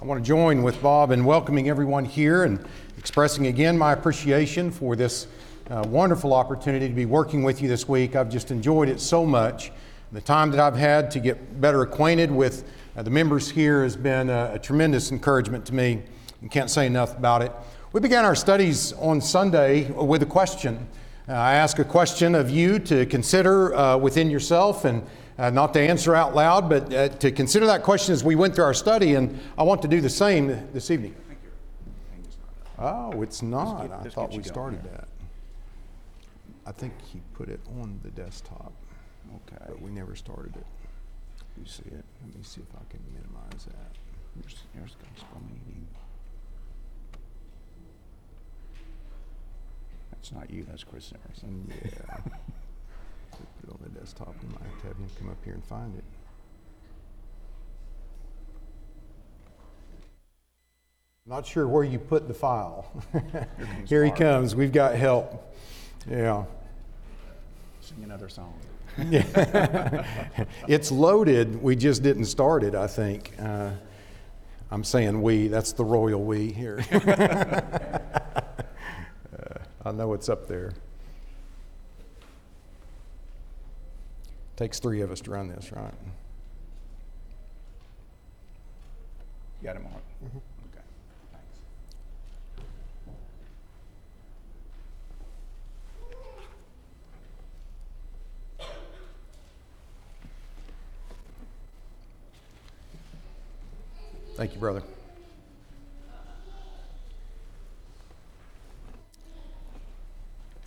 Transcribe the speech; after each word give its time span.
I 0.00 0.06
want 0.06 0.24
to 0.24 0.26
join 0.26 0.62
with 0.62 0.80
Bob 0.80 1.10
in 1.10 1.26
welcoming 1.26 1.68
everyone 1.68 2.06
here 2.06 2.44
and 2.44 2.64
expressing 2.96 3.48
again 3.48 3.76
my 3.76 3.92
appreciation 3.92 4.70
for 4.70 4.96
this 4.96 5.26
uh, 5.68 5.84
wonderful 5.88 6.32
opportunity 6.32 6.88
to 6.88 6.94
be 6.94 7.04
working 7.04 7.42
with 7.42 7.60
you 7.60 7.68
this 7.68 7.86
week. 7.86 8.16
I've 8.16 8.30
just 8.30 8.50
enjoyed 8.50 8.88
it 8.88 8.98
so 8.98 9.26
much. 9.26 9.72
The 10.12 10.22
time 10.22 10.52
that 10.52 10.58
I've 10.58 10.74
had 10.74 11.10
to 11.10 11.20
get 11.20 11.60
better 11.60 11.82
acquainted 11.82 12.30
with 12.30 12.64
uh, 12.96 13.02
the 13.02 13.10
members 13.10 13.50
here 13.50 13.82
has 13.82 13.94
been 13.94 14.30
a, 14.30 14.52
a 14.54 14.58
tremendous 14.58 15.12
encouragement 15.12 15.66
to 15.66 15.74
me. 15.74 16.02
and 16.40 16.50
can't 16.50 16.70
say 16.70 16.86
enough 16.86 17.14
about 17.18 17.42
it. 17.42 17.52
We 17.92 18.00
began 18.00 18.24
our 18.24 18.34
studies 18.34 18.94
on 18.94 19.20
Sunday 19.20 19.90
with 19.90 20.22
a 20.22 20.26
question. 20.26 20.88
Uh, 21.28 21.32
I 21.32 21.56
ask 21.56 21.78
a 21.78 21.84
question 21.84 22.34
of 22.34 22.48
you 22.48 22.78
to 22.78 23.04
consider 23.04 23.74
uh, 23.74 23.98
within 23.98 24.30
yourself 24.30 24.86
and 24.86 25.02
uh, 25.40 25.48
not 25.48 25.72
to 25.72 25.80
answer 25.80 26.14
out 26.14 26.34
loud, 26.34 26.68
but 26.68 26.92
uh, 26.92 27.08
to 27.08 27.32
consider 27.32 27.66
that 27.66 27.82
question 27.82 28.12
as 28.12 28.22
we 28.22 28.34
went 28.34 28.54
through 28.54 28.64
our 28.64 28.74
study, 28.74 29.14
and 29.14 29.40
I 29.56 29.62
want 29.62 29.80
to 29.82 29.88
do 29.88 30.02
the 30.02 30.10
same 30.10 30.48
this 30.74 30.90
evening. 30.90 31.14
Oh, 32.78 33.22
it's 33.22 33.40
not. 33.40 33.88
get- 33.88 34.06
I 34.06 34.10
thought 34.10 34.32
we 34.32 34.42
started 34.42 34.82
that. 34.84 35.08
I 36.66 36.72
think 36.72 36.92
he 37.02 37.22
put 37.32 37.48
it 37.48 37.60
on 37.80 37.98
the 38.02 38.10
desktop, 38.10 38.72
Okay, 39.34 39.64
but 39.66 39.80
we 39.80 39.90
never 39.90 40.14
started 40.14 40.54
it. 40.56 40.66
you 41.58 41.66
see 41.66 41.84
it. 41.86 42.04
Let 42.26 42.36
me 42.36 42.42
see 42.42 42.60
if 42.60 42.74
I 42.74 42.84
can 42.90 43.00
minimize 43.14 43.64
that. 43.64 43.96
Here's, 44.34 44.56
here's 44.74 44.94
gospel 44.94 45.40
meeting. 45.48 45.86
That's 50.12 50.32
not 50.32 50.50
you, 50.50 50.64
that's 50.68 50.84
Chris 50.84 51.12
Emerson. 51.24 51.72
Yeah. 51.82 52.32
Put 53.60 53.68
it 53.68 53.72
on 53.72 53.78
the 53.82 54.00
desktop, 54.00 54.34
we 54.42 54.48
might 54.48 54.62
have 54.62 54.80
to 54.82 54.86
have 54.88 54.96
him 54.96 55.06
come 55.18 55.30
up 55.30 55.44
here 55.44 55.54
and 55.54 55.64
find 55.64 55.96
it. 55.96 56.04
Not 61.26 61.46
sure 61.46 61.68
where 61.68 61.84
you 61.84 61.98
put 61.98 62.26
the 62.26 62.34
file. 62.34 62.90
Here 63.86 64.04
he 64.04 64.10
comes, 64.10 64.56
we've 64.56 64.72
got 64.72 64.96
help. 64.96 65.54
Yeah. 66.10 66.44
Sing 67.80 68.02
another 68.02 68.28
song. 68.28 68.54
It's 70.66 70.90
loaded, 70.90 71.62
we 71.62 71.76
just 71.76 72.02
didn't 72.02 72.24
start 72.24 72.64
it, 72.64 72.74
I 72.74 72.86
think. 72.86 73.34
Uh, 73.38 73.70
I'm 74.70 74.84
saying 74.84 75.20
we, 75.22 75.48
that's 75.48 75.72
the 75.72 75.84
royal 75.84 76.22
we 76.22 76.52
here. 76.52 76.84
Uh, 79.32 79.58
I 79.84 79.92
know 79.92 80.12
it's 80.12 80.28
up 80.28 80.48
there. 80.48 80.72
Takes 84.60 84.78
three 84.78 85.00
of 85.00 85.10
us 85.10 85.22
to 85.22 85.30
run 85.30 85.48
this, 85.48 85.72
right? 85.72 85.90
You 89.62 89.66
Got 89.66 89.76
it, 89.76 89.82
Mark? 89.82 89.94
Mm-hmm. 90.22 90.36
Okay, 90.66 90.84
thanks. 91.32 91.60
Thank 104.36 104.52
you, 104.52 104.60
brother. 104.60 104.82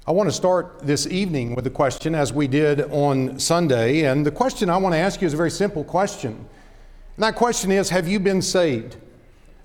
I 0.06 0.12
want 0.12 0.28
to 0.28 0.36
start 0.36 0.82
this 0.84 1.08
evening 1.08 1.56
with 1.56 1.66
a 1.66 1.70
question 1.70 2.14
as 2.14 2.34
we 2.34 2.46
did 2.46 2.82
on 2.92 3.40
Sunday. 3.40 4.04
And 4.04 4.26
the 4.26 4.32
question 4.32 4.70
I 4.70 4.76
want 4.76 4.94
to 4.94 5.00
ask 5.00 5.22
you 5.22 5.28
is 5.28 5.34
a 5.34 5.38
very 5.38 5.50
simple 5.50 5.86
question. 5.86 6.32
And 6.32 7.24
that 7.24 7.36
question 7.36 7.72
is 7.72 7.90
Have 7.90 8.06
you 8.06 8.20
been 8.20 8.42
saved? 8.42 8.98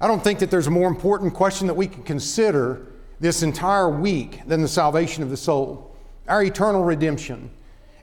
I 0.00 0.06
don't 0.06 0.22
think 0.22 0.39
that 0.39 0.48
there's 0.48 0.69
a 0.69 0.70
more 0.70 0.86
important 0.86 1.34
question 1.34 1.66
that 1.66 1.75
we 1.75 1.89
can 1.89 2.05
consider 2.05 2.86
this 3.19 3.42
entire 3.42 3.89
week 3.89 4.47
than 4.47 4.62
the 4.62 4.69
salvation 4.69 5.25
of 5.25 5.31
the 5.31 5.36
soul, 5.36 5.97
our 6.28 6.44
eternal 6.44 6.84
redemption. 6.84 7.50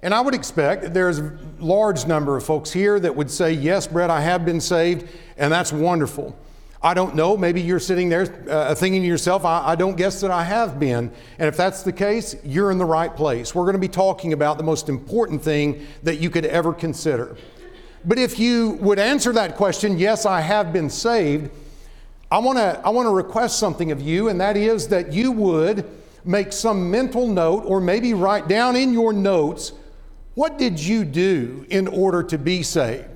And 0.02 0.14
I 0.14 0.20
would 0.20 0.36
expect 0.36 0.82
that 0.82 0.94
there's 0.94 1.20
a 1.20 1.40
large 1.60 2.06
number 2.06 2.36
of 2.36 2.44
folks 2.44 2.70
here 2.70 3.00
that 3.00 3.16
would 3.16 3.32
say, 3.32 3.54
Yes, 3.54 3.88
Brett, 3.88 4.10
I 4.10 4.20
have 4.20 4.44
been 4.44 4.60
saved, 4.60 5.08
and 5.38 5.54
that's 5.54 5.72
wonderful. 5.72 6.38
I 6.86 6.94
don't 6.94 7.16
know. 7.16 7.36
Maybe 7.36 7.62
you're 7.62 7.80
sitting 7.80 8.10
there 8.10 8.28
uh, 8.48 8.76
thinking 8.76 9.02
to 9.02 9.08
yourself, 9.08 9.44
I, 9.44 9.70
I 9.70 9.76
don't 9.76 9.98
guess 9.98 10.22
that 10.22 10.30
I 10.30 10.44
have 10.44 10.80
been. 10.80 11.12
And 11.40 11.48
if 11.48 11.58
that's 11.58 11.82
the 11.82 11.92
case, 11.92 12.36
you're 12.44 12.70
in 12.70 12.78
the 12.78 12.86
right 12.86 13.14
place. 13.14 13.56
We're 13.56 13.64
going 13.64 13.74
to 13.74 13.80
be 13.80 13.88
talking 13.88 14.34
about 14.34 14.60
the 14.60 14.64
most 14.64 14.88
important 14.88 15.42
thing 15.42 15.88
that 16.04 16.18
you 16.18 16.30
could 16.30 16.46
ever 16.46 16.74
consider. 16.74 17.38
But 18.06 18.20
if 18.20 18.38
you 18.38 18.74
would 18.82 19.00
answer 19.00 19.34
that 19.34 19.56
question, 19.56 19.98
yes, 19.98 20.28
I 20.28 20.42
have 20.42 20.72
been 20.72 20.92
saved, 20.92 21.50
I 22.30 22.38
want 22.38 22.60
to 22.60 22.80
I 22.86 22.90
want 22.90 23.08
to 23.08 23.14
request 23.16 23.58
something 23.58 23.92
of 23.92 24.00
you, 24.00 24.30
and 24.30 24.40
that 24.40 24.56
is 24.56 24.88
that 24.90 25.12
you 25.12 25.32
would 25.32 25.90
make 26.24 26.54
some 26.54 26.92
mental 26.92 27.28
note 27.28 27.64
or 27.66 27.82
maybe 27.82 28.14
write 28.14 28.48
down 28.48 28.76
in 28.76 28.94
your 28.94 29.12
notes 29.12 29.74
what 30.36 30.60
did 30.60 30.80
you 30.80 31.04
do 31.04 31.66
in 31.70 31.88
order 31.88 32.22
to 32.22 32.38
be 32.38 32.62
saved? 32.62 33.15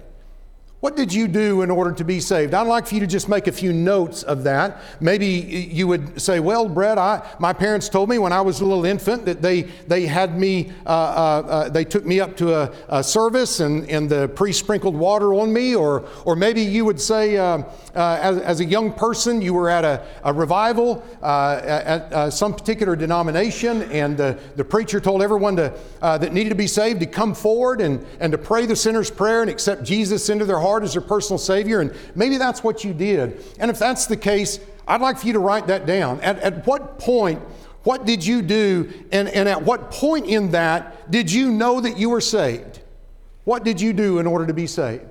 What 0.82 0.96
did 0.96 1.14
you 1.14 1.28
do 1.28 1.62
in 1.62 1.70
order 1.70 1.92
to 1.92 2.06
be 2.06 2.22
saved? 2.22 2.54
I'd 2.54 2.66
like 2.66 2.88
for 2.88 2.94
you 2.94 3.02
to 3.02 3.08
just 3.08 3.28
make 3.28 3.48
a 3.48 3.52
few 3.52 3.74
notes 3.74 4.24
of 4.24 4.46
that. 4.46 4.80
Maybe 5.02 5.28
you 5.28 5.88
would 5.88 6.22
say, 6.22 6.40
Well, 6.40 6.70
Brett, 6.70 6.98
I, 6.98 7.22
my 7.38 7.52
parents 7.52 7.90
told 7.90 8.08
me 8.08 8.18
when 8.18 8.32
I 8.32 8.40
was 8.40 8.62
a 8.62 8.66
little 8.66 8.86
infant 8.86 9.26
that 9.26 9.42
they, 9.42 9.64
they 9.64 10.06
had 10.06 10.40
me, 10.40 10.72
uh, 10.86 10.90
uh, 10.90 10.92
uh, 10.94 11.70
they 11.70 11.84
took 11.84 12.06
me 12.06 12.22
up 12.22 12.38
to 12.38 12.56
a, 12.56 12.72
a 12.88 13.04
service 13.04 13.60
and, 13.60 13.90
and 13.90 14.10
the 14.10 14.30
priest 14.30 14.60
sprinkled 14.60 14.96
water 14.96 15.34
on 15.34 15.52
me. 15.52 15.76
Or, 15.76 16.08
or 16.24 16.38
maybe 16.38 16.62
you 16.62 16.86
would 16.86 17.02
say, 17.02 17.36
uh, 17.36 17.64
uh, 17.94 18.20
as, 18.22 18.38
as 18.38 18.60
a 18.62 18.66
young 18.66 18.94
person, 18.94 19.42
you 19.42 19.54
were 19.54 19.70
at 19.70 19.84
a, 19.84 20.06
a 20.24 20.32
revival 20.32 21.04
uh, 21.22 21.60
at 21.62 22.30
some 22.30 22.54
particular 22.54 22.96
denomination, 22.96 23.82
and 23.92 24.16
the, 24.16 24.40
the 24.56 24.64
preacher 24.64 25.02
told 25.02 25.22
everyone 25.22 25.58
to, 25.58 25.74
that 26.00 26.32
needed 26.32 26.50
to 26.50 26.56
be 26.56 26.68
saved 26.68 27.02
to 27.02 27.06
come 27.06 27.34
forward 27.34 27.82
and, 27.82 28.06
and 28.22 28.32
to 28.32 28.38
pray 28.38 28.66
the 28.66 28.76
sinner's 28.76 29.12
prayer 29.12 29.42
and 29.42 29.50
accept 29.50 29.84
Jesus 29.84 30.30
into 30.30 30.46
their 30.46 30.60
heart 30.60 30.69
as 30.84 30.94
their 30.94 31.02
personal 31.02 31.38
Savior. 31.38 31.82
And 31.82 31.94
maybe 32.16 32.38
that's 32.38 32.64
what 32.64 32.84
you 32.84 32.94
did. 32.94 33.44
And 33.60 33.70
if 33.72 33.80
that's 33.80 34.06
the 34.06 34.18
case, 34.18 34.60
I'd 34.88 35.02
like 35.02 35.20
for 35.20 35.28
you 35.28 35.34
to 35.34 35.40
write 35.40 35.68
that 35.68 35.86
down. 35.86 36.22
At, 36.22 36.40
at 36.40 36.66
what 36.66 37.00
point, 37.00 37.40
what 37.84 38.06
did 38.06 38.26
you 38.26 38.42
do? 38.42 38.92
And, 39.12 39.28
and 39.30 39.50
at 39.50 39.64
what 39.64 39.92
point 39.92 40.28
in 40.28 40.52
that 40.52 41.10
did 41.12 41.32
you 41.32 41.52
know 41.52 41.82
that 41.82 41.98
you 41.98 42.10
were 42.10 42.22
saved? 42.22 42.82
What 43.46 43.64
did 43.64 43.82
you 43.82 43.94
do 43.94 44.20
in 44.20 44.28
order 44.28 44.46
to 44.46 44.54
be 44.54 44.68
saved? 44.68 45.06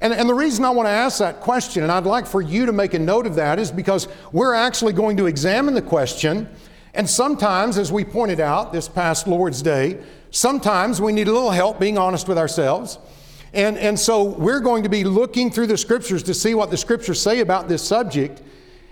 And, 0.00 0.12
and 0.12 0.28
the 0.28 0.34
reason 0.34 0.64
I 0.64 0.70
want 0.70 0.86
to 0.86 0.90
ask 0.90 1.18
that 1.18 1.40
question, 1.40 1.82
and 1.82 1.90
I'd 1.90 2.04
like 2.04 2.26
for 2.26 2.40
you 2.40 2.66
to 2.66 2.72
make 2.72 2.94
a 2.94 2.98
note 2.98 3.26
of 3.26 3.34
that, 3.34 3.58
is 3.58 3.72
because 3.72 4.06
we're 4.30 4.54
actually 4.54 4.92
going 4.92 5.16
to 5.16 5.26
examine 5.26 5.74
the 5.74 5.82
question. 5.82 6.48
And 6.94 7.08
sometimes, 7.08 7.78
as 7.78 7.90
we 7.90 8.04
pointed 8.04 8.38
out 8.38 8.72
this 8.72 8.88
past 8.88 9.26
Lord's 9.26 9.60
Day, 9.60 9.98
sometimes 10.30 11.00
we 11.00 11.12
need 11.12 11.26
a 11.26 11.32
little 11.32 11.50
help 11.50 11.80
being 11.80 11.98
honest 11.98 12.28
with 12.28 12.38
ourselves. 12.38 12.98
And, 13.52 13.78
and 13.78 13.98
so 13.98 14.24
we're 14.24 14.60
going 14.60 14.82
to 14.82 14.88
be 14.88 15.04
looking 15.04 15.50
through 15.50 15.68
the 15.68 15.78
scriptures 15.78 16.22
to 16.24 16.34
see 16.34 16.54
what 16.54 16.70
the 16.70 16.76
scriptures 16.76 17.20
say 17.20 17.40
about 17.40 17.68
this 17.68 17.86
subject. 17.86 18.42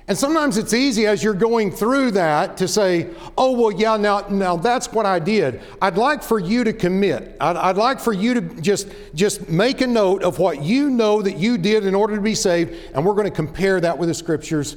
And 0.08 0.16
sometimes 0.16 0.56
it's 0.56 0.72
easy 0.72 1.06
as 1.06 1.24
you're 1.24 1.34
going 1.34 1.72
through 1.72 2.12
that 2.12 2.56
to 2.58 2.68
say, 2.68 3.08
oh, 3.36 3.50
well, 3.52 3.72
yeah, 3.72 3.96
now, 3.96 4.20
now 4.28 4.56
that's 4.56 4.92
what 4.92 5.04
I 5.04 5.18
did. 5.18 5.60
I'd 5.82 5.98
like 5.98 6.22
for 6.22 6.38
you 6.38 6.62
to 6.62 6.72
commit. 6.72 7.36
I'd, 7.40 7.56
I'd 7.56 7.76
like 7.76 7.98
for 7.98 8.12
you 8.12 8.34
to 8.34 8.40
just, 8.60 8.88
just 9.14 9.48
make 9.48 9.80
a 9.80 9.86
note 9.86 10.22
of 10.22 10.38
what 10.38 10.62
you 10.62 10.90
know 10.90 11.22
that 11.22 11.38
you 11.38 11.58
did 11.58 11.84
in 11.84 11.94
order 11.94 12.14
to 12.14 12.22
be 12.22 12.36
saved, 12.36 12.76
and 12.94 13.04
we're 13.04 13.14
going 13.14 13.28
to 13.28 13.34
compare 13.34 13.80
that 13.80 13.98
with 13.98 14.08
the 14.08 14.14
scriptures 14.14 14.76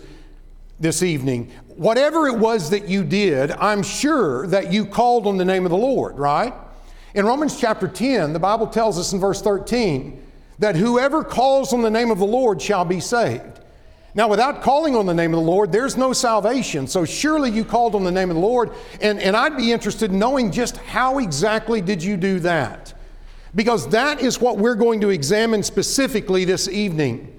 this 0.79 1.03
evening. 1.03 1.51
Whatever 1.75 2.27
it 2.27 2.37
was 2.37 2.71
that 2.71 2.87
you 2.87 3.03
did, 3.03 3.51
I'm 3.51 3.83
sure 3.83 4.47
that 4.47 4.73
you 4.73 4.83
called 4.83 5.27
on 5.27 5.37
the 5.37 5.45
name 5.45 5.63
of 5.63 5.69
the 5.69 5.77
Lord, 5.77 6.17
right? 6.17 6.53
In 7.19 7.25
Romans 7.25 7.59
chapter 7.59 7.85
10, 7.85 8.31
the 8.31 8.39
Bible 8.39 8.65
tells 8.65 8.97
us 8.97 9.11
in 9.11 9.19
verse 9.19 9.41
13 9.41 10.25
that 10.59 10.77
whoever 10.77 11.21
calls 11.21 11.73
on 11.73 11.81
the 11.81 11.89
name 11.89 12.11
of 12.11 12.17
the 12.17 12.25
Lord 12.25 12.61
shall 12.61 12.85
be 12.85 13.01
saved. 13.01 13.59
Now, 14.15 14.29
without 14.29 14.61
calling 14.61 14.95
on 14.95 15.05
the 15.05 15.13
name 15.13 15.33
of 15.33 15.41
the 15.41 15.45
Lord, 15.45 15.69
there's 15.69 15.97
no 15.97 16.13
salvation. 16.13 16.87
So 16.87 17.03
surely 17.03 17.51
you 17.51 17.65
called 17.65 17.93
on 17.93 18.05
the 18.05 18.11
name 18.11 18.29
of 18.29 18.37
the 18.37 18.41
Lord, 18.41 18.71
and, 19.01 19.19
and 19.19 19.35
I'd 19.35 19.57
be 19.57 19.73
interested 19.73 20.11
in 20.11 20.17
knowing 20.17 20.49
just 20.49 20.77
how 20.77 21.19
exactly 21.19 21.81
did 21.81 22.01
you 22.01 22.15
do 22.15 22.39
that? 22.39 22.93
Because 23.53 23.89
that 23.89 24.21
is 24.21 24.39
what 24.39 24.57
we're 24.57 24.75
going 24.75 25.01
to 25.01 25.09
examine 25.09 25.61
specifically 25.61 26.45
this 26.45 26.69
evening. 26.69 27.37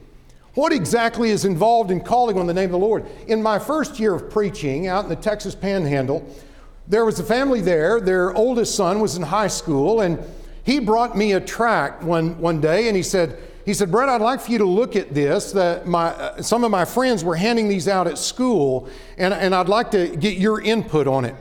What 0.53 0.75
exactly 0.75 1.31
is 1.31 1.47
involved 1.47 1.91
in 1.91 2.01
calling 2.01 2.39
on 2.39 2.47
the 2.47 2.53
name 2.53 2.67
of 2.67 2.73
the 2.73 2.79
Lord? 2.79 3.07
In 3.29 3.43
my 3.43 3.59
first 3.59 3.99
year 3.99 4.13
of 4.13 4.29
preaching 4.29 4.89
out 4.89 5.05
in 5.05 5.09
the 5.09 5.17
Texas 5.17 5.55
Panhandle, 5.55 6.29
there 6.91 7.05
was 7.05 7.21
a 7.21 7.25
family 7.25 7.61
there. 7.61 8.01
Their 8.01 8.35
oldest 8.35 8.75
son 8.75 9.01
was 9.01 9.17
in 9.17 9.23
high 9.23 9.47
school, 9.47 10.01
and 10.01 10.19
he 10.65 10.81
brought 10.81 11.17
me 11.17 11.33
a 11.33 11.41
tract 11.41 12.03
one, 12.03 12.39
one 12.41 12.61
day, 12.61 12.89
and 12.89 12.97
he 12.97 13.03
said, 13.03 13.39
he 13.65 13.75
said, 13.75 13.93
Brett, 13.93 14.09
I'd 14.09 14.21
like 14.21 14.41
for 14.41 14.51
you 14.51 14.59
to 14.59 14.65
look 14.65 14.97
at 14.97 15.15
this. 15.15 15.53
That 15.53 15.87
my, 15.87 16.07
uh, 16.07 16.43
some 16.43 16.65
of 16.65 16.73
my 16.73 16.85
friends 16.85 17.23
were 17.23 17.37
handing 17.37 17.69
these 17.69 17.87
out 17.87 18.09
at 18.09 18.19
school, 18.19 18.89
and, 19.17 19.33
and 19.33 19.55
I'd 19.55 19.69
like 19.69 19.93
to 19.93 20.17
get 20.17 20.37
your 20.37 20.61
input 20.61 21.07
on 21.07 21.25
it. 21.25 21.37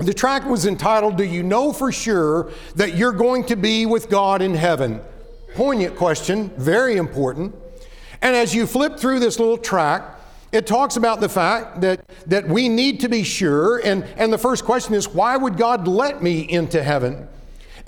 The 0.00 0.12
tract 0.12 0.46
was 0.46 0.66
entitled, 0.66 1.16
Do 1.16 1.24
You 1.24 1.44
Know 1.44 1.72
for 1.72 1.92
Sure 1.92 2.50
That 2.74 2.96
You're 2.96 3.12
Going 3.12 3.44
to 3.46 3.56
Be 3.56 3.86
with 3.86 4.10
God 4.10 4.42
in 4.42 4.54
Heaven? 4.54 5.00
Poignant 5.54 5.96
question, 5.96 6.50
very 6.56 6.96
important. 6.96 7.54
And 8.20 8.34
as 8.34 8.54
you 8.54 8.66
flip 8.66 8.98
through 8.98 9.20
this 9.20 9.38
little 9.38 9.56
track, 9.56 10.15
it 10.52 10.66
talks 10.66 10.96
about 10.96 11.20
the 11.20 11.28
fact 11.28 11.80
that, 11.80 12.08
that 12.26 12.48
we 12.48 12.68
need 12.68 13.00
to 13.00 13.08
be 13.08 13.22
sure. 13.22 13.78
And, 13.78 14.04
and 14.16 14.32
the 14.32 14.38
first 14.38 14.64
question 14.64 14.94
is, 14.94 15.08
why 15.08 15.36
would 15.36 15.56
God 15.56 15.88
let 15.88 16.22
me 16.22 16.40
into 16.40 16.82
heaven? 16.82 17.28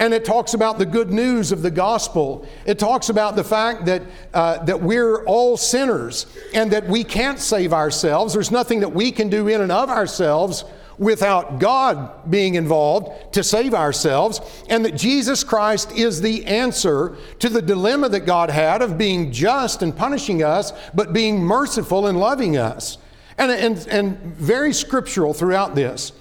And 0.01 0.15
it 0.15 0.25
talks 0.25 0.55
about 0.55 0.79
the 0.79 0.87
good 0.87 1.11
news 1.11 1.51
of 1.51 1.63
the 1.63 1.71
gospel. 1.71 2.47
It 2.67 2.79
talks 2.79 3.09
about 3.09 3.35
the 3.35 3.43
fact 3.43 3.87
that, 3.87 4.03
uh, 4.33 4.65
that 4.65 4.81
we're 4.81 5.25
all 5.25 5.57
sinners 5.57 6.27
and 6.55 6.71
that 6.71 6.87
we 6.87 7.03
can't 7.03 7.41
save 7.41 7.73
ourselves. 7.73 8.33
There's 8.33 8.53
nothing 8.53 8.81
that 8.81 8.93
we 8.93 9.11
can 9.11 9.29
do 9.29 9.49
in 9.49 9.61
and 9.61 9.73
of 9.73 9.91
ourselves 9.91 10.65
without 10.99 11.59
God 11.59 12.31
being 12.31 12.57
involved 12.57 13.33
to 13.35 13.45
save 13.45 13.75
ourselves, 13.75 14.41
and 14.69 14.85
that 14.85 14.97
Jesus 14.97 15.45
Christ 15.45 15.93
is 15.93 16.21
the 16.21 16.45
answer 16.45 17.17
to 17.39 17.49
the 17.49 17.63
dilemma 17.63 18.09
that 18.09 18.21
God 18.21 18.51
had 18.51 18.83
of 18.83 18.99
being 18.99 19.33
just 19.33 19.83
and 19.83 19.97
punishing 19.97 20.43
us, 20.43 20.73
but 20.95 21.13
being 21.13 21.39
merciful 21.39 22.07
and 22.07 22.19
loving 22.19 22.57
us. 22.57 22.99
And, 23.37 23.53
and, 23.53 23.87
and 23.89 24.19
very 24.37 24.73
scriptural 24.73 25.33
throughout 25.33 25.77
this 25.77 26.13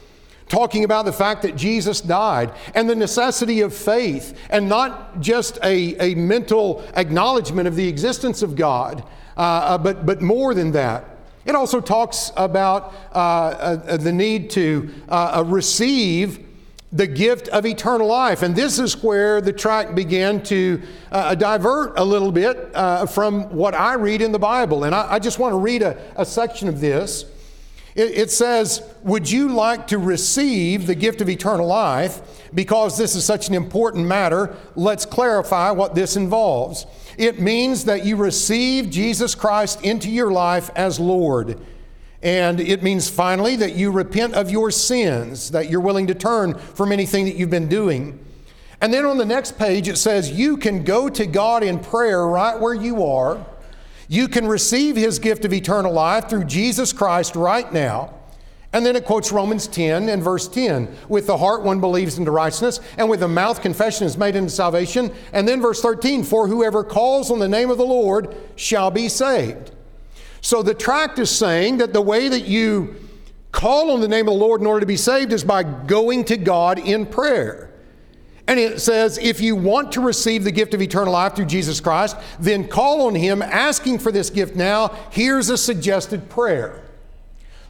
talking 0.49 0.85
about 0.85 1.05
the 1.05 1.11
fact 1.11 1.41
that 1.41 1.55
Jesus 1.55 1.99
died 2.01 2.53
and 2.73 2.89
the 2.89 2.95
necessity 2.95 3.61
of 3.61 3.73
faith 3.73 4.37
and 4.49 4.69
not 4.69 5.19
just 5.19 5.59
a, 5.63 5.95
a 5.99 6.15
mental 6.15 6.85
acknowledgement 6.95 7.67
of 7.67 7.75
the 7.75 7.87
existence 7.87 8.41
of 8.41 8.55
God, 8.55 9.03
uh, 9.35 9.41
uh 9.41 9.77
but, 9.77 10.05
but 10.05 10.21
more 10.21 10.53
than 10.53 10.71
that. 10.71 11.16
It 11.47 11.55
also 11.55 11.79
talks 11.79 12.33
about 12.35 12.93
uh, 13.13 13.17
uh, 13.17 13.97
the 13.97 14.11
need 14.11 14.49
to 14.51 14.93
uh, 15.07 15.37
uh, 15.37 15.43
receive 15.45 16.45
the 16.91 17.07
gift 17.07 17.47
of 17.49 17.65
eternal 17.65 18.07
life. 18.07 18.41
And 18.43 18.53
this 18.53 18.79
is 18.79 19.01
where 19.01 19.39
the 19.39 19.53
track 19.53 19.95
began 19.95 20.43
to 20.43 20.81
uh, 21.09 21.35
divert 21.35 21.97
a 21.97 22.03
little 22.03 22.33
bit 22.33 22.71
uh, 22.75 23.05
from 23.05 23.43
what 23.55 23.73
I 23.73 23.93
read 23.93 24.21
in 24.21 24.33
the 24.33 24.39
Bible. 24.39 24.83
And 24.83 24.93
I, 24.93 25.13
I 25.13 25.19
just 25.19 25.39
want 25.39 25.53
to 25.53 25.57
read 25.57 25.83
a, 25.83 25.97
a 26.17 26.25
section 26.25 26.67
of 26.67 26.81
this. 26.81 27.23
It, 27.95 28.11
it 28.17 28.31
says, 28.31 28.81
Would 29.03 29.31
you 29.31 29.47
like 29.47 29.87
to 29.87 29.97
receive 29.97 30.85
the 30.85 30.95
gift 30.95 31.21
of 31.21 31.29
eternal 31.29 31.65
life? 31.65 32.49
Because 32.53 32.97
this 32.97 33.15
is 33.15 33.23
such 33.23 33.47
an 33.47 33.53
important 33.53 34.05
matter, 34.05 34.55
let's 34.75 35.05
clarify 35.05 35.71
what 35.71 35.95
this 35.95 36.17
involves. 36.17 36.85
It 37.17 37.39
means 37.39 37.85
that 37.85 38.05
you 38.05 38.15
receive 38.15 38.89
Jesus 38.89 39.33
Christ 39.33 39.83
into 39.83 40.09
your 40.09 40.31
life 40.31 40.69
as 40.75 40.99
Lord. 40.99 41.59
And 42.21 42.59
it 42.59 42.83
means 42.83 43.09
finally 43.09 43.55
that 43.57 43.75
you 43.75 43.91
repent 43.91 44.33
of 44.33 44.51
your 44.51 44.71
sins, 44.71 45.51
that 45.51 45.69
you're 45.69 45.81
willing 45.81 46.07
to 46.07 46.15
turn 46.15 46.57
from 46.57 46.91
anything 46.91 47.25
that 47.25 47.35
you've 47.35 47.49
been 47.49 47.69
doing. 47.69 48.23
And 48.81 48.93
then 48.93 49.05
on 49.05 49.17
the 49.17 49.25
next 49.25 49.57
page, 49.57 49.87
it 49.87 49.97
says 49.97 50.31
you 50.31 50.57
can 50.57 50.83
go 50.83 51.09
to 51.09 51.25
God 51.25 51.63
in 51.63 51.79
prayer 51.79 52.25
right 52.27 52.59
where 52.59 52.73
you 52.73 53.03
are. 53.03 53.43
You 54.07 54.27
can 54.27 54.47
receive 54.47 54.95
His 54.95 55.19
gift 55.19 55.45
of 55.45 55.53
eternal 55.53 55.91
life 55.91 56.29
through 56.29 56.45
Jesus 56.45 56.93
Christ 56.93 57.35
right 57.35 57.71
now. 57.73 58.13
And 58.73 58.85
then 58.85 58.95
it 58.95 59.05
quotes 59.05 59.31
Romans 59.31 59.65
10 59.67 60.09
and 60.09 60.21
verse 60.21 60.47
10. 60.47 60.93
With 61.07 61.27
the 61.27 61.37
heart 61.37 61.63
one 61.63 61.79
believes 61.79 62.17
into 62.17 62.31
righteousness, 62.31 62.79
and 62.97 63.09
with 63.09 63.21
the 63.21 63.27
mouth 63.27 63.61
confession 63.61 64.05
is 64.05 64.17
made 64.17 64.35
into 64.35 64.49
salvation. 64.49 65.11
And 65.31 65.47
then 65.47 65.61
verse 65.61 65.81
13, 65.81 66.23
for 66.23 66.47
whoever 66.47 66.83
calls 66.83 67.31
on 67.31 67.39
the 67.39 67.47
name 67.47 67.69
of 67.69 67.77
the 67.77 67.85
Lord 67.85 68.35
shall 68.55 68.91
be 68.91 69.07
saved. 69.07 69.71
So 70.41 70.61
the 70.61 70.73
tract 70.73 71.17
is 71.17 71.31
saying 71.31 71.77
that 71.77 71.93
the 71.93 72.01
way 72.01 72.27
that 72.29 72.45
you 72.45 72.95
call 73.51 73.91
on 73.91 74.01
the 74.01 74.07
name 74.07 74.27
of 74.27 74.33
the 74.33 74.39
Lord 74.39 74.61
in 74.61 74.67
order 74.67 74.81
to 74.81 74.85
be 74.85 74.97
saved 74.97 75.33
is 75.33 75.43
by 75.43 75.63
going 75.63 76.25
to 76.25 76.37
God 76.37 76.77
in 76.77 77.05
prayer. 77.05 77.73
And 78.47 78.59
it 78.59 78.79
says, 78.79 79.17
if 79.17 79.41
you 79.41 79.55
want 79.55 79.91
to 79.93 80.01
receive 80.01 80.43
the 80.43 80.51
gift 80.51 80.73
of 80.73 80.81
eternal 80.81 81.13
life 81.13 81.35
through 81.35 81.45
Jesus 81.45 81.81
Christ, 81.81 82.15
then 82.39 82.67
call 82.67 83.07
on 83.07 83.15
Him 83.15 83.41
asking 83.41 83.99
for 83.99 84.11
this 84.11 84.29
gift 84.29 84.55
now. 84.55 84.89
Here's 85.11 85.49
a 85.49 85.57
suggested 85.57 86.29
prayer. 86.29 86.86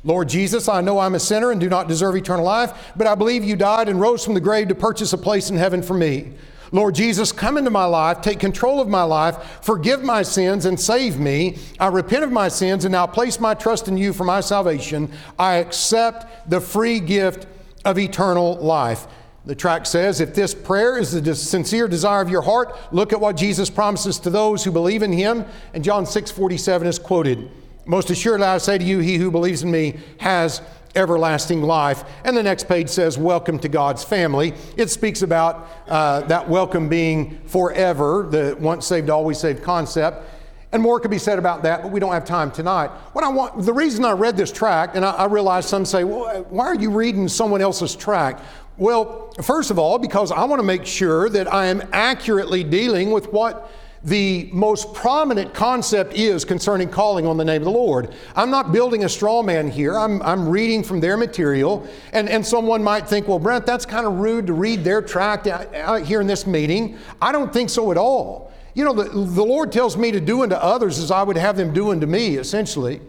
Lord 0.07 0.29
Jesus, 0.29 0.69
I 0.69 0.79
know 0.79 0.99
I'm 0.99 1.15
a 1.15 1.19
sinner 1.19 1.51
and 1.51 1.59
do 1.59 1.67
not 1.67 1.89
deserve 1.89 2.15
eternal 2.15 2.45
life, 2.45 2.93
but 2.95 3.07
I 3.07 3.13
believe 3.13 3.43
you 3.43 3.57
died 3.57 3.89
and 3.89 3.99
rose 3.99 4.23
from 4.23 4.35
the 4.35 4.39
grave 4.39 4.69
to 4.69 4.75
purchase 4.75 5.11
a 5.11 5.17
place 5.17 5.49
in 5.49 5.57
heaven 5.57 5.83
for 5.83 5.95
me. 5.95 6.31
Lord 6.71 6.95
Jesus, 6.95 7.33
come 7.33 7.57
into 7.57 7.71
my 7.71 7.83
life, 7.83 8.21
take 8.21 8.39
control 8.39 8.79
of 8.79 8.87
my 8.87 9.03
life, 9.03 9.59
forgive 9.61 10.05
my 10.05 10.21
sins, 10.21 10.63
and 10.63 10.79
save 10.79 11.19
me. 11.19 11.57
I 11.77 11.87
repent 11.87 12.23
of 12.23 12.31
my 12.31 12.47
sins 12.47 12.85
and 12.85 12.93
now 12.93 13.05
place 13.05 13.37
my 13.37 13.53
trust 13.53 13.89
in 13.89 13.97
you 13.97 14.13
for 14.13 14.23
my 14.23 14.39
salvation. 14.39 15.11
I 15.37 15.55
accept 15.55 16.49
the 16.49 16.61
free 16.61 17.01
gift 17.01 17.45
of 17.83 17.99
eternal 17.99 18.55
life. 18.59 19.07
The 19.45 19.55
tract 19.55 19.87
says, 19.87 20.21
if 20.21 20.33
this 20.33 20.53
prayer 20.53 20.97
is 20.97 21.21
the 21.21 21.35
sincere 21.35 21.89
desire 21.89 22.21
of 22.21 22.29
your 22.29 22.43
heart, 22.43 22.93
look 22.93 23.11
at 23.11 23.19
what 23.19 23.35
Jesus 23.35 23.69
promises 23.69 24.19
to 24.19 24.29
those 24.29 24.63
who 24.63 24.71
believe 24.71 25.03
in 25.03 25.11
him. 25.11 25.43
And 25.73 25.83
John 25.83 26.05
6 26.05 26.31
47 26.31 26.87
is 26.87 26.97
quoted. 26.97 27.51
Most 27.87 28.09
assuredly, 28.09 28.45
I 28.45 28.57
say 28.57 28.77
to 28.77 28.83
you, 28.83 28.99
he 28.99 29.15
who 29.15 29.31
believes 29.31 29.63
in 29.63 29.71
me 29.71 29.95
has 30.19 30.61
everlasting 30.93 31.61
life. 31.61 32.03
And 32.25 32.35
the 32.35 32.43
next 32.43 32.67
page 32.67 32.89
says, 32.89 33.17
Welcome 33.17 33.59
to 33.59 33.69
God's 33.69 34.03
family. 34.03 34.53
It 34.75 34.89
speaks 34.89 35.21
about 35.21 35.69
uh, 35.87 36.21
that 36.21 36.49
welcome 36.49 36.89
being 36.89 37.39
forever, 37.45 38.27
the 38.29 38.57
once 38.59 38.85
saved, 38.85 39.09
always 39.09 39.37
saved 39.37 39.63
concept. 39.63 40.29
And 40.73 40.83
more 40.83 40.99
could 40.99 41.11
be 41.11 41.17
said 41.17 41.39
about 41.39 41.63
that, 41.63 41.81
but 41.81 41.93
we 41.93 42.01
don't 42.01 42.11
have 42.11 42.25
time 42.25 42.51
tonight. 42.51 42.89
What 43.13 43.23
I 43.23 43.29
want, 43.29 43.65
the 43.65 43.71
reason 43.71 44.03
I 44.03 44.11
read 44.11 44.35
this 44.35 44.51
tract, 44.51 44.97
and 44.97 45.05
I, 45.05 45.11
I 45.11 45.25
realize 45.27 45.65
some 45.65 45.85
say, 45.85 46.03
well, 46.03 46.43
why 46.49 46.65
are 46.65 46.75
you 46.75 46.91
reading 46.91 47.29
someone 47.29 47.61
else's 47.61 47.95
tract? 47.95 48.43
Well, 48.75 49.31
first 49.41 49.71
of 49.71 49.79
all, 49.79 49.97
because 49.97 50.29
I 50.29 50.43
want 50.43 50.59
to 50.59 50.65
make 50.65 50.85
sure 50.85 51.29
that 51.29 51.51
I 51.51 51.67
am 51.67 51.87
accurately 51.93 52.65
dealing 52.65 53.11
with 53.11 53.31
what 53.31 53.71
the 54.03 54.49
most 54.53 54.93
prominent 54.93 55.53
concept 55.53 56.13
is 56.13 56.45
concerning 56.45 56.89
calling 56.89 57.25
on 57.25 57.37
the 57.37 57.45
name 57.45 57.61
of 57.61 57.65
the 57.65 57.71
Lord. 57.71 58.13
I'm 58.35 58.49
not 58.49 58.71
building 58.71 59.03
a 59.03 59.09
straw 59.09 59.41
man 59.41 59.69
here. 59.69 59.97
I'm, 59.97 60.21
I'm 60.21 60.47
reading 60.47 60.83
from 60.83 60.99
their 60.99 61.17
material. 61.17 61.87
And, 62.13 62.29
and 62.29 62.45
someone 62.45 62.83
might 62.83 63.07
think, 63.07 63.27
well, 63.27 63.39
Brett, 63.39 63.65
that's 63.65 63.85
kind 63.85 64.05
of 64.05 64.19
rude 64.19 64.47
to 64.47 64.53
read 64.53 64.83
their 64.83 65.01
tract 65.01 65.47
out, 65.47 66.03
here 66.03 66.21
in 66.21 66.27
this 66.27 66.45
meeting. 66.45 66.97
I 67.21 67.31
don't 67.31 67.51
think 67.51 67.69
so 67.69 67.91
at 67.91 67.97
all. 67.97 68.53
You 68.75 68.85
know, 68.85 68.93
the, 68.93 69.09
the 69.09 69.43
Lord 69.43 69.71
tells 69.71 69.97
me 69.97 70.11
to 70.11 70.19
do 70.19 70.43
unto 70.43 70.55
others 70.55 70.99
as 70.99 71.09
I 71.09 71.23
would 71.23 71.37
have 71.37 71.57
them 71.57 71.73
do 71.73 71.91
unto 71.91 72.05
me, 72.05 72.35
essentially. 72.35 73.01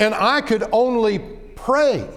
And 0.00 0.12
I 0.12 0.40
could 0.40 0.64
only 0.72 1.20
pray 1.54 2.08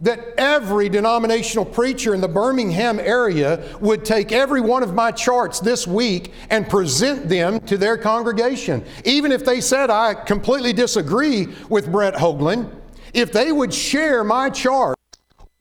that 0.00 0.34
every 0.36 0.88
denominational 0.88 1.64
preacher 1.64 2.14
in 2.14 2.20
the 2.20 2.28
Birmingham 2.28 3.00
area 3.00 3.76
would 3.80 4.04
take 4.04 4.30
every 4.30 4.60
one 4.60 4.82
of 4.82 4.94
my 4.94 5.10
charts 5.10 5.60
this 5.60 5.86
week 5.86 6.32
and 6.50 6.68
present 6.68 7.28
them 7.28 7.60
to 7.60 7.78
their 7.78 7.96
congregation. 7.96 8.84
Even 9.04 9.32
if 9.32 9.44
they 9.44 9.60
said, 9.60 9.88
I 9.90 10.14
completely 10.14 10.72
disagree 10.72 11.48
with 11.68 11.90
Brett 11.90 12.14
Hoagland, 12.14 12.70
if 13.14 13.32
they 13.32 13.52
would 13.52 13.72
share 13.72 14.22
my 14.22 14.50
chart, 14.50 14.96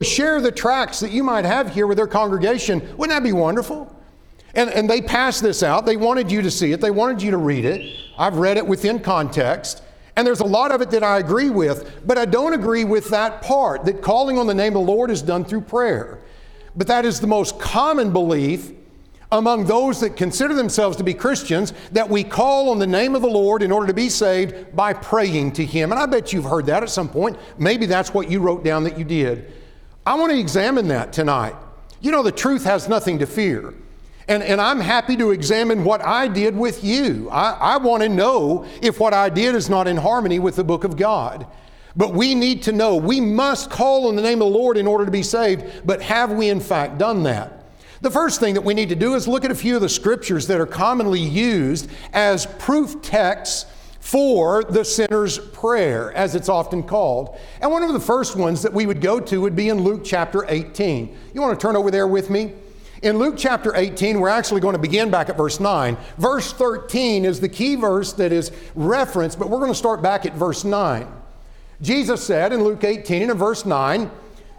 share 0.01 0.41
the 0.41 0.51
tracts 0.51 0.99
that 0.99 1.11
you 1.11 1.23
might 1.23 1.45
have 1.45 1.73
here 1.73 1.87
with 1.87 1.97
their 1.97 2.07
congregation, 2.07 2.79
wouldn't 2.97 3.15
that 3.15 3.23
be 3.23 3.31
wonderful? 3.31 3.95
And, 4.53 4.69
and 4.69 4.89
they 4.89 5.01
passed 5.01 5.41
this 5.41 5.63
out. 5.63 5.85
They 5.85 5.97
wanted 5.97 6.31
you 6.31 6.41
to 6.41 6.51
see 6.51 6.73
it, 6.73 6.81
they 6.81 6.91
wanted 6.91 7.21
you 7.21 7.31
to 7.31 7.37
read 7.37 7.63
it. 7.63 7.95
I've 8.17 8.37
read 8.37 8.57
it 8.57 8.65
within 8.65 8.99
context. 8.99 9.81
And 10.15 10.25
there's 10.25 10.39
a 10.39 10.45
lot 10.45 10.71
of 10.71 10.81
it 10.81 10.91
that 10.91 11.03
I 11.03 11.19
agree 11.19 11.49
with, 11.49 12.01
but 12.07 12.17
I 12.17 12.25
don't 12.25 12.53
agree 12.53 12.85
with 12.85 13.09
that 13.09 13.41
part 13.41 13.85
that 13.85 14.01
calling 14.01 14.37
on 14.37 14.47
the 14.47 14.53
name 14.53 14.75
of 14.75 14.85
the 14.85 14.91
Lord 14.91 15.11
is 15.11 15.21
done 15.21 15.43
through 15.43 15.61
prayer. 15.61 16.19
But 16.75 16.87
that 16.87 17.05
is 17.05 17.19
the 17.19 17.27
most 17.27 17.59
common 17.59 18.13
belief 18.13 18.71
among 19.31 19.65
those 19.65 19.99
that 19.99 20.15
consider 20.15 20.53
themselves 20.53 20.95
to 20.97 21.03
be 21.03 21.13
Christians 21.13 21.73
that 21.91 22.09
we 22.09 22.23
call 22.23 22.69
on 22.69 22.79
the 22.79 22.87
name 22.87 23.15
of 23.15 23.21
the 23.21 23.27
Lord 23.27 23.61
in 23.61 23.71
order 23.71 23.87
to 23.87 23.93
be 23.93 24.07
saved 24.07 24.75
by 24.75 24.93
praying 24.93 25.53
to 25.53 25.65
Him. 25.65 25.91
And 25.91 25.99
I 25.99 26.05
bet 26.05 26.31
you've 26.31 26.45
heard 26.45 26.67
that 26.67 26.83
at 26.83 26.89
some 26.89 27.09
point. 27.09 27.37
Maybe 27.57 27.85
that's 27.85 28.13
what 28.13 28.29
you 28.29 28.39
wrote 28.39 28.63
down 28.63 28.83
that 28.83 28.97
you 28.97 29.03
did. 29.03 29.51
I 30.05 30.15
want 30.15 30.31
to 30.31 30.39
examine 30.39 30.87
that 30.89 31.11
tonight. 31.11 31.55
You 31.99 32.11
know, 32.11 32.23
the 32.23 32.31
truth 32.31 32.63
has 32.65 32.87
nothing 32.87 33.19
to 33.19 33.25
fear. 33.25 33.73
And, 34.27 34.41
and 34.41 34.59
I'm 34.59 34.79
happy 34.79 35.15
to 35.17 35.31
examine 35.31 35.83
what 35.83 36.03
I 36.03 36.27
did 36.27 36.55
with 36.55 36.83
you. 36.83 37.29
I, 37.29 37.51
I 37.51 37.77
want 37.77 38.01
to 38.03 38.09
know 38.09 38.65
if 38.81 38.99
what 38.99 39.13
I 39.13 39.29
did 39.29 39.53
is 39.53 39.69
not 39.69 39.87
in 39.87 39.97
harmony 39.97 40.39
with 40.39 40.55
the 40.55 40.63
book 40.63 40.83
of 40.83 40.97
God. 40.97 41.45
But 41.95 42.13
we 42.13 42.35
need 42.35 42.63
to 42.63 42.71
know. 42.71 42.95
We 42.95 43.21
must 43.21 43.69
call 43.69 44.07
on 44.07 44.15
the 44.15 44.21
name 44.21 44.41
of 44.41 44.51
the 44.51 44.57
Lord 44.57 44.77
in 44.77 44.87
order 44.87 45.05
to 45.05 45.11
be 45.11 45.23
saved. 45.23 45.85
But 45.85 46.01
have 46.01 46.31
we 46.31 46.49
in 46.49 46.59
fact 46.59 46.97
done 46.97 47.23
that? 47.23 47.63
The 48.01 48.11
first 48.11 48.39
thing 48.39 48.55
that 48.55 48.61
we 48.61 48.73
need 48.73 48.89
to 48.89 48.95
do 48.95 49.15
is 49.15 49.27
look 49.27 49.45
at 49.45 49.51
a 49.51 49.55
few 49.55 49.75
of 49.75 49.81
the 49.81 49.89
scriptures 49.89 50.47
that 50.47 50.59
are 50.59 50.65
commonly 50.65 51.21
used 51.21 51.89
as 52.11 52.45
proof 52.45 53.01
texts 53.01 53.67
for 53.99 54.63
the 54.63 54.83
sinner's 54.83 55.39
prayer, 55.39 56.11
as 56.13 56.35
it's 56.35 56.49
often 56.49 56.83
called. 56.83 57.39
And 57.61 57.71
one 57.71 57.81
of 57.81 57.93
the 57.93 57.99
first 57.99 58.35
ones 58.35 58.61
that 58.61 58.73
we 58.73 58.85
would 58.85 59.01
go 59.01 59.19
to 59.19 59.41
would 59.41 59.55
be 59.55 59.69
in 59.69 59.81
Luke 59.81 60.01
chapter 60.03 60.45
18. 60.47 61.17
You 61.33 61.41
want 61.41 61.59
to 61.59 61.63
turn 61.63 61.75
over 61.75 61.89
there 61.89 62.07
with 62.07 62.29
me? 62.29 62.53
In 63.05 63.19
Luke 63.19 63.35
chapter 63.37 63.75
18, 63.75 64.19
we're 64.19 64.29
actually 64.29 64.61
going 64.61 64.73
to 64.73 64.81
begin 64.81 65.11
back 65.11 65.29
at 65.29 65.37
verse 65.37 65.59
9. 65.59 65.95
Verse 66.17 66.51
13 66.51 67.23
is 67.23 67.39
the 67.39 67.47
key 67.47 67.75
verse 67.75 68.13
that 68.13 68.31
is 68.31 68.51
referenced, 68.73 69.37
but 69.37 69.47
we're 69.47 69.59
going 69.59 69.71
to 69.71 69.77
start 69.77 70.01
back 70.01 70.25
at 70.25 70.33
verse 70.33 70.63
9. 70.63 71.07
Jesus 71.83 72.25
said 72.25 72.51
in 72.51 72.63
Luke 72.63 72.83
18 72.83 73.21
and 73.21 73.29
in 73.29 73.37
verse 73.37 73.63
9, 73.63 74.09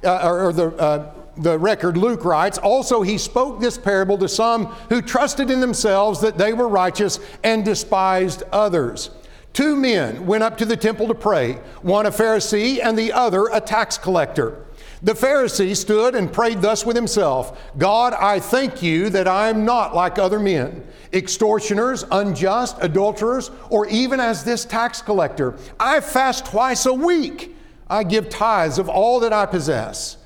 uh, 0.05 0.21
or, 0.23 0.47
or, 0.47 0.53
the, 0.53 0.69
uh, 0.77 1.13
the 1.39 1.59
record, 1.59 1.97
Luke 1.97 2.25
writes, 2.25 2.57
also 2.57 3.03
he 3.03 3.19
spoke 3.19 3.59
this 3.61 3.77
parable 3.77 4.17
to 4.19 4.29
some 4.29 4.67
who 4.91 5.03
trusted 5.03 5.51
in 5.51 5.59
themselves 5.59 6.21
that 6.21 6.39
they 6.39 6.53
were 6.53 6.69
righteous 6.69 7.19
and 7.43 7.65
despised 7.65 8.45
others. 8.53 9.11
two 9.55 9.75
men 9.75 10.25
went 10.25 10.45
up 10.45 10.57
to 10.59 10.65
the 10.65 10.77
temple 10.77 11.09
to 11.09 11.17
pray, 11.17 11.55
one 11.83 12.07
a 12.07 12.13
Pharisee 12.13 12.79
and 12.81 12.97
the 12.97 13.13
other 13.13 13.47
a 13.47 13.61
tax 13.61 13.99
collector. 13.99 14.66
The 15.07 15.15
Pharisee 15.15 15.77
stood 15.77 16.17
and 16.17 16.33
prayed 16.33 16.61
thus 16.61 16.85
with 16.85 16.97
himself 16.97 17.73
God, 17.79 18.13
I 18.13 18.41
thank 18.41 18.83
you 18.83 19.09
that 19.11 19.29
I 19.29 19.49
am 19.49 19.65
not 19.65 19.95
like 19.95 20.19
other 20.19 20.41
men, 20.41 20.85
extortioners, 21.13 22.05
unjust, 22.11 22.79
adulterers, 22.81 23.53
or 23.71 23.87
even 23.87 24.19
as 24.19 24.43
this 24.43 24.65
tax 24.65 25.01
collector. 25.01 25.55
I 25.79 26.01
fast 26.01 26.47
twice 26.47 26.87
a 26.87 26.93
week. 26.93 27.55
I 27.89 28.03
give 28.03 28.29
tithes 28.29 28.81
of 28.81 28.89
all 28.89 29.21
that 29.21 29.33
I 29.33 29.47
possess. 29.47 30.17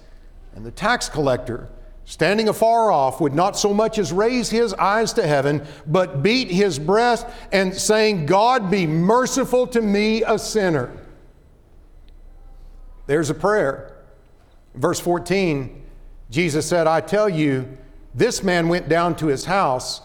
And 0.54 0.64
the 0.64 0.70
tax 0.70 1.10
collector, 1.10 1.68
standing 2.06 2.48
afar 2.48 2.90
off, 2.90 3.20
would 3.20 3.34
not 3.34 3.58
so 3.58 3.74
much 3.74 3.98
as 3.98 4.14
raise 4.14 4.48
his 4.48 4.72
eyes 4.72 5.12
to 5.12 5.26
heaven, 5.26 5.62
but 5.86 6.22
beat 6.22 6.50
his 6.50 6.78
breast 6.78 7.26
and 7.52 7.74
saying, 7.74 8.24
God 8.24 8.70
be 8.70 8.86
merciful 8.86 9.66
to 9.66 9.82
me, 9.82 10.22
a 10.22 10.38
sinner. 10.38 10.90
There's 13.06 13.28
a 13.28 13.34
prayer. 13.34 13.89
Verse 14.74 15.00
14, 15.00 15.84
Jesus 16.30 16.66
said, 16.66 16.86
I 16.86 17.00
tell 17.00 17.28
you, 17.28 17.76
this 18.14 18.42
man 18.42 18.68
went 18.68 18.88
down 18.88 19.16
to 19.16 19.26
his 19.26 19.44
house 19.44 20.02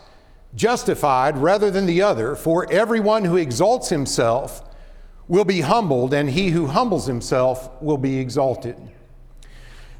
justified 0.56 1.38
rather 1.38 1.70
than 1.70 1.86
the 1.86 2.02
other, 2.02 2.36
for 2.36 2.72
everyone 2.72 3.26
who 3.26 3.36
exalts 3.36 3.90
himself 3.90 4.62
will 5.28 5.44
be 5.44 5.62
humbled, 5.62 6.14
and 6.14 6.30
he 6.30 6.50
who 6.50 6.68
humbles 6.68 7.08
himself 7.08 7.70
will 7.82 7.98
be 7.98 8.20
exalted. 8.20 8.78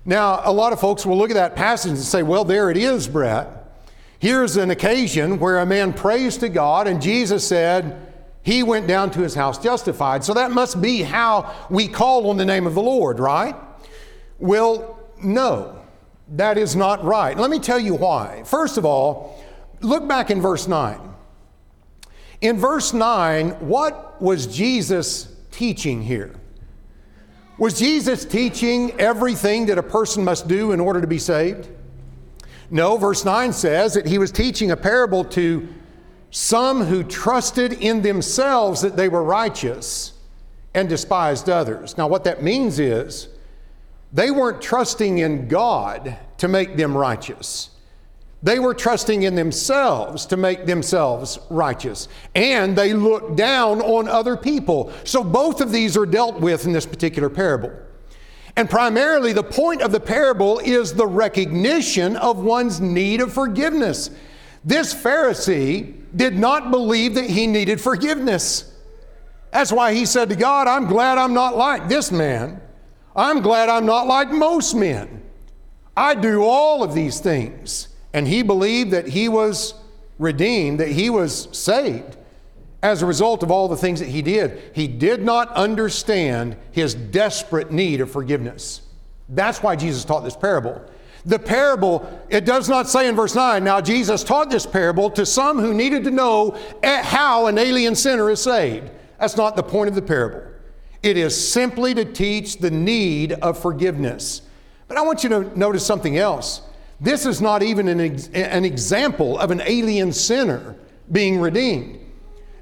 Now, 0.06 0.42
a 0.44 0.54
lot 0.54 0.72
of 0.72 0.80
folks 0.80 1.06
will 1.06 1.18
look 1.18 1.32
at 1.32 1.36
that 1.36 1.56
passage 1.56 1.92
and 1.92 2.00
say, 2.00 2.22
well, 2.22 2.46
there 2.46 2.70
it 2.70 2.78
is, 2.78 3.08
Brett. 3.08 3.50
Here's 4.20 4.56
an 4.56 4.70
occasion 4.70 5.40
where 5.40 5.58
a 5.60 5.66
man 5.66 5.94
prays 5.94 6.38
to 6.38 6.50
God, 6.50 6.88
and 6.88 7.02
Jesus 7.02 7.48
said, 7.48 8.02
he 8.44 8.62
went 8.62 8.86
down 8.86 9.10
to 9.12 9.22
his 9.22 9.34
house 9.34 9.58
justified. 9.58 10.24
So 10.24 10.36
that 10.36 10.52
must 10.52 10.80
be 10.80 11.02
how 11.02 11.54
we 11.72 11.88
call 11.88 12.30
on 12.30 12.38
the 12.38 12.46
name 12.46 12.68
of 12.68 12.76
the 12.76 12.82
Lord, 12.82 13.20
right? 13.20 13.56
Well, 14.39 15.00
no, 15.24 15.80
that 16.30 16.58
is 16.58 16.75
not 16.75 17.04
right. 17.04 17.38
Let 17.38 17.50
me 17.50 17.60
tell 17.60 17.80
you 17.80 17.96
why. 17.96 18.44
First 18.46 18.77
of 18.77 18.86
all, 18.86 19.44
look 19.82 20.08
back 20.08 20.30
in 20.30 20.42
verse 20.42 20.68
9. 20.68 21.00
In 22.42 22.58
verse 22.58 22.94
9, 22.94 23.51
what 23.68 24.22
was 24.22 24.48
Jesus 24.48 25.34
teaching 25.51 26.01
here? 26.01 26.34
Was 27.58 27.80
Jesus 27.80 28.25
teaching 28.25 28.92
everything 29.00 29.68
that 29.68 29.77
a 29.77 29.84
person 29.84 30.25
must 30.25 30.48
do 30.48 30.74
in 30.74 30.80
order 30.80 31.00
to 31.00 31.08
be 31.08 31.20
saved? 31.20 31.70
No, 32.70 32.98
verse 32.98 33.24
9 33.24 33.54
says 33.54 33.94
that 33.94 34.06
he 34.06 34.18
was 34.18 34.32
teaching 34.32 34.72
a 34.72 34.77
parable 34.77 35.24
to 35.25 35.68
some 36.32 36.84
who 36.84 37.04
trusted 37.04 37.72
in 37.74 38.01
themselves 38.01 38.82
that 38.82 38.98
they 38.98 39.08
were 39.08 39.24
righteous 39.24 40.13
and 40.74 40.89
despised 40.89 41.50
others. 41.50 41.98
Now, 41.98 42.08
what 42.08 42.25
that 42.25 42.44
means 42.44 42.80
is 42.80 43.30
they 44.16 44.32
weren't 44.32 44.62
trusting 44.62 45.18
in 45.18 45.50
God 45.50 46.18
to 46.38 46.48
make 46.48 46.78
them 46.78 46.96
righteous. 46.96 47.70
They 48.42 48.60
were 48.60 48.74
trusting 48.74 49.24
in 49.24 49.36
themselves 49.36 50.26
to 50.28 50.38
make 50.38 50.66
themselves 50.66 51.38
righteous. 51.50 52.08
And 52.34 52.78
they 52.78 52.94
looked 52.94 53.36
down 53.36 53.82
on 53.82 54.08
other 54.08 54.38
people. 54.38 54.94
So 55.04 55.22
both 55.22 55.60
of 55.60 55.72
these 55.72 55.98
are 55.98 56.06
dealt 56.06 56.40
with 56.40 56.66
in 56.66 56.72
this 56.72 56.86
particular 56.86 57.30
parable. 57.30 57.74
And 58.56 58.70
primarily, 58.70 59.34
the 59.34 59.44
point 59.44 59.82
of 59.82 59.92
the 59.92 60.00
parable 60.00 60.60
is 60.60 60.94
the 60.94 61.08
recognition 61.08 62.16
of 62.16 62.38
one's 62.38 62.80
need 62.80 63.20
of 63.20 63.34
forgiveness. 63.34 64.12
This 64.64 64.94
Pharisee 64.94 66.04
did 66.16 66.38
not 66.38 66.72
believe 66.72 67.16
that 67.16 67.30
he 67.30 67.48
needed 67.48 67.82
forgiveness. 67.82 68.72
That's 69.52 69.74
why 69.74 69.94
he 69.94 70.06
said 70.06 70.30
to 70.30 70.38
God, 70.38 70.68
I'm 70.68 70.86
glad 70.86 71.18
I'm 71.18 71.34
not 71.34 71.58
like 71.58 71.90
this 71.90 72.14
man. 72.14 72.62
I'm 73.16 73.42
glad 73.42 73.70
I'm 73.70 73.86
not 73.86 74.08
like 74.08 74.30
most 74.32 74.74
men. 74.76 75.24
I 75.96 76.16
do 76.16 76.44
all 76.44 76.84
of 76.84 76.94
these 76.94 77.20
things. 77.20 77.88
And 78.14 78.28
he 78.28 78.44
believed 78.44 78.92
that 78.92 79.08
he 79.08 79.30
was 79.30 79.74
redeemed, 80.20 80.80
that 80.80 80.90
he 80.90 81.10
was 81.10 81.50
saved 81.52 82.18
as 82.82 83.02
a 83.02 83.06
result 83.06 83.44
of 83.44 83.52
all 83.52 83.68
the 83.68 83.78
things 83.78 84.00
that 84.00 84.10
he 84.10 84.22
did. 84.22 84.72
He 84.74 84.88
did 84.88 85.24
not 85.24 85.50
understand 85.54 86.56
his 86.72 86.94
desperate 86.94 87.72
need 87.72 88.00
of 88.02 88.12
forgiveness. 88.12 88.82
That's 89.28 89.64
why 89.64 89.76
Jesus 89.76 90.06
taught 90.06 90.24
this 90.24 90.36
parable. 90.36 90.82
The 91.26 91.40
parable, 91.40 92.08
it 92.30 92.46
does 92.46 92.70
not 92.70 92.88
say 92.88 93.08
in 93.10 93.16
verse 93.16 93.34
9, 93.34 93.64
now 93.64 93.82
Jesus 93.82 94.24
taught 94.24 94.50
this 94.50 94.66
parable 94.66 95.10
to 95.12 95.26
some 95.26 95.60
who 95.60 95.74
needed 95.74 96.04
to 96.04 96.12
know 96.12 96.56
how 96.84 97.48
an 97.48 97.58
alien 97.58 97.96
sinner 97.96 98.30
is 98.30 98.42
saved. 98.42 98.92
That's 99.20 99.36
not 99.36 99.56
the 99.56 99.64
point 99.64 99.90
of 99.90 99.96
the 99.96 100.02
parable. 100.02 100.44
It 101.06 101.18
is 101.18 101.50
simply 101.52 101.94
to 101.94 102.04
teach 102.04 102.58
the 102.58 102.72
need 102.72 103.34
of 103.34 103.60
forgiveness. 103.60 104.42
But 104.88 104.98
I 104.98 105.02
want 105.02 105.24
you 105.24 105.30
to 105.30 105.58
notice 105.58 105.86
something 105.86 106.18
else. 106.18 106.64
This 107.00 107.28
is 107.28 107.40
not 107.40 107.62
even 107.62 107.88
an, 107.88 108.00
ex- 108.00 108.28
an 108.30 108.66
example 108.66 109.38
of 109.38 109.52
an 109.52 109.62
alien 109.68 110.12
sinner 110.12 110.76
being 111.12 111.40
redeemed. 111.40 112.00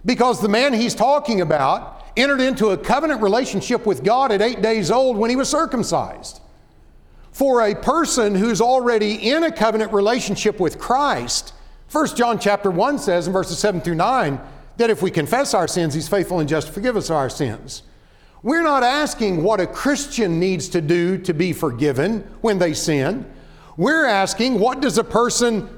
Because 0.03 0.41
the 0.41 0.49
man 0.49 0.73
he's 0.73 0.93
talking 0.93 1.39
about 1.39 2.05
entered 2.17 2.41
into 2.41 2.71
a 2.71 2.77
covenant 2.77 3.21
relationship 3.21 3.85
with 3.85 4.03
God 4.03 4.29
at 4.33 4.41
eight 4.41 4.61
days 4.61 4.91
old 4.91 5.15
when 5.15 5.29
he 5.29 5.37
was 5.37 5.47
circumcised. 5.47 6.41
For 7.31 7.61
a 7.61 7.73
person 7.73 8.35
who's 8.35 8.59
already 8.59 9.29
in 9.29 9.45
a 9.45 9.53
covenant 9.53 9.93
relationship 9.93 10.59
with 10.59 10.79
Christ, 10.79 11.53
1 11.89 12.07
John 12.17 12.39
chapter 12.39 12.69
1 12.69 12.99
says 12.99 13.25
in 13.25 13.31
verses 13.31 13.57
7 13.57 13.79
through 13.79 13.95
9 13.95 14.41
that 14.75 14.89
if 14.89 15.01
we 15.01 15.11
confess 15.11 15.53
our 15.53 15.69
sins, 15.69 15.93
he's 15.93 16.09
faithful 16.09 16.41
and 16.41 16.49
just 16.49 16.67
to 16.67 16.73
forgive 16.73 16.97
us 16.97 17.09
our 17.09 17.29
sins. 17.29 17.83
We're 18.43 18.61
not 18.61 18.83
asking 18.83 19.41
what 19.41 19.61
a 19.61 19.67
Christian 19.67 20.39
needs 20.39 20.67
to 20.69 20.81
do 20.81 21.17
to 21.19 21.33
be 21.33 21.53
forgiven 21.53 22.29
when 22.41 22.59
they 22.59 22.73
sin. 22.73 23.25
We're 23.77 24.05
asking 24.05 24.59
what 24.59 24.81
does 24.81 24.97
a 24.97 25.03
person 25.03 25.69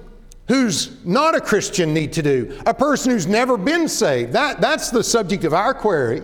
who's 0.47 1.05
not 1.05 1.35
a 1.35 1.41
Christian 1.41 1.93
need 1.93 2.11
to 2.13 2.23
do? 2.23 2.59
A 2.65 2.73
person 2.73 3.11
who's 3.11 3.27
never 3.27 3.55
been 3.55 3.87
saved. 3.87 4.33
That, 4.33 4.61
that's 4.61 4.89
the 4.89 5.03
subject 5.03 5.43
of 5.43 5.53
our 5.53 5.75
query. 5.75 6.23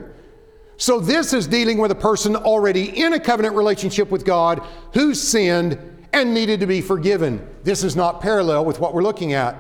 So 0.77 0.99
this 0.99 1.31
is 1.31 1.45
dealing 1.45 1.77
with 1.77 1.91
a 1.91 1.95
person 1.95 2.35
already 2.35 2.99
in 2.99 3.13
a 3.13 3.19
covenant 3.19 3.55
relationship 3.55 4.09
with 4.09 4.25
God 4.25 4.63
who 4.95 5.13
sinned 5.13 5.77
and 6.11 6.33
needed 6.33 6.59
to 6.61 6.67
be 6.67 6.81
forgiven. 6.81 7.47
This 7.63 7.83
is 7.83 7.95
not 7.95 8.19
parallel 8.19 8.65
with 8.65 8.79
what 8.79 8.95
we're 8.95 9.03
looking 9.03 9.33
at. 9.33 9.55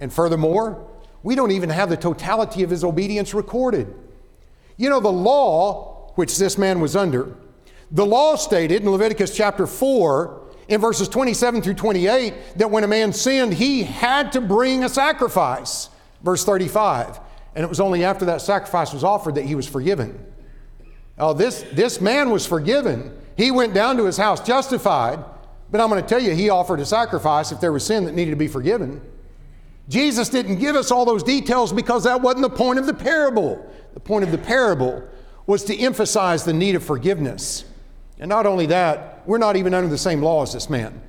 And 0.00 0.12
furthermore, 0.12 0.88
we 1.22 1.36
don't 1.36 1.52
even 1.52 1.68
have 1.70 1.88
the 1.88 1.96
totality 1.96 2.64
of 2.64 2.70
his 2.70 2.82
obedience 2.82 3.32
recorded. 3.32 3.94
You 4.76 4.90
know, 4.90 4.98
the 4.98 5.12
law 5.12 5.89
which 6.20 6.36
this 6.36 6.58
man 6.58 6.80
was 6.80 6.94
under. 6.94 7.34
The 7.92 8.04
law 8.04 8.36
stated 8.36 8.82
in 8.82 8.90
Leviticus 8.90 9.34
chapter 9.34 9.66
4, 9.66 10.48
in 10.68 10.78
verses 10.78 11.08
27 11.08 11.62
through 11.62 11.74
28, 11.74 12.34
that 12.56 12.70
when 12.70 12.84
a 12.84 12.86
man 12.86 13.14
sinned, 13.14 13.54
he 13.54 13.84
had 13.84 14.30
to 14.32 14.42
bring 14.42 14.84
a 14.84 14.90
sacrifice. 14.90 15.88
Verse 16.22 16.44
35. 16.44 17.18
And 17.54 17.64
it 17.64 17.68
was 17.68 17.80
only 17.80 18.04
after 18.04 18.26
that 18.26 18.42
sacrifice 18.42 18.92
was 18.92 19.02
offered 19.02 19.36
that 19.36 19.46
he 19.46 19.54
was 19.54 19.66
forgiven. 19.66 20.22
Oh, 21.16 21.32
this, 21.32 21.64
this 21.72 22.02
man 22.02 22.28
was 22.28 22.46
forgiven. 22.46 23.16
He 23.38 23.50
went 23.50 23.72
down 23.72 23.96
to 23.96 24.04
his 24.04 24.18
house 24.18 24.46
justified, 24.46 25.24
but 25.70 25.80
I'm 25.80 25.88
going 25.88 26.02
to 26.02 26.06
tell 26.06 26.20
you, 26.20 26.34
he 26.34 26.50
offered 26.50 26.80
a 26.80 26.84
sacrifice 26.84 27.50
if 27.50 27.62
there 27.62 27.72
was 27.72 27.86
sin 27.86 28.04
that 28.04 28.14
needed 28.14 28.32
to 28.32 28.36
be 28.36 28.46
forgiven. 28.46 29.00
Jesus 29.88 30.28
didn't 30.28 30.58
give 30.58 30.76
us 30.76 30.90
all 30.90 31.06
those 31.06 31.22
details 31.22 31.72
because 31.72 32.04
that 32.04 32.20
wasn't 32.20 32.42
the 32.42 32.50
point 32.50 32.78
of 32.78 32.84
the 32.84 32.92
parable. 32.92 33.66
The 33.94 34.00
point 34.00 34.22
of 34.22 34.32
the 34.32 34.38
parable 34.38 35.02
was 35.50 35.64
to 35.64 35.76
emphasize 35.76 36.44
the 36.44 36.52
need 36.52 36.76
of 36.76 36.84
forgiveness. 36.84 37.64
And 38.20 38.28
not 38.28 38.46
only 38.46 38.66
that, 38.66 39.20
we're 39.26 39.36
not 39.36 39.56
even 39.56 39.74
under 39.74 39.88
the 39.88 39.98
same 39.98 40.22
law 40.22 40.44
as 40.44 40.52
this 40.52 40.70
man. 40.70 41.02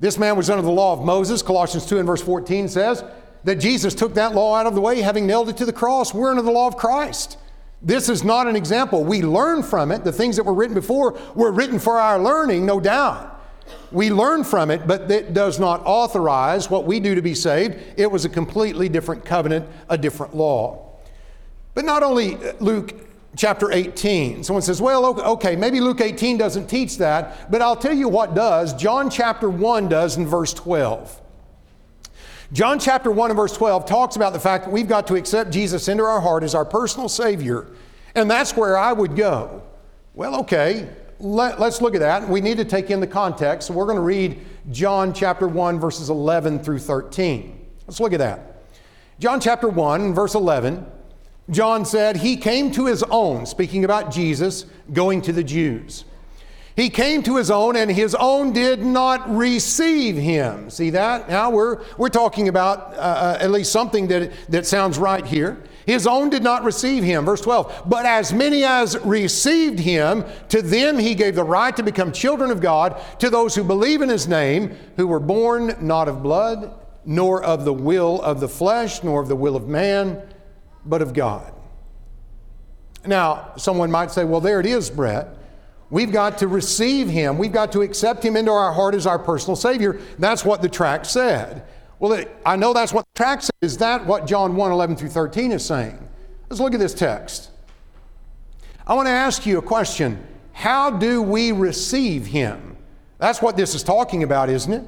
This 0.00 0.18
man 0.18 0.34
was 0.36 0.50
under 0.50 0.62
the 0.64 0.70
law 0.72 0.94
of 0.94 1.04
Moses. 1.04 1.42
Colossians 1.42 1.86
2 1.86 1.98
and 1.98 2.04
verse 2.04 2.20
14 2.20 2.66
says 2.66 3.04
that 3.44 3.60
Jesus 3.60 3.94
took 3.94 4.14
that 4.14 4.34
law 4.34 4.56
out 4.56 4.66
of 4.66 4.74
the 4.74 4.80
way, 4.80 5.00
having 5.00 5.28
nailed 5.28 5.48
it 5.48 5.56
to 5.58 5.64
the 5.64 5.72
cross. 5.72 6.12
We're 6.12 6.30
under 6.30 6.42
the 6.42 6.50
law 6.50 6.66
of 6.66 6.76
Christ. 6.76 7.38
This 7.80 8.08
is 8.08 8.24
not 8.24 8.48
an 8.48 8.56
example. 8.56 9.04
We 9.04 9.22
learn 9.22 9.62
from 9.62 9.92
it. 9.92 10.02
The 10.02 10.10
things 10.10 10.34
that 10.34 10.42
were 10.42 10.54
written 10.54 10.74
before 10.74 11.16
were 11.36 11.52
written 11.52 11.78
for 11.78 12.00
our 12.00 12.18
learning, 12.18 12.66
no 12.66 12.80
doubt. 12.80 13.40
We 13.92 14.10
learn 14.10 14.42
from 14.42 14.72
it, 14.72 14.88
but 14.88 15.08
it 15.08 15.34
does 15.34 15.60
not 15.60 15.82
authorize 15.84 16.68
what 16.68 16.84
we 16.84 16.98
do 16.98 17.14
to 17.14 17.22
be 17.22 17.32
saved. 17.32 17.78
It 17.96 18.10
was 18.10 18.24
a 18.24 18.28
completely 18.28 18.88
different 18.88 19.24
covenant, 19.24 19.68
a 19.88 19.96
different 19.96 20.34
law. 20.34 20.96
But 21.74 21.84
not 21.84 22.02
only 22.02 22.34
uh, 22.34 22.54
Luke 22.58 23.07
chapter 23.36 23.70
18. 23.72 24.42
Someone 24.42 24.62
says, 24.62 24.80
well, 24.80 25.20
okay, 25.20 25.56
maybe 25.56 25.80
Luke 25.80 26.00
18 26.00 26.38
doesn't 26.38 26.66
teach 26.66 26.98
that, 26.98 27.50
but 27.50 27.62
I'll 27.62 27.76
tell 27.76 27.94
you 27.94 28.08
what 28.08 28.34
does. 28.34 28.74
John 28.74 29.10
chapter 29.10 29.48
1 29.48 29.88
does 29.88 30.16
in 30.16 30.26
verse 30.26 30.54
12. 30.54 31.20
John 32.52 32.78
chapter 32.78 33.10
1 33.10 33.30
and 33.30 33.36
verse 33.36 33.54
12 33.54 33.84
talks 33.84 34.16
about 34.16 34.32
the 34.32 34.40
fact 34.40 34.64
that 34.64 34.70
we've 34.70 34.88
got 34.88 35.06
to 35.08 35.16
accept 35.16 35.50
Jesus 35.50 35.88
into 35.88 36.02
our 36.02 36.20
heart 36.20 36.42
as 36.42 36.54
our 36.54 36.64
personal 36.64 37.08
Savior, 37.08 37.66
and 38.14 38.30
that's 38.30 38.56
where 38.56 38.78
I 38.78 38.92
would 38.92 39.14
go. 39.14 39.62
Well, 40.14 40.40
okay, 40.40 40.88
let, 41.20 41.60
us 41.60 41.82
look 41.82 41.94
at 41.94 42.00
that. 42.00 42.26
We 42.26 42.40
need 42.40 42.56
to 42.56 42.64
take 42.64 42.90
in 42.90 43.00
the 43.00 43.06
context, 43.06 43.68
so 43.68 43.74
we're 43.74 43.84
going 43.84 43.96
to 43.96 44.02
read 44.02 44.40
John 44.70 45.12
chapter 45.12 45.46
1, 45.46 45.78
verses 45.78 46.08
11 46.08 46.60
through 46.60 46.78
13. 46.78 47.66
Let's 47.86 48.00
look 48.00 48.14
at 48.14 48.18
that. 48.18 48.62
John 49.18 49.40
chapter 49.40 49.68
1, 49.68 50.14
verse 50.14 50.34
11. 50.34 50.86
John 51.50 51.84
said, 51.84 52.18
He 52.18 52.36
came 52.36 52.70
to 52.72 52.86
His 52.86 53.02
own, 53.04 53.46
speaking 53.46 53.84
about 53.84 54.10
Jesus 54.10 54.66
going 54.92 55.22
to 55.22 55.32
the 55.32 55.44
Jews. 55.44 56.04
He 56.78 56.90
came 56.90 57.24
to 57.24 57.34
his 57.34 57.50
own, 57.50 57.74
and 57.74 57.90
his 57.90 58.14
own 58.14 58.52
did 58.52 58.84
not 58.84 59.36
receive 59.36 60.14
him. 60.14 60.70
See 60.70 60.90
that? 60.90 61.28
Now 61.28 61.50
we're, 61.50 61.82
we're 61.96 62.08
talking 62.08 62.46
about 62.46 62.94
uh, 62.94 62.98
uh, 62.98 63.38
at 63.40 63.50
least 63.50 63.72
something 63.72 64.06
that, 64.06 64.30
that 64.48 64.64
sounds 64.64 64.96
right 64.96 65.26
here. 65.26 65.60
His 65.86 66.06
own 66.06 66.30
did 66.30 66.44
not 66.44 66.62
receive 66.62 67.02
him. 67.02 67.24
Verse 67.24 67.40
12. 67.40 67.82
But 67.86 68.06
as 68.06 68.32
many 68.32 68.62
as 68.62 68.96
received 68.98 69.80
him, 69.80 70.24
to 70.50 70.62
them 70.62 70.98
he 70.98 71.16
gave 71.16 71.34
the 71.34 71.42
right 71.42 71.74
to 71.74 71.82
become 71.82 72.12
children 72.12 72.52
of 72.52 72.60
God, 72.60 73.02
to 73.18 73.28
those 73.28 73.56
who 73.56 73.64
believe 73.64 74.00
in 74.00 74.08
his 74.08 74.28
name, 74.28 74.76
who 74.94 75.08
were 75.08 75.18
born 75.18 75.74
not 75.80 76.06
of 76.06 76.22
blood, 76.22 76.78
nor 77.04 77.42
of 77.42 77.64
the 77.64 77.72
will 77.72 78.22
of 78.22 78.38
the 78.38 78.48
flesh, 78.48 79.02
nor 79.02 79.20
of 79.20 79.26
the 79.26 79.34
will 79.34 79.56
of 79.56 79.66
man, 79.66 80.22
but 80.84 81.02
of 81.02 81.12
God. 81.12 81.52
Now, 83.06 83.52
someone 83.56 83.90
might 83.90 84.10
say, 84.10 84.24
well, 84.24 84.40
there 84.40 84.60
it 84.60 84.66
is, 84.66 84.90
Brett. 84.90 85.36
We've 85.90 86.12
got 86.12 86.38
to 86.38 86.48
receive 86.48 87.08
Him. 87.08 87.38
We've 87.38 87.52
got 87.52 87.72
to 87.72 87.80
accept 87.80 88.24
Him 88.24 88.36
into 88.36 88.50
our 88.50 88.72
heart 88.72 88.94
as 88.94 89.06
our 89.06 89.18
personal 89.18 89.56
Savior. 89.56 90.00
That's 90.18 90.44
what 90.44 90.60
the 90.60 90.68
tract 90.68 91.06
said. 91.06 91.64
Well, 91.98 92.24
I 92.44 92.56
know 92.56 92.72
that's 92.72 92.92
what 92.92 93.04
the 93.14 93.18
tract 93.18 93.44
said. 93.44 93.54
Is 93.62 93.78
that 93.78 94.04
what 94.06 94.26
John 94.26 94.54
1 94.54 94.72
11 94.72 94.96
through 94.96 95.08
13 95.08 95.52
is 95.52 95.64
saying? 95.64 95.98
Let's 96.48 96.60
look 96.60 96.74
at 96.74 96.80
this 96.80 96.94
text. 96.94 97.50
I 98.86 98.94
want 98.94 99.06
to 99.06 99.12
ask 99.12 99.46
you 99.46 99.58
a 99.58 99.62
question. 99.62 100.24
How 100.52 100.90
do 100.90 101.22
we 101.22 101.52
receive 101.52 102.26
Him? 102.26 102.76
That's 103.18 103.40
what 103.40 103.56
this 103.56 103.74
is 103.74 103.82
talking 103.82 104.22
about, 104.22 104.50
isn't 104.50 104.72
it? 104.72 104.84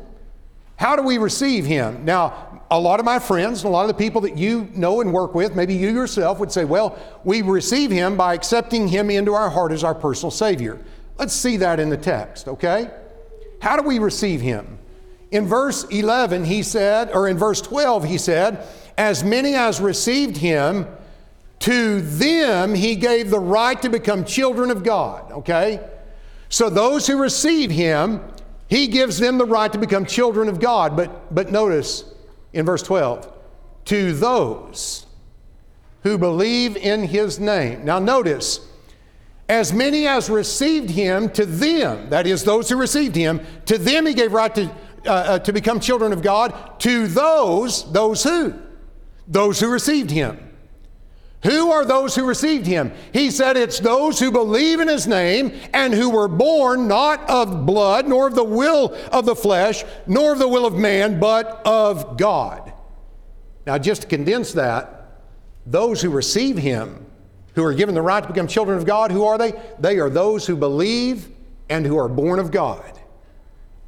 How 0.77 0.97
do 0.97 1.03
we 1.03 1.19
receive 1.19 1.65
Him? 1.65 2.05
Now, 2.05 2.50
a 2.71 2.79
lot 2.79 3.01
of 3.01 3.07
my 3.07 3.19
friends, 3.19 3.65
and 3.65 3.69
a 3.69 3.73
lot 3.73 3.83
of 3.83 3.89
the 3.89 3.95
people 3.95 4.21
that 4.21 4.37
you 4.37 4.69
know 4.75 5.01
and 5.01 5.13
work 5.13 5.35
with, 5.35 5.57
maybe 5.57 5.75
you 5.75 5.89
yourself 5.89 6.39
would 6.39 6.53
say, 6.53 6.65
well, 6.65 6.99
we 7.25 7.43
receive 7.43 7.91
Him 7.91 8.17
by 8.17 8.35
accepting 8.35 8.87
Him 8.87 9.11
into 9.11 9.35
our 9.35 9.51
heart 9.51 9.73
as 9.73 9.83
our 9.83 9.95
personal 9.95 10.31
Savior. 10.31 10.79
Let's 11.19 11.35
see 11.35 11.57
that 11.59 11.81
in 11.81 11.91
the 11.91 11.97
text, 11.97 12.47
okay? 12.47 12.89
How 13.61 13.77
do 13.77 13.83
we 13.87 13.99
receive 13.99 14.41
Him? 14.41 14.79
In 15.33 15.47
verse 15.47 15.85
11, 15.85 16.45
he 16.45 16.63
said, 16.63 17.11
or 17.13 17.29
in 17.29 17.37
verse 17.37 17.61
12, 17.61 18.05
he 18.05 18.19
said, 18.19 18.67
As 18.97 19.25
many 19.25 19.55
as 19.55 19.81
received 19.81 20.37
Him, 20.37 20.87
to 21.61 22.01
them 22.01 22.75
He 22.75 22.95
gave 22.95 23.31
the 23.31 23.41
right 23.41 23.81
to 23.83 23.89
become 23.89 24.25
children 24.25 24.71
of 24.71 24.85
God, 24.85 25.33
okay? 25.33 25.81
So 26.49 26.71
those 26.71 27.07
who 27.07 27.21
receive 27.21 27.71
Him, 27.71 28.21
he 28.69 28.87
gives 28.87 29.19
them 29.19 29.39
the 29.39 29.45
right 29.45 29.73
to 29.73 29.79
become 29.79 30.07
children 30.07 30.49
of 30.49 30.61
God. 30.61 30.97
But, 30.97 31.35
but 31.35 31.51
notice 31.51 32.05
in 32.53 32.67
verse 32.67 32.83
12, 32.83 33.33
to 33.87 34.13
those 34.13 35.07
who 36.03 36.19
believe 36.19 36.77
in 36.77 37.05
his 37.05 37.39
name. 37.39 37.85
Now, 37.85 37.99
notice, 37.99 38.67
as 39.49 39.73
many 39.73 40.07
as 40.07 40.31
received 40.31 40.91
him, 40.91 41.29
to 41.31 41.45
them, 41.45 42.11
that 42.11 42.27
is, 42.27 42.45
those 42.45 42.69
who 42.69 42.77
received 42.77 43.17
him, 43.17 43.41
to 43.67 43.79
them 43.79 44.07
he 44.07 44.15
gave 44.15 44.33
right 44.33 44.55
to, 44.55 44.67
uh, 45.07 45.11
uh, 45.11 45.39
to 45.41 45.53
become 45.53 45.81
children 45.81 46.13
of 46.13 46.23
God. 46.23 46.79
To 46.81 47.07
those, 47.07 47.91
those 47.93 48.23
who? 48.23 48.55
Those 49.27 49.61
who 49.61 49.69
received 49.69 50.11
him. 50.11 50.50
Who 51.43 51.71
are 51.71 51.87
those 51.87 52.15
who 52.15 52.27
received 52.27 52.67
him? 52.67 52.93
He 53.13 53.31
said 53.31 53.57
it's 53.57 53.81
those 53.81 54.19
who 54.19 54.31
believe 54.31 54.79
in 54.79 54.89
his 54.89 55.07
name 55.07 55.59
and 55.73 55.95
who 55.95 56.11
were 56.11 56.29
born 56.29 56.87
not 56.87 57.29
of 57.31 57.65
blood, 57.65 58.07
nor 58.07 58.27
of 58.27 58.35
the 58.35 58.45
will 58.45 58.95
of 59.11 59.25
the 59.25 59.37
flesh, 59.37 59.85
nor 60.07 60.35
of 60.35 60.39
the 60.39 60.49
will 60.49 60.67
of 60.67 60.75
man, 60.75 61.19
but 61.19 61.63
of 61.65 62.19
God. 62.19 62.75
Now, 63.67 63.79
just 63.79 64.03
to 64.03 64.09
condense 64.09 64.53
that, 64.53 65.23
those 65.65 66.03
who 66.03 66.11
receive 66.11 66.59
him, 66.59 67.07
who 67.55 67.65
are 67.65 67.75
given 67.75 67.95
the 67.95 68.03
right 68.03 68.23
to 68.23 68.29
become 68.29 68.47
children 68.47 68.77
of 68.77 68.85
God, 68.85 69.11
who 69.11 69.25
are 69.25 69.39
they? 69.39 69.53
They 69.79 69.99
are 69.99 70.11
those 70.11 70.47
who 70.47 70.57
believe 70.57 71.29
and 71.71 71.87
who 71.87 71.97
are 71.97 72.09
born 72.09 72.39
of 72.39 72.51
God. 72.51 72.99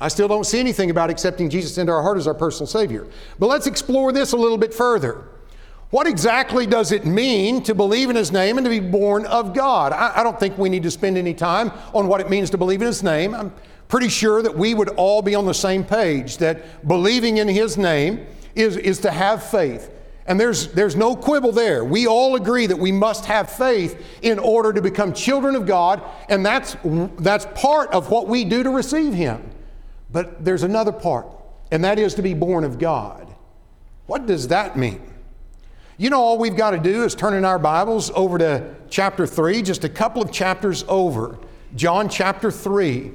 I 0.00 0.08
still 0.08 0.26
don't 0.26 0.44
see 0.44 0.58
anything 0.58 0.90
about 0.90 1.10
accepting 1.10 1.50
Jesus 1.50 1.78
into 1.78 1.92
our 1.92 2.02
heart 2.02 2.18
as 2.18 2.26
our 2.26 2.34
personal 2.34 2.66
Savior. 2.66 3.06
But 3.38 3.48
let's 3.48 3.66
explore 3.66 4.10
this 4.10 4.32
a 4.32 4.36
little 4.36 4.58
bit 4.58 4.72
further. 4.72 5.28
What 5.92 6.06
exactly 6.06 6.64
does 6.64 6.90
it 6.90 7.04
mean 7.04 7.62
to 7.64 7.74
believe 7.74 8.08
in 8.08 8.16
His 8.16 8.32
name 8.32 8.56
and 8.56 8.64
to 8.64 8.70
be 8.70 8.80
born 8.80 9.26
of 9.26 9.52
God? 9.52 9.92
I, 9.92 10.20
I, 10.20 10.22
don't 10.22 10.40
think 10.40 10.56
we 10.56 10.70
need 10.70 10.84
to 10.84 10.90
spend 10.90 11.18
any 11.18 11.34
time 11.34 11.70
on 11.92 12.08
what 12.08 12.22
it 12.22 12.30
means 12.30 12.48
to 12.50 12.56
believe 12.56 12.80
in 12.80 12.86
His 12.86 13.02
name. 13.02 13.34
I'm 13.34 13.52
pretty 13.88 14.08
sure 14.08 14.40
that 14.40 14.56
we 14.56 14.72
would 14.72 14.88
all 14.88 15.20
be 15.20 15.34
on 15.34 15.44
the 15.44 15.52
same 15.52 15.84
page 15.84 16.38
that 16.38 16.88
believing 16.88 17.36
in 17.36 17.46
His 17.46 17.76
name 17.76 18.26
is, 18.54 18.78
is 18.78 19.00
to 19.00 19.10
have 19.10 19.44
faith. 19.44 19.90
And 20.24 20.40
there's, 20.40 20.68
there's 20.68 20.96
no 20.96 21.14
quibble 21.14 21.52
there. 21.52 21.84
We 21.84 22.06
all 22.06 22.36
agree 22.36 22.66
that 22.68 22.78
we 22.78 22.90
must 22.90 23.26
have 23.26 23.52
faith 23.52 24.02
in 24.22 24.38
order 24.38 24.72
to 24.72 24.80
become 24.80 25.12
children 25.12 25.54
of 25.54 25.66
God, 25.66 26.02
and 26.30 26.46
that's, 26.46 26.74
that's 27.18 27.46
part 27.54 27.90
of 27.90 28.10
what 28.10 28.28
we 28.28 28.46
do 28.46 28.62
to 28.62 28.70
receive 28.70 29.12
Him. 29.12 29.46
But 30.10 30.42
there's 30.42 30.62
another 30.62 30.92
part, 30.92 31.26
and 31.70 31.84
that 31.84 31.98
is 31.98 32.14
to 32.14 32.22
be 32.22 32.32
born 32.32 32.64
of 32.64 32.78
God. 32.78 33.28
What 34.06 34.24
does 34.24 34.48
that 34.48 34.74
mean? 34.78 35.11
You 35.98 36.08
know, 36.08 36.20
all 36.20 36.38
we've 36.38 36.56
got 36.56 36.70
to 36.70 36.78
do 36.78 37.04
is 37.04 37.14
turn 37.14 37.34
in 37.34 37.44
our 37.44 37.58
Bibles 37.58 38.10
over 38.14 38.38
to 38.38 38.74
chapter 38.88 39.26
3, 39.26 39.60
just 39.60 39.84
a 39.84 39.90
couple 39.90 40.22
of 40.22 40.32
chapters 40.32 40.86
over, 40.88 41.38
John 41.76 42.08
chapter 42.08 42.50
3. 42.50 43.12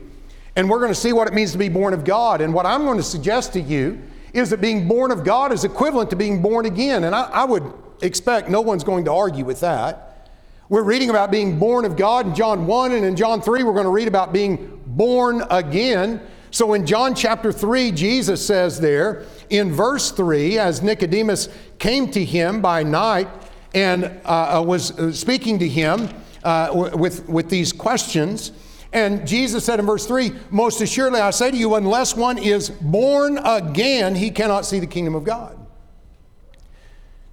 And 0.55 0.69
we're 0.69 0.77
going 0.77 0.91
to 0.91 0.99
see 0.99 1.11
what 1.11 1.27
it 1.27 1.33
means 1.33 1.51
to 1.53 1.57
be 1.57 1.69
born 1.69 1.95
of 1.95 2.05
God. 2.05 2.39
And 2.39 2.53
what 2.53 2.67
I'm 2.67 2.83
going 2.85 2.97
to 2.97 3.03
suggest 3.03 3.53
to 3.53 3.59
you 3.59 3.99
is 4.31 4.51
that 4.51 4.61
being 4.61 4.87
born 4.87 5.09
of 5.09 5.23
God 5.23 5.51
is 5.51 5.63
equivalent 5.63 6.11
to 6.11 6.15
being 6.15 6.39
born 6.39 6.67
again. 6.67 7.03
And 7.05 7.15
I, 7.15 7.23
I 7.23 7.45
would 7.45 7.63
expect 8.03 8.47
no 8.47 8.61
one's 8.61 8.83
going 8.83 9.05
to 9.05 9.11
argue 9.11 9.43
with 9.43 9.59
that. 9.61 10.29
We're 10.69 10.83
reading 10.83 11.09
about 11.09 11.31
being 11.31 11.57
born 11.57 11.83
of 11.83 11.95
God 11.95 12.27
in 12.27 12.35
John 12.35 12.67
1, 12.67 12.91
and 12.91 13.03
in 13.05 13.15
John 13.15 13.41
3, 13.41 13.63
we're 13.63 13.73
going 13.73 13.85
to 13.85 13.89
read 13.89 14.07
about 14.07 14.33
being 14.33 14.81
born 14.85 15.41
again. 15.49 16.21
So 16.51 16.73
in 16.73 16.85
John 16.85 17.15
chapter 17.15 17.51
3, 17.51 17.91
Jesus 17.91 18.45
says 18.45 18.79
there 18.79 19.25
in 19.49 19.71
verse 19.71 20.11
3, 20.11 20.57
as 20.59 20.81
Nicodemus 20.81 21.49
came 21.79 22.09
to 22.11 22.23
him 22.23 22.61
by 22.61 22.83
night 22.83 23.27
and 23.73 24.05
uh, 24.25 24.59
uh 24.59 24.63
was 24.65 24.97
uh, 24.97 25.11
speaking 25.11 25.59
to 25.59 25.67
him 25.67 26.09
uh, 26.43 26.89
with, 26.93 27.27
with 27.27 27.49
these 27.49 27.73
questions, 27.73 28.51
and 28.93 29.27
Jesus 29.27 29.65
said 29.65 29.79
in 29.79 29.85
verse 29.85 30.05
3 30.05 30.31
Most 30.49 30.81
assuredly 30.81 31.19
I 31.19 31.31
say 31.31 31.51
to 31.51 31.57
you, 31.57 31.75
unless 31.75 32.15
one 32.15 32.37
is 32.37 32.69
born 32.69 33.37
again, 33.39 34.15
he 34.15 34.31
cannot 34.31 34.65
see 34.65 34.79
the 34.79 34.87
kingdom 34.87 35.15
of 35.15 35.23
God. 35.23 35.57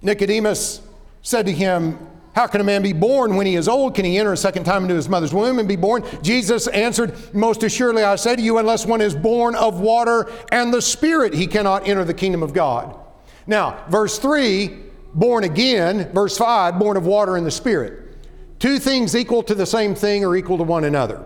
Nicodemus 0.01 0.81
said 1.21 1.45
to 1.47 1.51
him, 1.51 1.97
how 2.35 2.47
can 2.47 2.59
a 2.59 2.65
man 2.65 2.83
be 2.83 2.91
born 2.91 3.37
when 3.37 3.47
he 3.47 3.55
is 3.55 3.69
old? 3.69 3.95
Can 3.95 4.03
he 4.03 4.17
enter 4.17 4.33
a 4.33 4.37
second 4.37 4.65
time 4.65 4.83
into 4.83 4.93
his 4.93 5.07
mother's 5.07 5.33
womb 5.33 5.57
and 5.57 5.69
be 5.69 5.77
born? 5.77 6.03
Jesus 6.21 6.67
answered, 6.67 7.33
Most 7.33 7.63
assuredly 7.63 8.03
I 8.03 8.17
say 8.17 8.35
to 8.35 8.41
you, 8.41 8.57
unless 8.57 8.85
one 8.85 8.99
is 8.99 9.15
born 9.15 9.55
of 9.55 9.79
water 9.79 10.29
and 10.51 10.73
the 10.73 10.81
Spirit, 10.81 11.33
he 11.33 11.47
cannot 11.47 11.87
enter 11.87 12.03
the 12.03 12.13
kingdom 12.13 12.43
of 12.43 12.53
God. 12.53 12.99
Now, 13.47 13.85
verse 13.87 14.19
3, 14.19 14.77
born 15.13 15.45
again. 15.45 16.11
Verse 16.11 16.37
5, 16.37 16.77
born 16.77 16.97
of 16.97 17.05
water 17.05 17.37
and 17.37 17.45
the 17.45 17.51
Spirit. 17.51 18.17
Two 18.59 18.79
things 18.79 19.15
equal 19.15 19.41
to 19.43 19.55
the 19.55 19.65
same 19.65 19.95
thing 19.95 20.25
or 20.25 20.35
equal 20.35 20.57
to 20.57 20.63
one 20.63 20.83
another. 20.83 21.25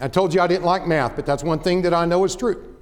I 0.00 0.06
told 0.06 0.32
you 0.32 0.40
I 0.40 0.46
didn't 0.46 0.64
like 0.64 0.86
math, 0.86 1.16
but 1.16 1.26
that's 1.26 1.42
one 1.42 1.58
thing 1.58 1.82
that 1.82 1.92
I 1.92 2.04
know 2.04 2.24
is 2.24 2.36
true. 2.36 2.76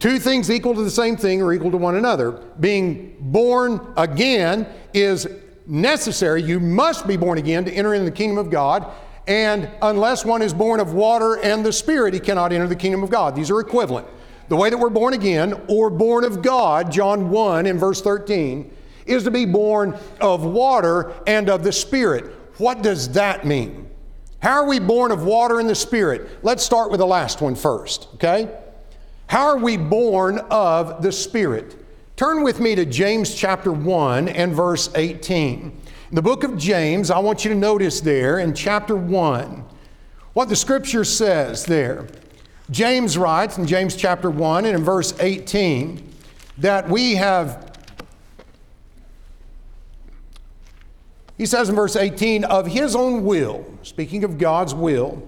Two 0.00 0.18
things 0.18 0.50
equal 0.50 0.74
to 0.74 0.82
the 0.82 0.90
same 0.90 1.16
thing 1.16 1.40
or 1.40 1.54
equal 1.54 1.70
to 1.70 1.78
one 1.78 1.96
another. 1.96 2.32
Being 2.60 3.16
born 3.20 3.80
again 3.96 4.66
is 4.92 5.26
necessary. 5.66 6.42
You 6.42 6.60
must 6.60 7.06
be 7.06 7.16
born 7.16 7.38
again 7.38 7.64
to 7.64 7.72
enter 7.72 7.94
into 7.94 8.04
the 8.04 8.16
kingdom 8.16 8.38
of 8.38 8.50
God. 8.50 8.92
And 9.26 9.70
unless 9.80 10.24
one 10.24 10.42
is 10.42 10.52
born 10.52 10.80
of 10.80 10.92
water 10.92 11.38
and 11.42 11.64
the 11.64 11.72
Spirit, 11.72 12.14
he 12.14 12.20
cannot 12.20 12.52
enter 12.52 12.66
the 12.66 12.76
kingdom 12.76 13.02
of 13.02 13.10
God. 13.10 13.34
These 13.34 13.50
are 13.50 13.60
equivalent. 13.60 14.06
The 14.48 14.56
way 14.56 14.68
that 14.68 14.76
we're 14.76 14.90
born 14.90 15.14
again, 15.14 15.54
or 15.68 15.88
born 15.88 16.24
of 16.24 16.42
God, 16.42 16.92
John 16.92 17.30
1 17.30 17.64
in 17.66 17.78
verse 17.78 18.02
13, 18.02 18.70
is 19.06 19.24
to 19.24 19.30
be 19.30 19.46
born 19.46 19.98
of 20.20 20.44
water 20.44 21.14
and 21.26 21.48
of 21.48 21.64
the 21.64 21.72
Spirit. 21.72 22.26
What 22.58 22.82
does 22.82 23.12
that 23.12 23.46
mean? 23.46 23.88
How 24.40 24.62
are 24.62 24.66
we 24.66 24.78
born 24.78 25.10
of 25.10 25.24
water 25.24 25.60
and 25.60 25.68
the 25.68 25.74
Spirit? 25.74 26.28
Let's 26.42 26.62
start 26.62 26.90
with 26.90 27.00
the 27.00 27.06
last 27.06 27.40
one 27.40 27.54
first, 27.54 28.08
okay? 28.14 28.54
How 29.26 29.46
are 29.46 29.56
we 29.56 29.78
born 29.78 30.38
of 30.50 31.02
the 31.02 31.12
Spirit? 31.12 31.83
Turn 32.16 32.44
with 32.44 32.60
me 32.60 32.76
to 32.76 32.84
James 32.84 33.34
chapter 33.34 33.72
1 33.72 34.28
and 34.28 34.54
verse 34.54 34.88
18. 34.94 35.60
In 36.10 36.14
the 36.14 36.22
book 36.22 36.44
of 36.44 36.56
James, 36.56 37.10
I 37.10 37.18
want 37.18 37.44
you 37.44 37.48
to 37.48 37.56
notice 37.56 38.00
there 38.00 38.38
in 38.38 38.54
chapter 38.54 38.94
1 38.94 39.64
what 40.32 40.48
the 40.48 40.54
scripture 40.54 41.02
says 41.02 41.64
there. 41.64 42.06
James 42.70 43.18
writes 43.18 43.58
in 43.58 43.66
James 43.66 43.96
chapter 43.96 44.30
1 44.30 44.64
and 44.64 44.76
in 44.76 44.84
verse 44.84 45.12
18 45.18 46.08
that 46.58 46.88
we 46.88 47.16
have, 47.16 47.76
he 51.36 51.46
says 51.46 51.68
in 51.68 51.74
verse 51.74 51.96
18, 51.96 52.44
of 52.44 52.68
his 52.68 52.94
own 52.94 53.24
will, 53.24 53.66
speaking 53.82 54.22
of 54.22 54.38
God's 54.38 54.72
will, 54.72 55.20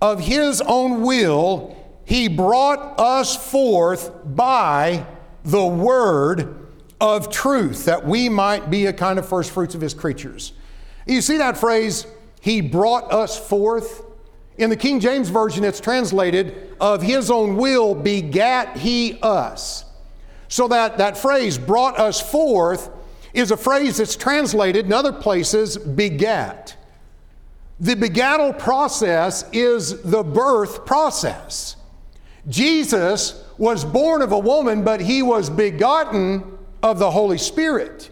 of 0.00 0.20
his 0.20 0.60
own 0.60 1.02
will, 1.02 1.76
he 2.04 2.28
brought 2.28 3.00
us 3.00 3.34
forth 3.50 4.12
by 4.24 5.04
the 5.44 5.64
word 5.66 6.68
of 7.00 7.30
truth, 7.30 7.84
that 7.86 8.06
we 8.06 8.28
might 8.28 8.70
be 8.70 8.86
a 8.86 8.92
kind 8.92 9.18
of 9.18 9.28
first 9.28 9.50
fruits 9.50 9.74
of 9.74 9.80
his 9.80 9.94
creatures. 9.94 10.52
You 11.06 11.20
see 11.20 11.38
that 11.38 11.58
phrase, 11.58 12.06
He 12.40 12.60
brought 12.60 13.12
us 13.12 13.36
forth? 13.36 14.04
In 14.58 14.70
the 14.70 14.76
King 14.76 15.00
James 15.00 15.28
Version, 15.28 15.64
it's 15.64 15.80
translated, 15.80 16.76
of 16.80 17.02
His 17.02 17.30
own 17.30 17.56
will 17.56 17.94
begat 17.94 18.76
He 18.76 19.18
us. 19.22 19.84
So 20.48 20.68
that, 20.68 20.98
that 20.98 21.16
phrase, 21.16 21.58
brought 21.58 21.98
us 21.98 22.20
forth, 22.20 22.90
is 23.32 23.50
a 23.50 23.56
phrase 23.56 23.96
that's 23.96 24.14
translated 24.14 24.86
in 24.86 24.92
other 24.92 25.12
places, 25.12 25.76
begat. 25.78 26.76
The 27.80 27.96
begattal 27.96 28.58
process 28.58 29.44
is 29.52 30.02
the 30.02 30.22
birth 30.22 30.84
process. 30.84 31.76
Jesus 32.48 33.42
was 33.62 33.84
born 33.84 34.22
of 34.22 34.32
a 34.32 34.38
woman, 34.40 34.82
but 34.82 35.00
he 35.00 35.22
was 35.22 35.48
begotten 35.48 36.42
of 36.82 36.98
the 36.98 37.08
Holy 37.08 37.38
Spirit. 37.38 38.10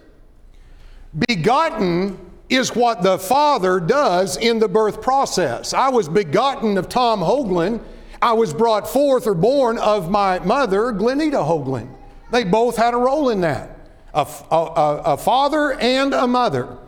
Begotten 1.26 2.16
is 2.48 2.76
what 2.76 3.02
the 3.02 3.18
Father 3.18 3.80
does 3.80 4.36
in 4.36 4.60
the 4.60 4.68
birth 4.68 5.02
process. 5.02 5.74
I 5.74 5.88
was 5.88 6.08
begotten 6.08 6.78
of 6.78 6.88
Tom 6.88 7.18
Hoagland. 7.18 7.82
I 8.22 8.32
was 8.32 8.54
brought 8.54 8.88
forth 8.88 9.26
or 9.26 9.34
born 9.34 9.76
of 9.78 10.08
my 10.08 10.38
mother, 10.38 10.92
Glenita 10.92 11.44
Hoagland. 11.44 11.92
They 12.30 12.44
both 12.44 12.76
had 12.76 12.94
a 12.94 12.98
role 12.98 13.30
in 13.30 13.40
that 13.40 13.76
a, 14.14 14.24
a, 14.52 15.02
a 15.04 15.16
father 15.16 15.72
and 15.72 16.14
a 16.14 16.28
mother. 16.28 16.78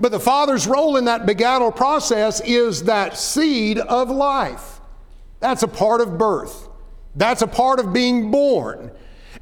But 0.00 0.12
the 0.12 0.20
father's 0.20 0.66
role 0.66 0.96
in 0.96 1.04
that 1.04 1.26
begattal 1.26 1.76
process 1.76 2.40
is 2.40 2.84
that 2.84 3.18
seed 3.18 3.76
of 3.76 4.08
life. 4.08 4.80
That's 5.40 5.62
a 5.62 5.68
part 5.68 6.00
of 6.00 6.16
birth. 6.16 6.67
That's 7.16 7.42
a 7.42 7.46
part 7.46 7.80
of 7.80 7.92
being 7.92 8.30
born. 8.30 8.90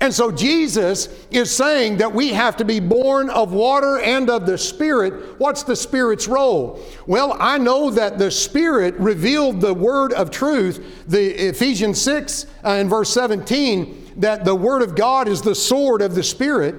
And 0.00 0.12
so 0.12 0.30
Jesus 0.30 1.08
is 1.30 1.54
saying 1.54 1.98
that 1.98 2.12
we 2.12 2.28
have 2.28 2.56
to 2.58 2.64
be 2.64 2.80
born 2.80 3.30
of 3.30 3.52
water 3.52 3.98
and 3.98 4.28
of 4.28 4.44
the 4.44 4.58
Spirit. 4.58 5.38
What's 5.38 5.62
the 5.62 5.76
Spirit's 5.76 6.28
role? 6.28 6.82
Well, 7.06 7.36
I 7.40 7.56
know 7.56 7.90
that 7.90 8.18
the 8.18 8.30
Spirit 8.30 8.94
revealed 8.96 9.60
the 9.60 9.72
word 9.72 10.12
of 10.12 10.30
truth, 10.30 11.04
the 11.08 11.48
Ephesians 11.48 12.00
6 12.02 12.44
uh, 12.44 12.68
and 12.68 12.90
verse 12.90 13.10
17, 13.10 14.12
that 14.16 14.44
the 14.44 14.54
word 14.54 14.82
of 14.82 14.94
God 14.94 15.28
is 15.28 15.40
the 15.40 15.54
sword 15.54 16.02
of 16.02 16.14
the 16.14 16.22
Spirit. 16.22 16.74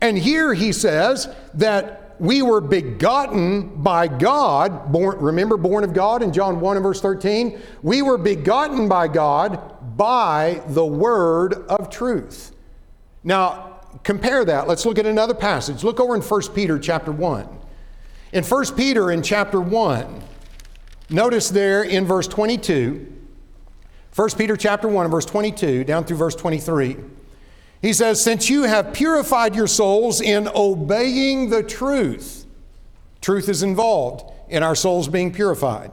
And 0.00 0.18
here 0.18 0.52
he 0.52 0.72
says 0.72 1.32
that 1.54 2.16
we 2.18 2.42
were 2.42 2.60
begotten 2.60 3.82
by 3.82 4.08
God, 4.08 4.92
born, 4.92 5.18
remember, 5.18 5.56
born 5.56 5.84
of 5.84 5.94
God 5.94 6.22
in 6.22 6.32
John 6.32 6.60
1 6.60 6.76
and 6.76 6.82
verse 6.82 7.00
13? 7.00 7.60
We 7.82 8.02
were 8.02 8.18
begotten 8.18 8.88
by 8.88 9.08
God 9.08 9.81
by 9.96 10.62
the 10.68 10.84
word 10.84 11.54
of 11.68 11.90
truth. 11.90 12.54
Now, 13.24 13.80
compare 14.02 14.44
that. 14.44 14.68
Let's 14.68 14.84
look 14.86 14.98
at 14.98 15.06
another 15.06 15.34
passage. 15.34 15.84
Look 15.84 16.00
over 16.00 16.14
in 16.14 16.22
1 16.22 16.42
Peter 16.54 16.78
chapter 16.78 17.12
1. 17.12 17.48
In 18.32 18.44
1 18.44 18.64
Peter 18.74 19.10
in 19.10 19.22
chapter 19.22 19.60
1, 19.60 20.22
notice 21.10 21.50
there 21.50 21.82
in 21.82 22.06
verse 22.06 22.26
22, 22.26 23.12
1 24.14 24.30
Peter 24.36 24.56
chapter 24.56 24.88
1 24.88 25.10
verse 25.10 25.24
22 25.24 25.84
down 25.84 26.04
through 26.04 26.16
verse 26.16 26.34
23. 26.34 26.96
He 27.80 27.92
says, 27.92 28.22
Since 28.22 28.48
you 28.48 28.62
have 28.62 28.92
purified 28.92 29.54
your 29.54 29.66
souls 29.66 30.20
in 30.20 30.48
obeying 30.54 31.50
the 31.50 31.62
truth, 31.62 32.46
truth 33.20 33.48
is 33.48 33.62
involved 33.62 34.30
in 34.48 34.62
our 34.62 34.74
souls 34.74 35.08
being 35.08 35.32
purified. 35.32 35.90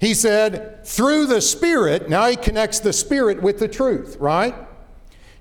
He 0.00 0.14
said, 0.14 0.84
through 0.86 1.26
the 1.26 1.40
Spirit, 1.40 2.08
now 2.08 2.26
he 2.28 2.36
connects 2.36 2.80
the 2.80 2.92
Spirit 2.92 3.42
with 3.42 3.58
the 3.58 3.68
truth, 3.68 4.16
right? 4.20 4.54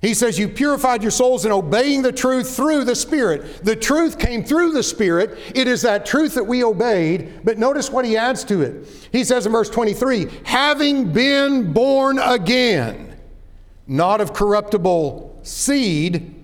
He 0.05 0.13
says, 0.13 0.37
You 0.37 0.49
purified 0.49 1.01
your 1.01 1.11
souls 1.11 1.45
in 1.45 1.51
obeying 1.51 2.03
the 2.03 2.11
truth 2.11 2.55
through 2.55 2.83
the 2.83 2.95
Spirit. 2.95 3.65
The 3.65 3.75
truth 3.75 4.19
came 4.19 4.43
through 4.43 4.71
the 4.71 4.83
Spirit. 4.83 5.37
It 5.55 5.67
is 5.67 5.81
that 5.81 6.05
truth 6.05 6.35
that 6.35 6.43
we 6.43 6.63
obeyed. 6.63 7.41
But 7.43 7.57
notice 7.57 7.89
what 7.89 8.05
he 8.05 8.15
adds 8.15 8.43
to 8.45 8.61
it. 8.61 8.87
He 9.11 9.23
says 9.23 9.47
in 9.47 9.51
verse 9.51 9.69
23 9.69 10.27
having 10.43 11.11
been 11.11 11.73
born 11.73 12.19
again, 12.19 13.17
not 13.87 14.21
of 14.21 14.33
corruptible 14.33 15.39
seed, 15.41 16.35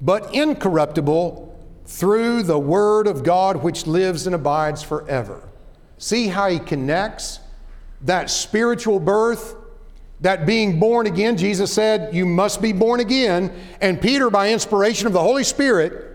but 0.00 0.34
incorruptible 0.34 1.46
through 1.84 2.44
the 2.44 2.58
Word 2.58 3.06
of 3.06 3.22
God 3.22 3.58
which 3.58 3.86
lives 3.86 4.26
and 4.26 4.34
abides 4.34 4.82
forever. 4.82 5.46
See 5.98 6.28
how 6.28 6.48
he 6.48 6.58
connects 6.58 7.40
that 8.02 8.30
spiritual 8.30 9.00
birth, 9.00 9.56
that 10.20 10.46
being 10.46 10.78
born 10.78 11.06
again. 11.06 11.36
Jesus 11.36 11.72
said, 11.72 12.14
You 12.14 12.26
must 12.26 12.60
be 12.60 12.72
born 12.72 13.00
again. 13.00 13.52
And 13.80 14.00
Peter, 14.00 14.30
by 14.30 14.50
inspiration 14.50 15.06
of 15.06 15.12
the 15.12 15.20
Holy 15.20 15.44
Spirit, 15.44 16.10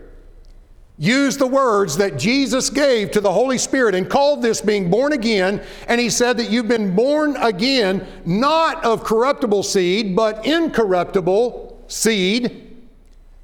used 0.98 1.38
the 1.38 1.46
words 1.46 1.98
that 1.98 2.18
Jesus 2.18 2.70
gave 2.70 3.10
to 3.10 3.20
the 3.20 3.32
Holy 3.32 3.58
Spirit 3.58 3.94
and 3.94 4.08
called 4.08 4.42
this 4.42 4.60
being 4.60 4.90
born 4.90 5.12
again. 5.12 5.62
And 5.88 6.00
he 6.00 6.08
said 6.08 6.38
that 6.38 6.50
you've 6.50 6.68
been 6.68 6.94
born 6.94 7.36
again, 7.36 8.06
not 8.24 8.84
of 8.84 9.04
corruptible 9.04 9.62
seed, 9.62 10.16
but 10.16 10.46
incorruptible 10.46 11.84
seed 11.88 12.76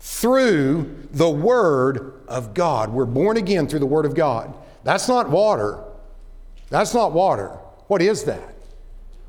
through 0.01 1.09
the 1.13 1.31
Word 1.31 2.21
of 2.27 2.55
God. 2.55 2.91
We're 2.91 3.05
born 3.05 3.37
again 3.37 3.69
through 3.69 3.81
the 3.81 3.87
Word 3.87 4.07
of 4.07 4.15
God. 4.15 4.55
That's 4.85 5.09
not 5.09 5.29
water. 5.29 5.83
That's 6.71 6.95
not 6.95 7.13
water. 7.13 7.59
What 7.93 8.01
is 8.01 8.25
that? 8.25 8.55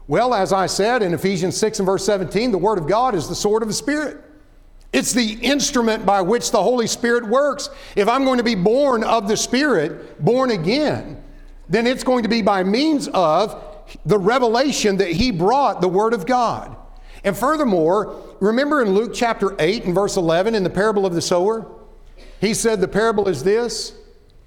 Well, 0.08 0.34
as 0.34 0.54
I 0.54 0.68
said 0.68 1.04
in 1.04 1.14
Ephesians 1.14 1.58
6 1.58 1.80
and 1.80 1.86
verse 1.86 2.06
17, 2.06 2.50
the 2.50 2.58
Word 2.58 2.78
of 2.78 2.88
God 2.88 3.14
is 3.14 3.28
the 3.28 3.36
sword 3.36 3.62
of 3.62 3.68
the 3.68 3.74
Spirit. 3.74 4.24
It's 4.94 5.12
the 5.12 5.34
instrument 5.42 6.06
by 6.06 6.22
which 6.22 6.50
the 6.50 6.64
Holy 6.64 6.88
Spirit 6.88 7.28
works. 7.28 7.70
If 7.98 8.08
I'm 8.08 8.24
going 8.24 8.38
to 8.38 8.44
be 8.46 8.56
born 8.56 9.04
of 9.04 9.28
the 9.28 9.36
Spirit, 9.36 10.24
born 10.24 10.52
again, 10.52 11.22
then 11.68 11.86
it's 11.86 12.06
going 12.06 12.24
to 12.24 12.30
be 12.30 12.42
by 12.42 12.64
means 12.64 13.10
of 13.10 13.62
the 14.06 14.18
revelation 14.18 14.96
that 14.96 15.12
He 15.12 15.30
brought, 15.30 15.82
the 15.82 15.90
Word 15.90 16.14
of 16.14 16.26
God. 16.26 16.74
And 17.26 17.36
furthermore, 17.36 18.16
remember 18.40 18.82
in 18.82 18.92
Luke 18.92 19.12
chapter 19.14 19.58
8 19.60 19.84
and 19.84 19.94
verse 19.94 20.16
11 20.16 20.56
in 20.56 20.64
the 20.64 20.70
parable 20.70 21.06
of 21.06 21.14
the 21.14 21.22
sower? 21.22 21.70
He 22.40 22.54
said 22.54 22.80
the 22.80 22.88
parable 22.88 23.28
is 23.28 23.44
this 23.44 23.92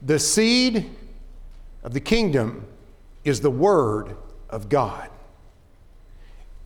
the 0.00 0.18
seed 0.18 0.90
of 1.82 1.92
the 1.92 2.00
kingdom 2.00 2.66
is 3.26 3.40
the 3.40 3.50
word 3.50 4.16
of 4.48 4.68
God. 4.68 5.10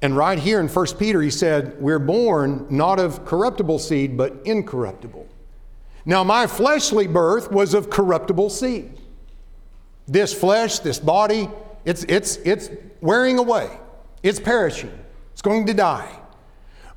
And 0.02 0.16
right 0.16 0.38
here 0.38 0.60
in 0.60 0.68
1 0.68 0.86
Peter, 0.98 1.20
he 1.20 1.30
said, 1.30 1.80
We're 1.80 1.98
born 1.98 2.66
not 2.70 2.98
of 2.98 3.24
corruptible 3.24 3.78
seed, 3.78 4.16
but 4.16 4.34
incorruptible. 4.44 5.28
Now, 6.04 6.24
my 6.24 6.46
fleshly 6.46 7.06
birth 7.06 7.50
was 7.50 7.74
of 7.74 7.90
corruptible 7.90 8.50
seed. 8.50 8.98
This 10.06 10.32
flesh, 10.32 10.78
this 10.78 10.98
body, 10.98 11.48
it's, 11.84 12.04
it's, 12.04 12.36
it's 12.38 12.70
wearing 13.00 13.38
away, 13.38 13.70
it's 14.22 14.40
perishing. 14.40 14.92
It's 15.32 15.42
going 15.42 15.66
to 15.66 15.74
die. 15.74 16.18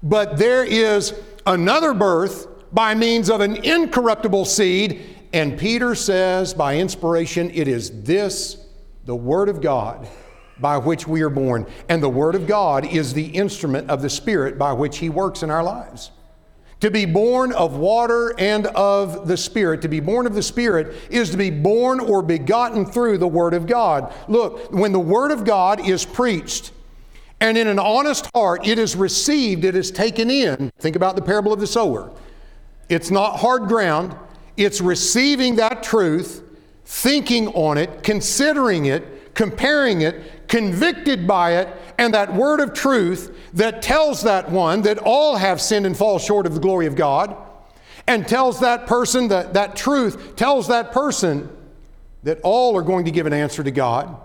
But 0.02 0.38
there 0.38 0.66
is 0.66 1.14
another 1.46 1.94
birth 1.94 2.48
by 2.74 2.96
means 2.96 3.30
of 3.30 3.40
an 3.42 3.58
incorruptible 3.58 4.46
seed. 4.46 5.02
And 5.32 5.58
Peter 5.58 5.96
says, 5.96 6.54
by 6.54 6.78
inspiration, 6.78 7.52
it 7.54 7.68
is 7.68 8.04
this, 8.04 8.63
the 9.06 9.16
Word 9.16 9.50
of 9.50 9.62
God, 9.62 10.08
by 10.60 10.78
which 10.78 11.08
we 11.08 11.22
are 11.22 11.30
born. 11.30 11.66
And 11.90 12.02
the 12.02 12.10
Word 12.10 12.36
of 12.36 12.48
God 12.48 12.86
is 12.86 13.14
the 13.14 13.26
instrument 13.26 13.90
of 13.90 14.02
the 14.02 14.10
Spirit 14.10 14.58
by 14.58 14.74
which 14.74 14.98
He 14.98 15.10
works 15.10 15.44
in 15.44 15.50
our 15.50 15.64
lives. 15.64 16.12
To 16.82 16.92
be 16.92 17.06
born 17.06 17.54
of 17.54 17.78
water 17.78 18.36
and 18.38 18.68
of 18.68 19.28
the 19.28 19.38
Spirit, 19.38 19.82
to 19.84 19.88
be 19.88 20.02
born 20.02 20.28
of 20.28 20.36
the 20.36 20.44
Spirit, 20.44 20.96
is 21.10 21.30
to 21.30 21.38
be 21.38 21.50
born 21.50 22.02
or 22.02 22.22
begotten 22.22 22.86
through 22.86 23.20
the 23.20 23.28
Word 23.28 23.54
of 23.54 23.68
God. 23.68 24.14
Look, 24.28 24.72
when 24.72 24.92
the 24.92 25.00
Word 25.00 25.32
of 25.32 25.46
God 25.46 25.88
is 25.88 26.06
preached, 26.06 26.72
and 27.40 27.58
in 27.58 27.68
an 27.68 27.80
honest 27.80 28.30
heart, 28.36 28.68
it 28.68 28.78
is 28.80 28.96
received, 28.96 29.66
it 29.66 29.76
is 29.76 29.92
taken 29.92 30.30
in. 30.30 30.72
Think 30.78 30.96
about 30.96 31.16
the 31.16 31.22
parable 31.22 31.52
of 31.54 31.60
the 31.60 31.68
sower. 31.68 32.12
It's 32.90 33.12
not 33.12 33.38
hard 33.38 33.70
ground, 33.70 34.16
it's 34.58 34.82
receiving 34.82 35.56
that 35.56 35.84
truth, 35.84 36.43
thinking 36.86 37.48
on 37.50 37.78
it, 37.78 38.04
considering 38.04 38.86
it, 38.86 39.34
comparing 39.34 40.02
it, 40.02 40.48
convicted 40.48 41.28
by 41.28 41.58
it, 41.58 41.68
and 41.98 42.14
that 42.14 42.34
word 42.34 42.60
of 42.60 42.74
truth 42.74 43.36
that 43.54 43.82
tells 43.82 44.24
that 44.24 44.52
one 44.52 44.82
that 44.82 44.98
all 45.00 45.36
have 45.36 45.62
sinned 45.62 45.86
and 45.86 45.98
fall 45.98 46.20
short 46.20 46.46
of 46.46 46.54
the 46.54 46.60
glory 46.60 46.86
of 46.86 46.96
God, 46.96 47.36
and 48.06 48.28
tells 48.28 48.60
that 48.60 48.86
person 48.86 49.30
that 49.30 49.54
that 49.54 49.76
truth 49.76 50.36
tells 50.36 50.68
that 50.68 50.92
person 50.92 51.50
that 52.24 52.40
all 52.44 52.78
are 52.78 52.82
going 52.82 53.06
to 53.06 53.12
give 53.12 53.26
an 53.26 53.34
answer 53.34 53.64
to 53.64 53.72
God, 53.72 54.16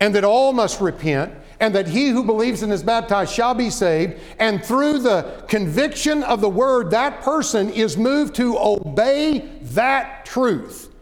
and 0.00 0.14
that 0.14 0.24
all 0.24 0.52
must 0.52 0.80
repent, 0.80 1.32
and 1.60 1.74
that 1.74 1.86
he 1.86 2.08
who 2.08 2.24
believes 2.24 2.62
and 2.62 2.72
is 2.72 2.82
baptized 2.82 3.32
shall 3.32 3.54
be 3.54 3.70
saved. 3.70 4.20
And 4.38 4.64
through 4.64 5.00
the 5.00 5.44
conviction 5.48 6.22
of 6.22 6.40
the 6.40 6.48
word, 6.48 6.90
that 6.90 7.22
person 7.22 7.70
is 7.70 7.96
moved 7.96 8.34
to 8.36 8.58
obey 8.58 9.50
that 9.62 10.24
truth, 10.24 10.93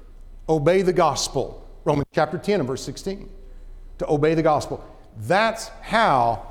obey 0.49 0.83
the 0.83 0.93
gospel. 0.93 1.67
Romans 1.85 2.07
chapter 2.13 2.39
10 2.39 2.61
and 2.61 2.67
verse 2.67 2.85
16. 2.85 3.29
To 3.99 4.11
obey 4.11 4.35
the 4.35 4.43
gospel. 4.43 4.85
That's 5.19 5.69
how 5.83 6.47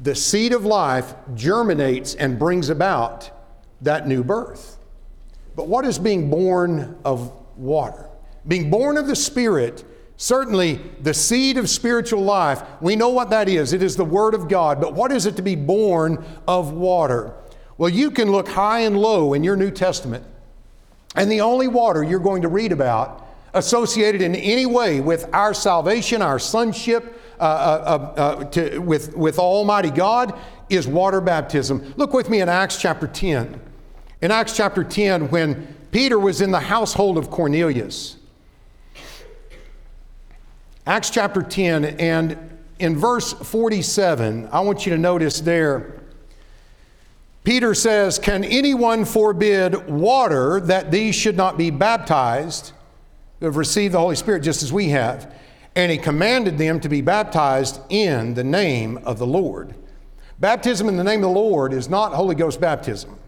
the 0.00 0.14
seed 0.14 0.52
of 0.52 0.64
life 0.64 1.14
germinates 1.34 2.14
and 2.14 2.38
brings 2.38 2.68
about 2.68 3.30
that 3.82 4.08
new 4.08 4.24
birth. 4.24 4.78
But 5.56 5.68
what 5.68 5.84
is 5.84 5.98
being 5.98 6.30
born 6.30 6.98
of 7.04 7.32
water? 7.56 8.10
being 8.46 8.70
born 8.70 8.96
of 8.96 9.06
the 9.06 9.16
Spirit, 9.16 9.84
certainly 10.16 10.80
the 11.00 11.14
seed 11.14 11.58
of 11.58 11.68
spiritual 11.68 12.22
life, 12.22 12.62
we 12.80 12.96
know 12.96 13.10
what 13.10 13.30
that 13.30 13.48
is. 13.48 13.72
It 13.72 13.82
is 13.82 13.96
the 13.96 14.04
Word 14.04 14.34
of 14.34 14.48
God. 14.48 14.80
But 14.80 14.94
what 14.94 15.12
is 15.12 15.26
it 15.26 15.36
to 15.36 15.42
be 15.42 15.56
born 15.56 16.24
of 16.46 16.72
water? 16.72 17.34
Well, 17.78 17.90
you 17.90 18.10
can 18.10 18.30
look 18.30 18.48
high 18.48 18.80
and 18.80 18.96
low 18.98 19.34
in 19.34 19.44
your 19.44 19.56
New 19.56 19.70
Testament, 19.70 20.24
and 21.14 21.30
the 21.30 21.40
only 21.40 21.68
water 21.68 22.02
you're 22.02 22.20
going 22.20 22.42
to 22.42 22.48
read 22.48 22.72
about 22.72 23.26
associated 23.54 24.22
in 24.22 24.34
any 24.34 24.66
way 24.66 25.00
with 25.00 25.32
our 25.32 25.54
salvation, 25.54 26.22
our 26.22 26.38
sonship, 26.38 27.20
uh, 27.38 27.42
uh, 27.42 28.14
uh, 28.16 28.20
uh 28.20 28.44
to, 28.44 28.78
with, 28.78 29.16
with 29.16 29.38
Almighty 29.38 29.90
God 29.90 30.38
is 30.68 30.86
water 30.86 31.20
baptism. 31.20 31.94
Look 31.96 32.12
with 32.12 32.30
me 32.30 32.40
in 32.40 32.48
Acts 32.48 32.80
chapter 32.80 33.06
10. 33.06 33.60
In 34.22 34.30
Acts 34.30 34.56
chapter 34.56 34.84
10, 34.84 35.30
when 35.30 35.76
Peter 35.90 36.18
was 36.18 36.40
in 36.40 36.50
the 36.50 36.60
household 36.60 37.18
of 37.18 37.30
Cornelius, 37.30 38.16
Acts 40.86 41.10
chapter 41.10 41.42
10, 41.42 41.84
and 41.84 42.38
in 42.78 42.96
verse 42.96 43.32
47, 43.32 44.48
I 44.50 44.60
want 44.60 44.86
you 44.86 44.92
to 44.92 44.98
notice 44.98 45.40
there, 45.40 46.00
Peter 47.44 47.74
says, 47.74 48.18
Can 48.18 48.44
anyone 48.44 49.04
forbid 49.04 49.88
water 49.88 50.60
that 50.60 50.90
these 50.90 51.14
should 51.14 51.36
not 51.36 51.56
be 51.56 51.70
baptized, 51.70 52.72
who 53.40 53.46
have 53.46 53.56
received 53.56 53.94
the 53.94 53.98
Holy 53.98 54.16
Spirit 54.16 54.42
just 54.42 54.62
as 54.62 54.72
we 54.72 54.90
have? 54.90 55.34
And 55.74 55.90
he 55.90 55.98
commanded 55.98 56.58
them 56.58 56.80
to 56.80 56.88
be 56.88 57.00
baptized 57.00 57.80
in 57.88 58.34
the 58.34 58.44
name 58.44 58.98
of 58.98 59.18
the 59.18 59.26
Lord. 59.26 59.74
Baptism 60.38 60.88
in 60.88 60.96
the 60.96 61.04
name 61.04 61.20
of 61.20 61.30
the 61.34 61.40
Lord 61.40 61.72
is 61.72 61.88
not 61.88 62.12
Holy 62.12 62.34
Ghost 62.34 62.60
baptism. 62.60 63.18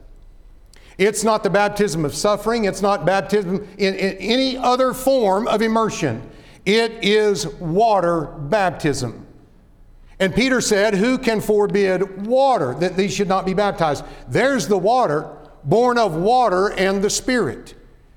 It's 0.99 1.25
not 1.25 1.43
the 1.43 1.51
baptism 1.51 2.05
of 2.05 2.15
suffering. 2.15 2.65
It's 2.65 2.83
not 2.83 3.05
baptism 3.05 3.67
in, 3.79 3.95
in, 3.95 4.17
any 4.19 4.57
other 4.57 4.93
form 4.93 5.49
of 5.49 5.63
immersion. 5.63 6.29
It 6.65 6.93
is 7.03 7.47
water 7.47 8.23
baptism. 8.25 9.27
And 10.19 10.35
Peter 10.35 10.61
said, 10.61 10.95
Who 10.95 11.19
can 11.19 11.41
forbid 11.41 12.27
water 12.27 12.75
that 12.75 12.97
these 12.97 13.13
should 13.13 13.29
not 13.29 13.45
be 13.45 13.55
baptized? 13.55 14.05
There's 14.29 14.69
the 14.69 14.79
water, 14.79 15.29
born 15.65 15.99
of 15.99 16.15
water 16.15 16.73
and 16.73 17.03
the 17.03 17.11
Spirit. 17.11 17.75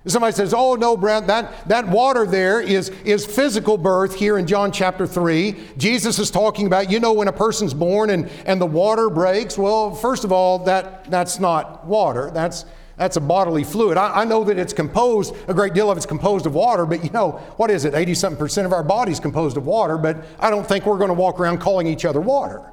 Somebody 0.08 0.34
says, 0.34 0.54
Oh, 0.54 0.76
no, 0.76 0.96
Brett, 0.96 1.26
that, 1.28 1.68
that 1.68 1.88
water 1.88 2.28
there 2.28 2.62
is, 2.62 2.90
is 3.04 3.26
physical 3.26 3.78
birth 3.78 4.14
here 4.14 4.38
in 4.38 4.46
John 4.46 4.72
chapter 4.72 5.08
3. 5.08 5.56
Jesus 5.78 6.20
is 6.20 6.30
talking 6.30 6.68
about, 6.68 6.92
you 6.92 7.00
know, 7.00 7.14
when 7.14 7.28
a 7.28 7.34
person's 7.34 7.74
born 7.74 8.12
and, 8.12 8.30
and 8.46 8.62
the 8.62 8.68
water 8.68 9.10
breaks. 9.10 9.58
Well, 9.58 9.96
first 9.96 10.24
of 10.24 10.32
all, 10.32 10.60
that, 10.66 11.10
that's 11.10 11.40
not 11.40 11.86
water, 11.86 12.30
that's, 12.32 12.66
that's 12.98 13.18
a 13.18 13.22
bodily 13.22 13.64
fluid. 13.64 13.98
I, 13.98 14.22
I 14.22 14.26
know 14.26 14.44
that 14.44 14.60
it's 14.60 14.74
composed, 14.74 15.36
a 15.48 15.54
great 15.56 15.74
deal 15.74 15.90
of 15.90 15.98
it's 15.98 16.06
composed 16.06 16.46
of 16.46 16.54
water, 16.54 16.86
but 16.86 17.04
you 17.04 17.10
know, 17.10 17.32
what 17.58 17.72
is 17.72 17.84
it? 17.84 17.96
80 17.96 18.14
something 18.14 18.40
percent 18.40 18.68
of 18.68 18.74
our 18.74 18.84
body's 18.84 19.20
composed 19.20 19.58
of 19.58 19.66
water, 19.66 19.98
but 19.98 20.24
I 20.40 20.52
don't 20.52 20.68
think 20.68 20.86
we're 20.86 21.00
going 21.00 21.10
to 21.10 21.16
walk 21.16 21.40
around 21.40 21.60
calling 21.60 21.88
each 21.88 22.06
other 22.06 22.22
water. 22.22 22.72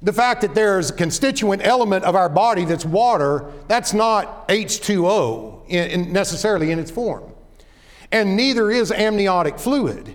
The 0.00 0.12
fact 0.12 0.42
that 0.42 0.54
there's 0.54 0.90
a 0.90 0.92
constituent 0.92 1.62
element 1.64 2.04
of 2.04 2.14
our 2.14 2.28
body 2.28 2.64
that's 2.64 2.84
water, 2.84 3.50
that's 3.66 3.92
not 3.92 4.48
H2O 4.48 5.68
in, 5.68 5.90
in 5.90 6.12
necessarily 6.12 6.70
in 6.70 6.78
its 6.78 6.90
form. 6.90 7.32
And 8.12 8.36
neither 8.36 8.70
is 8.70 8.92
amniotic 8.92 9.58
fluid. 9.58 10.14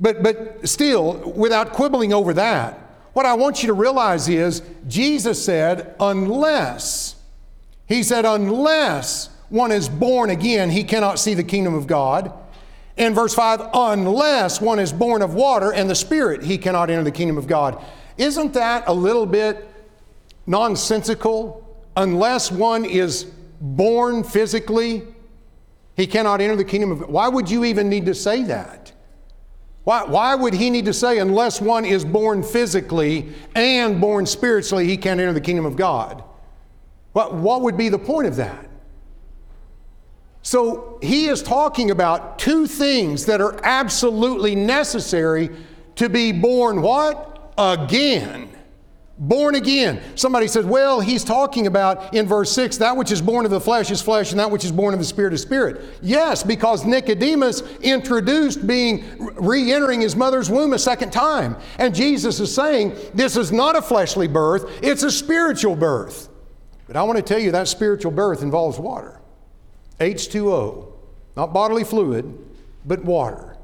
But, 0.00 0.22
but 0.22 0.66
still, 0.68 1.32
without 1.36 1.72
quibbling 1.72 2.12
over 2.12 2.32
that, 2.34 2.78
what 3.12 3.26
I 3.26 3.34
want 3.34 3.62
you 3.62 3.66
to 3.68 3.74
realize 3.74 4.28
is 4.28 4.62
Jesus 4.88 5.44
said, 5.44 5.94
unless, 6.00 7.16
he 7.86 8.02
said, 8.02 8.24
unless 8.24 9.28
one 9.50 9.70
is 9.70 9.88
born 9.88 10.30
again, 10.30 10.70
he 10.70 10.82
cannot 10.82 11.18
see 11.18 11.34
the 11.34 11.44
kingdom 11.44 11.74
of 11.74 11.86
God. 11.86 12.32
In 12.96 13.14
verse 13.14 13.34
5, 13.34 13.68
unless 13.74 14.60
one 14.60 14.78
is 14.78 14.92
born 14.92 15.22
of 15.22 15.34
water 15.34 15.72
and 15.72 15.88
the 15.88 15.94
Spirit, 15.94 16.42
he 16.42 16.56
cannot 16.56 16.90
enter 16.90 17.04
the 17.04 17.10
kingdom 17.10 17.36
of 17.36 17.46
God. 17.46 17.82
Isn't 18.16 18.52
that 18.54 18.84
a 18.86 18.92
little 18.92 19.26
bit 19.26 19.68
nonsensical? 20.46 21.58
Unless 21.96 22.50
one 22.50 22.84
is 22.84 23.24
born 23.60 24.24
physically, 24.24 25.02
he 25.96 26.06
cannot 26.06 26.40
enter 26.40 26.56
the 26.56 26.64
kingdom 26.64 26.90
of 26.90 27.00
God. 27.00 27.10
Why 27.10 27.28
would 27.28 27.50
you 27.50 27.64
even 27.64 27.88
need 27.88 28.06
to 28.06 28.14
say 28.14 28.42
that? 28.44 28.92
Why, 29.84 30.04
why 30.04 30.34
would 30.34 30.54
he 30.54 30.70
need 30.70 30.84
to 30.84 30.92
say, 30.92 31.18
unless 31.18 31.60
one 31.60 31.84
is 31.84 32.04
born 32.04 32.42
physically 32.42 33.32
and 33.54 34.00
born 34.00 34.26
spiritually, 34.26 34.86
he 34.86 34.96
can't 34.96 35.18
enter 35.18 35.32
the 35.32 35.40
kingdom 35.40 35.66
of 35.66 35.76
God? 35.76 36.22
What, 37.12 37.34
what 37.34 37.62
would 37.62 37.76
be 37.76 37.88
the 37.88 37.98
point 37.98 38.28
of 38.28 38.36
that? 38.36 38.68
So 40.42 40.98
he 41.02 41.26
is 41.26 41.42
talking 41.42 41.90
about 41.90 42.38
two 42.38 42.66
things 42.66 43.26
that 43.26 43.40
are 43.40 43.60
absolutely 43.64 44.54
necessary 44.54 45.50
to 45.96 46.08
be 46.08 46.32
born 46.32 46.82
what? 46.82 47.31
Again. 47.70 48.48
Born 49.18 49.54
again. 49.54 50.00
Somebody 50.16 50.48
says, 50.48 50.64
well, 50.64 51.00
he's 51.00 51.22
talking 51.22 51.66
about 51.66 52.14
in 52.14 52.26
verse 52.26 52.50
6 52.52 52.78
that 52.78 52.96
which 52.96 53.12
is 53.12 53.20
born 53.22 53.44
of 53.44 53.50
the 53.50 53.60
flesh 53.60 53.90
is 53.90 54.02
flesh, 54.02 54.32
and 54.32 54.40
that 54.40 54.50
which 54.50 54.64
is 54.64 54.72
born 54.72 54.94
of 54.94 55.00
the 55.00 55.06
spirit 55.06 55.32
is 55.32 55.42
spirit. 55.42 55.80
Yes, 56.00 56.42
because 56.42 56.84
Nicodemus 56.84 57.60
introduced 57.80 58.66
being 58.66 59.04
re 59.36 59.70
entering 59.70 60.00
his 60.00 60.16
mother's 60.16 60.50
womb 60.50 60.72
a 60.72 60.78
second 60.78 61.12
time. 61.12 61.56
And 61.78 61.94
Jesus 61.94 62.40
is 62.40 62.52
saying, 62.52 62.96
this 63.14 63.36
is 63.36 63.52
not 63.52 63.76
a 63.76 63.82
fleshly 63.82 64.26
birth, 64.26 64.80
it's 64.82 65.02
a 65.02 65.10
spiritual 65.10 65.76
birth. 65.76 66.28
But 66.86 66.96
I 66.96 67.02
want 67.04 67.16
to 67.16 67.22
tell 67.22 67.38
you 67.38 67.52
that 67.52 67.68
spiritual 67.68 68.12
birth 68.12 68.42
involves 68.42 68.78
water 68.78 69.20
H2O, 70.00 70.92
not 71.36 71.52
bodily 71.52 71.84
fluid, 71.84 72.34
but 72.84 73.04
water. 73.04 73.56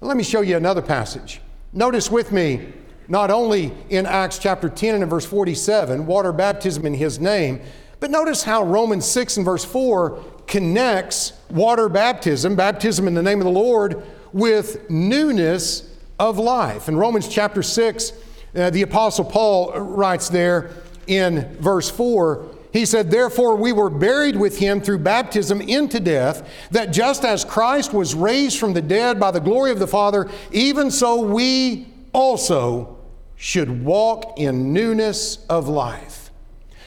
Let 0.00 0.16
me 0.16 0.22
show 0.22 0.42
you 0.42 0.56
another 0.56 0.82
passage. 0.82 1.40
Notice 1.72 2.10
with 2.10 2.30
me 2.30 2.72
not 3.08 3.30
only 3.30 3.72
in 3.88 4.06
Acts 4.06 4.38
chapter 4.38 4.68
10 4.68 5.02
and 5.02 5.10
verse 5.10 5.24
47, 5.24 6.06
water 6.06 6.32
baptism 6.32 6.84
in 6.84 6.94
his 6.94 7.18
name, 7.18 7.60
but 8.00 8.10
notice 8.10 8.44
how 8.44 8.62
Romans 8.62 9.06
6 9.06 9.38
and 9.38 9.46
verse 9.46 9.64
4 9.64 10.22
connects 10.46 11.32
water 11.50 11.88
baptism, 11.88 12.54
baptism 12.54 13.08
in 13.08 13.14
the 13.14 13.22
name 13.22 13.40
of 13.40 13.44
the 13.44 13.50
Lord, 13.50 14.02
with 14.32 14.88
newness 14.90 15.90
of 16.18 16.38
life. 16.38 16.88
In 16.88 16.96
Romans 16.96 17.28
chapter 17.28 17.62
6, 17.62 18.12
uh, 18.54 18.70
the 18.70 18.82
Apostle 18.82 19.24
Paul 19.24 19.72
writes 19.78 20.28
there 20.28 20.70
in 21.06 21.56
verse 21.60 21.90
4, 21.90 22.46
he 22.72 22.84
said, 22.84 23.10
Therefore, 23.10 23.56
we 23.56 23.72
were 23.72 23.88
buried 23.88 24.36
with 24.36 24.58
him 24.58 24.82
through 24.82 24.98
baptism 24.98 25.62
into 25.62 25.98
death, 26.00 26.48
that 26.70 26.92
just 26.92 27.24
as 27.24 27.44
Christ 27.44 27.94
was 27.94 28.14
raised 28.14 28.58
from 28.58 28.74
the 28.74 28.82
dead 28.82 29.18
by 29.18 29.30
the 29.30 29.40
glory 29.40 29.70
of 29.70 29.78
the 29.78 29.86
Father, 29.86 30.28
even 30.52 30.90
so 30.90 31.20
we 31.22 31.86
also 32.12 32.97
should 33.38 33.84
walk 33.84 34.38
in 34.38 34.72
newness 34.72 35.46
of 35.48 35.68
life. 35.68 36.30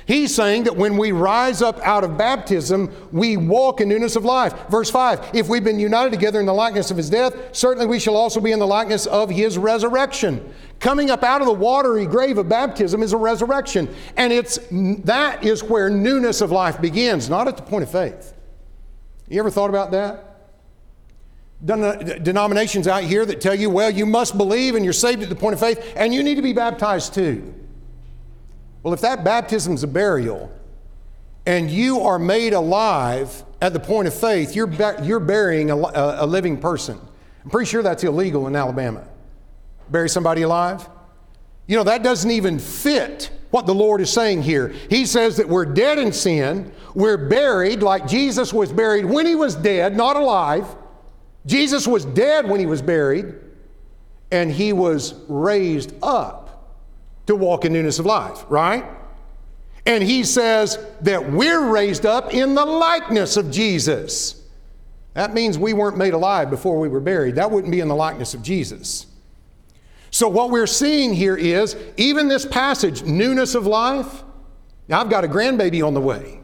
He's 0.06 0.36
saying 0.36 0.66
that 0.66 0.76
when 0.76 0.98
we 0.98 1.14
rise 1.14 1.62
up 1.62 1.80
out 1.80 2.04
of 2.04 2.18
baptism, 2.18 2.92
we 3.14 3.38
walk 3.38 3.80
in 3.80 3.88
newness 3.88 4.18
of 4.18 4.26
life. 4.26 4.68
Verse 4.68 4.90
5 4.90 5.34
If 5.34 5.48
we've 5.48 5.64
been 5.64 5.80
united 5.80 6.12
together 6.12 6.42
in 6.42 6.46
the 6.46 6.54
likeness 6.54 6.92
of 6.92 6.98
his 6.98 7.10
death, 7.10 7.56
certainly 7.56 7.88
we 7.88 8.00
shall 8.00 8.18
also 8.18 8.42
be 8.42 8.52
in 8.52 8.60
the 8.60 8.68
likeness 8.68 9.06
of 9.06 9.30
his 9.30 9.58
resurrection. 9.58 10.54
Coming 10.82 11.10
up 11.10 11.24
out 11.24 11.40
of 11.40 11.48
the 11.48 11.54
watery 11.54 12.06
grave 12.06 12.38
of 12.38 12.50
baptism 12.50 13.02
is 13.02 13.14
a 13.14 13.18
resurrection. 13.18 13.88
And 14.18 14.34
it's, 14.34 14.60
that 15.06 15.46
is 15.46 15.64
where 15.64 15.90
newness 15.90 16.42
of 16.42 16.52
life 16.52 16.82
begins, 16.82 17.30
not 17.30 17.48
at 17.48 17.56
the 17.56 17.64
point 17.64 17.84
of 17.84 17.92
faith. 17.92 18.34
You 19.30 19.40
ever 19.40 19.52
thought 19.52 19.70
about 19.70 19.92
that? 19.92 20.31
Denominations 21.64 22.88
out 22.88 23.04
here 23.04 23.26
that 23.26 23.40
tell 23.40 23.54
you, 23.54 23.70
well, 23.70 23.90
you 23.90 24.06
must 24.06 24.38
believe 24.38 24.76
and 24.76 24.84
you're 24.84 24.94
saved 24.94 25.22
at 25.22 25.30
the 25.30 25.36
point 25.36 25.54
of 25.54 25.60
faith 25.60 25.94
and 25.96 26.14
you 26.14 26.24
need 26.24 26.36
to 26.36 26.42
be 26.42 26.54
baptized 26.54 27.14
too. 27.14 27.54
Well, 28.84 28.94
if 28.94 29.02
that 29.02 29.24
baptism 29.24 29.74
is 29.74 29.84
a 29.84 29.88
burial 29.88 30.52
and 31.46 31.70
you 31.70 32.02
are 32.02 32.18
made 32.18 32.54
alive 32.54 33.44
at 33.62 33.74
the 33.74 33.80
point 33.80 34.08
of 34.08 34.14
faith, 34.14 34.56
you're, 34.56 34.72
you're 35.04 35.20
burying 35.20 35.70
a, 35.70 35.76
a 35.76 36.26
living 36.26 36.60
person. 36.60 37.00
I'm 37.44 37.50
pretty 37.50 37.70
sure 37.70 37.84
that's 37.84 38.04
illegal 38.04 38.48
in 38.48 38.56
Alabama. 38.56 39.08
Bury 39.90 40.10
somebody 40.10 40.42
alive? 40.42 40.88
You 41.68 41.78
know, 41.78 41.84
that 41.84 42.02
doesn't 42.02 42.32
even 42.32 42.58
fit 42.58 43.30
what 43.52 43.66
the 43.66 43.74
Lord 43.74 44.02
is 44.02 44.12
saying 44.12 44.42
here. 44.42 44.70
He 44.90 45.06
says 45.06 45.38
that 45.38 45.48
we're 45.48 45.66
dead 45.66 46.00
in 46.00 46.12
sin, 46.12 46.72
we're 46.96 47.18
buried 47.18 47.84
like 47.84 48.08
Jesus 48.08 48.54
was 48.54 48.72
buried 48.72 49.06
when 49.06 49.26
he 49.26 49.36
was 49.36 49.56
dead, 49.56 49.96
not 49.96 50.16
alive. 50.16 50.66
Jesus 51.46 51.88
was 51.88 52.06
dead 52.06 52.48
when 52.48 52.60
he 52.60 52.66
was 52.66 52.82
buried, 52.82 53.36
and 54.32 54.52
he 54.52 54.74
was 54.74 55.16
raised 55.28 55.94
up 56.04 56.78
to 57.28 57.36
walk 57.36 57.66
in 57.66 57.74
newness 57.74 58.00
of 58.00 58.06
life, 58.06 58.46
right? 58.50 58.86
And 59.86 60.04
he 60.04 60.24
says 60.24 60.78
that 61.02 61.32
we're 61.32 61.70
raised 61.70 62.06
up 62.06 62.34
in 62.34 62.54
the 62.54 62.66
likeness 62.66 63.38
of 63.38 63.50
Jesus. 63.50 64.44
That 65.14 65.34
means 65.34 65.58
we 65.58 65.74
weren't 65.74 65.98
made 65.98 66.14
alive 66.14 66.50
before 66.50 66.80
we 66.80 66.88
were 66.88 67.00
buried. 67.00 67.36
That 67.36 67.52
wouldn't 67.52 67.72
be 67.72 67.80
in 67.80 67.88
the 67.88 67.96
likeness 67.96 68.34
of 68.34 68.44
Jesus. 68.44 69.08
So, 70.12 70.28
what 70.28 70.50
we're 70.50 70.68
seeing 70.68 71.14
here 71.14 71.36
is 71.36 71.76
even 71.98 72.28
this 72.28 72.46
passage, 72.46 73.04
newness 73.04 73.56
of 73.56 73.66
life. 73.66 74.24
Now, 74.88 75.02
I've 75.02 75.10
got 75.10 75.24
a 75.24 75.28
grandbaby 75.28 75.86
on 75.86 75.94
the 75.94 76.02
way. 76.02 76.42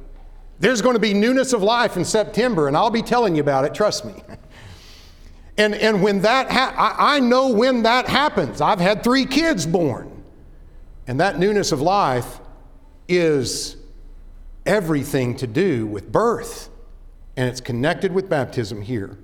There's 0.59 0.81
going 0.81 0.95
to 0.95 0.99
be 0.99 1.13
newness 1.13 1.53
of 1.53 1.61
life 1.61 1.97
in 1.97 2.05
September, 2.05 2.67
and 2.67 2.75
I'll 2.75 2.89
be 2.89 3.01
telling 3.01 3.35
you 3.35 3.41
about 3.41 3.65
it, 3.65 3.73
trust 3.73 4.05
me. 4.05 4.23
And, 5.57 5.73
and 5.73 6.03
when 6.03 6.21
that, 6.21 6.51
ha- 6.51 6.73
I, 6.77 7.17
I 7.17 7.19
know 7.19 7.49
when 7.49 7.83
that 7.83 8.07
happens. 8.07 8.61
I've 8.61 8.79
had 8.79 9.03
three 9.03 9.25
kids 9.25 9.65
born. 9.65 10.23
And 11.07 11.19
that 11.19 11.39
newness 11.39 11.71
of 11.71 11.81
life 11.81 12.39
is 13.07 13.77
everything 14.65 15.35
to 15.37 15.47
do 15.47 15.87
with 15.87 16.11
birth. 16.11 16.69
And 17.35 17.49
it's 17.49 17.61
connected 17.61 18.11
with 18.11 18.29
baptism 18.29 18.81
here. 18.81 19.17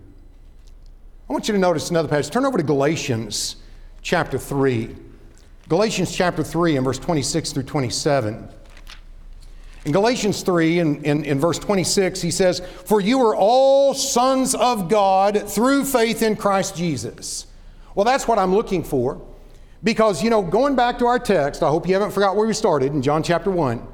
I 1.30 1.34
want 1.34 1.48
you 1.48 1.54
to 1.54 1.60
notice 1.60 1.90
another 1.90 2.08
passage. 2.08 2.32
Turn 2.32 2.46
over 2.46 2.58
to 2.58 2.64
Galatians 2.64 3.58
chapter 4.02 4.38
3. 4.38 4.96
Galatians 5.70 6.16
chapter 6.16 6.44
3 6.44 6.78
and 6.78 6.86
verse 6.86 7.00
26 7.00 7.54
through 7.54 7.64
27. 7.64 8.50
In 9.86 9.92
Galatians 9.92 10.44
3, 10.44 10.80
in, 10.80 11.04
in, 11.04 11.26
in, 11.26 11.40
verse 11.40 11.60
26, 11.60 12.22
he 12.22 12.32
says, 12.32 12.62
For 12.86 13.02
you 13.02 13.20
are 13.26 13.36
all 13.36 13.94
sons 13.94 14.56
of 14.56 14.88
God 14.88 15.50
through 15.50 15.84
faith 15.84 16.22
in 16.22 16.38
Christ 16.38 16.78
Jesus. 16.78 17.48
Well, 17.94 18.06
that's 18.06 18.28
what 18.28 18.40
I'm 18.40 18.56
looking 18.56 18.84
for. 18.84 19.22
Because, 19.84 20.24
you 20.24 20.30
know, 20.30 20.42
going 20.42 20.76
back 20.76 21.00
to 21.00 21.06
our 21.06 21.20
text, 21.20 21.62
I 21.62 21.70
hope 21.70 21.86
you 21.86 21.94
haven't 21.94 22.12
forgot 22.12 22.38
where 22.38 22.48
we 22.48 22.54
started 22.54 22.94
in 22.94 23.02
John 23.02 23.22
chapter 23.22 23.52
1. 23.52 23.86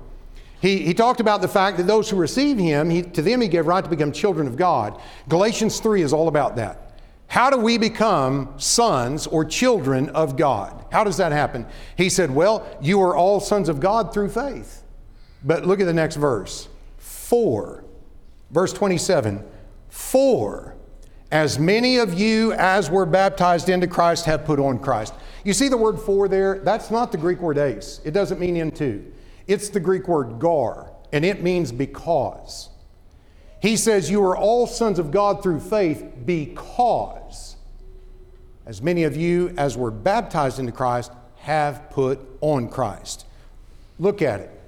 He, 0.62 0.86
he 0.86 0.94
talked 0.94 1.22
about 1.22 1.42
the 1.42 1.48
fact 1.48 1.78
that 1.78 1.88
those 1.88 2.10
who 2.10 2.18
receive 2.18 2.60
him, 2.60 2.92
he, 2.92 3.02
to 3.02 3.24
them 3.24 3.42
he 3.42 3.48
gave 3.48 3.66
right 3.66 3.84
to 3.84 3.90
become 3.90 4.12
children 4.12 4.46
of 4.46 4.58
God. 4.58 5.00
Galatians 5.28 5.80
3 5.80 6.04
is 6.04 6.14
all 6.14 6.28
about 6.28 6.58
that. 6.58 7.02
How 7.28 7.50
do 7.50 7.58
we 7.58 7.78
become 7.78 8.54
sons 8.58 9.26
or 9.26 9.46
children 9.46 10.10
of 10.10 10.36
God? 10.36 10.86
How 10.92 11.04
does 11.04 11.18
that 11.18 11.32
happen? 11.32 11.66
He 11.96 12.10
said, 12.10 12.30
Well, 12.32 12.68
you 12.82 13.02
are 13.02 13.16
all 13.16 13.40
sons 13.40 13.70
of 13.70 13.80
God 13.80 14.14
through 14.14 14.30
faith. 14.30 14.84
But 15.44 15.66
look 15.66 15.80
at 15.80 15.86
the 15.86 15.94
next 15.94 16.16
verse. 16.16 16.68
For, 16.98 17.84
verse 18.52 18.74
27, 18.74 19.44
for 19.90 20.76
as 21.32 21.60
many 21.60 21.98
of 21.98 22.20
you 22.20 22.54
as 22.54 22.90
were 22.90 23.06
baptized 23.06 23.70
into 23.70 23.88
Christ 23.88 24.26
have 24.26 24.46
put 24.46 24.60
on 24.60 24.80
Christ. 24.80 25.14
You 25.44 25.54
see 25.54 25.70
the 25.70 25.78
word 25.78 26.00
for 26.00 26.28
there? 26.28 26.60
That's 26.60 26.90
not 26.90 27.12
the 27.12 27.18
Greek 27.18 27.40
word 27.40 27.58
eis. 27.58 28.02
It 28.04 28.12
doesn't 28.12 28.40
mean 28.40 28.58
into. 28.58 29.12
It's 29.48 29.70
the 29.70 29.80
Greek 29.80 30.08
word 30.08 30.40
gar, 30.40 30.92
and 31.12 31.24
it 31.24 31.44
means 31.44 31.72
because. 31.72 32.70
He 33.62 33.78
says, 33.78 34.10
You 34.10 34.24
are 34.24 34.38
all 34.38 34.68
sons 34.68 35.00
of 35.00 35.12
God 35.12 35.44
through 35.44 35.60
faith 35.60 36.04
because 36.26 37.56
as 38.66 38.82
many 38.82 39.04
of 39.04 39.16
you 39.16 39.54
as 39.58 39.78
were 39.78 39.92
baptized 39.92 40.60
into 40.60 40.72
Christ 40.72 41.12
have 41.38 41.90
put 41.90 42.20
on 42.42 42.70
Christ. 42.70 43.26
Look 43.98 44.22
at 44.22 44.40
it. 44.40 44.59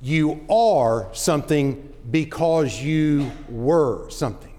You 0.00 0.44
are 0.48 1.08
something 1.12 1.92
because 2.10 2.80
you 2.80 3.30
were 3.48 4.08
something. 4.10 4.52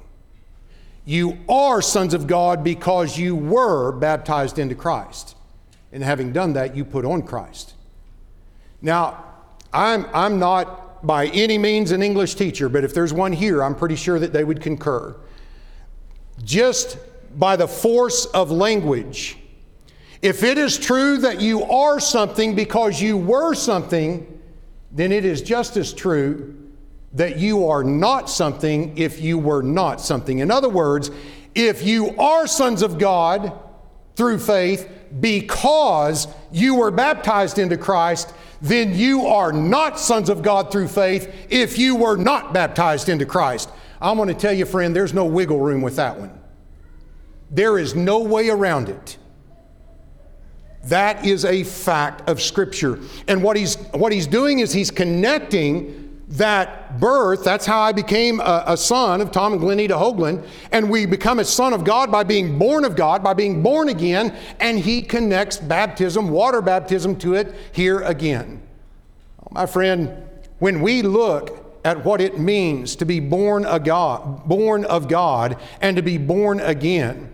You 1.05 1.39
are 1.47 1.81
sons 1.81 2.13
of 2.13 2.27
God 2.27 2.63
because 2.63 3.17
you 3.17 3.35
were 3.35 3.91
baptized 3.91 4.59
into 4.59 4.75
Christ. 4.75 5.35
And 5.91 6.03
having 6.03 6.33
done 6.33 6.53
that, 6.53 6.75
you 6.75 6.85
put 6.85 7.05
on 7.05 7.23
Christ. 7.23 7.73
Now, 8.81 9.23
I'm, 9.73 10.05
I'm 10.13 10.39
not 10.39 11.05
by 11.05 11.27
any 11.27 11.57
means 11.57 11.91
an 11.91 12.03
English 12.03 12.35
teacher, 12.35 12.69
but 12.69 12.83
if 12.83 12.93
there's 12.93 13.13
one 13.13 13.31
here, 13.31 13.63
I'm 13.63 13.75
pretty 13.75 13.95
sure 13.95 14.19
that 14.19 14.33
they 14.33 14.43
would 14.43 14.61
concur. 14.61 15.15
Just 16.43 16.97
by 17.37 17.55
the 17.55 17.67
force 17.67 18.25
of 18.27 18.51
language, 18.51 19.37
if 20.21 20.43
it 20.43 20.57
is 20.57 20.77
true 20.77 21.17
that 21.19 21.39
you 21.41 21.63
are 21.63 21.99
something 21.99 22.53
because 22.55 23.01
you 23.01 23.17
were 23.17 23.53
something, 23.53 24.38
then 24.91 25.11
it 25.11 25.25
is 25.25 25.41
just 25.41 25.77
as 25.77 25.93
true 25.93 26.55
that 27.13 27.37
you 27.37 27.67
are 27.67 27.83
not 27.83 28.29
something 28.29 28.97
if 28.97 29.21
you 29.21 29.37
were 29.37 29.61
not 29.61 30.01
something. 30.01 30.39
In 30.39 30.51
other 30.51 30.69
words, 30.69 31.09
if 31.55 31.83
you 31.83 32.15
are 32.17 32.47
sons 32.47 32.81
of 32.81 32.97
God 32.99 33.51
through 34.15 34.39
faith 34.39 34.89
because 35.19 36.27
you 36.51 36.75
were 36.75 36.91
baptized 36.91 37.57
into 37.57 37.77
Christ, 37.77 38.33
then 38.61 38.95
you 38.95 39.25
are 39.25 39.51
not 39.51 39.99
sons 39.99 40.29
of 40.29 40.41
God 40.41 40.71
through 40.71 40.87
faith 40.87 41.47
if 41.49 41.77
you 41.77 41.95
were 41.95 42.17
not 42.17 42.53
baptized 42.53 43.09
into 43.09 43.25
Christ. 43.25 43.69
I'm 44.01 44.17
going 44.17 44.27
to 44.27 44.33
tell 44.33 44.53
you, 44.53 44.65
friend, 44.65 44.95
there's 44.95 45.13
no 45.13 45.25
wiggle 45.25 45.59
room 45.59 45.81
with 45.81 45.95
that 45.95 46.19
one. 46.19 46.39
There 47.51 47.79
is 47.79 47.95
no 47.95 48.19
way 48.19 48.49
around 48.49 48.89
it. 48.89 49.17
That 50.89 51.25
is 51.25 51.45
a 51.45 51.63
fact 51.63 52.27
of 52.29 52.41
Scripture. 52.41 52.99
And 53.27 53.43
what 53.43 53.55
he's, 53.55 53.75
what 53.93 54.11
he's 54.11 54.27
doing 54.27 54.59
is 54.59 54.73
he's 54.73 54.91
connecting 54.91 55.99
that 56.29 56.99
birth, 56.99 57.43
that's 57.43 57.65
how 57.65 57.79
I 57.79 57.91
became 57.91 58.39
a, 58.39 58.63
a, 58.67 58.77
son 58.77 59.19
of 59.19 59.31
Tom 59.31 59.53
and 59.53 59.61
Glenita 59.61 59.91
Hoagland, 59.91 60.45
and 60.71 60.89
we 60.89 61.07
become 61.07 61.39
a 61.39 61.45
son 61.45 61.73
of 61.73 61.83
God 61.83 62.11
by 62.11 62.23
being 62.23 62.59
born 62.59 62.85
of 62.85 62.95
God, 62.95 63.23
by 63.23 63.33
being 63.33 63.63
born 63.63 63.89
again, 63.89 64.35
and 64.59 64.77
he 64.77 65.01
connects 65.01 65.57
baptism, 65.57 66.29
water 66.29 66.61
baptism, 66.61 67.15
to 67.17 67.33
it 67.33 67.55
here 67.71 68.01
again. 68.01 68.61
My 69.49 69.65
friend, 69.65 70.23
when 70.59 70.81
we 70.81 71.01
look 71.01 71.65
at 71.83 72.05
what 72.05 72.21
it 72.21 72.37
means 72.39 72.95
to 72.97 73.05
be 73.05 73.19
born 73.19 73.65
of 73.65 73.83
God, 73.83 74.47
born 74.47 74.85
of 74.85 75.07
God 75.07 75.57
and 75.81 75.95
to 75.95 76.03
be 76.03 76.19
born 76.19 76.59
again, 76.59 77.28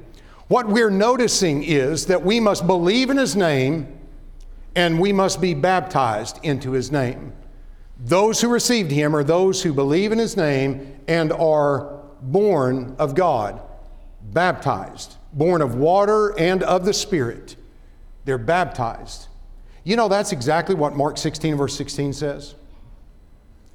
what 0.47 0.67
we're 0.67 0.91
noticing 0.91 1.63
is 1.63 2.05
that 2.08 2.23
we 2.23 2.39
must 2.39 2.67
believe 2.67 3.10
in 3.10 3.17
His 3.17 3.36
name 3.36 3.99
and 4.75 4.99
we 4.99 5.12
must 5.12 5.41
be 5.41 5.53
baptized 5.53 6.39
into 6.43 6.71
His 6.71 6.91
name. 6.91 7.34
Those 7.97 8.41
who 8.41 8.49
received 8.49 8.91
Him 8.91 9.15
are 9.15 9.23
those 9.23 9.63
who 9.63 9.73
believe 9.73 10.12
in 10.12 10.19
His 10.19 10.38
name 10.38 10.99
and 11.08 11.31
are 11.31 12.01
born 12.21 12.95
of 12.99 13.15
God, 13.15 13.62
baptized, 14.21 15.15
born 15.34 15.62
of 15.62 15.75
water 15.75 16.38
and 16.39 16.62
of 16.63 16.86
the 16.86 16.93
Spirit. 16.93 17.55
They're 18.25 18.38
baptized. 18.38 19.27
You 19.84 19.95
know, 19.95 20.08
that's 20.08 20.31
exactly 20.31 20.75
what 20.75 20.95
Mark 20.95 21.17
16, 21.17 21.55
verse 21.55 21.75
16 21.75 22.13
says. 22.13 22.55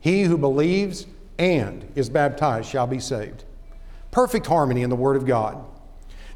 He 0.00 0.22
who 0.24 0.36
believes 0.36 1.06
and 1.38 1.90
is 1.94 2.10
baptized 2.10 2.68
shall 2.68 2.86
be 2.86 2.98
saved. 2.98 3.44
Perfect 4.10 4.46
harmony 4.46 4.82
in 4.82 4.90
the 4.90 4.96
Word 4.96 5.16
of 5.16 5.24
God. 5.24 5.64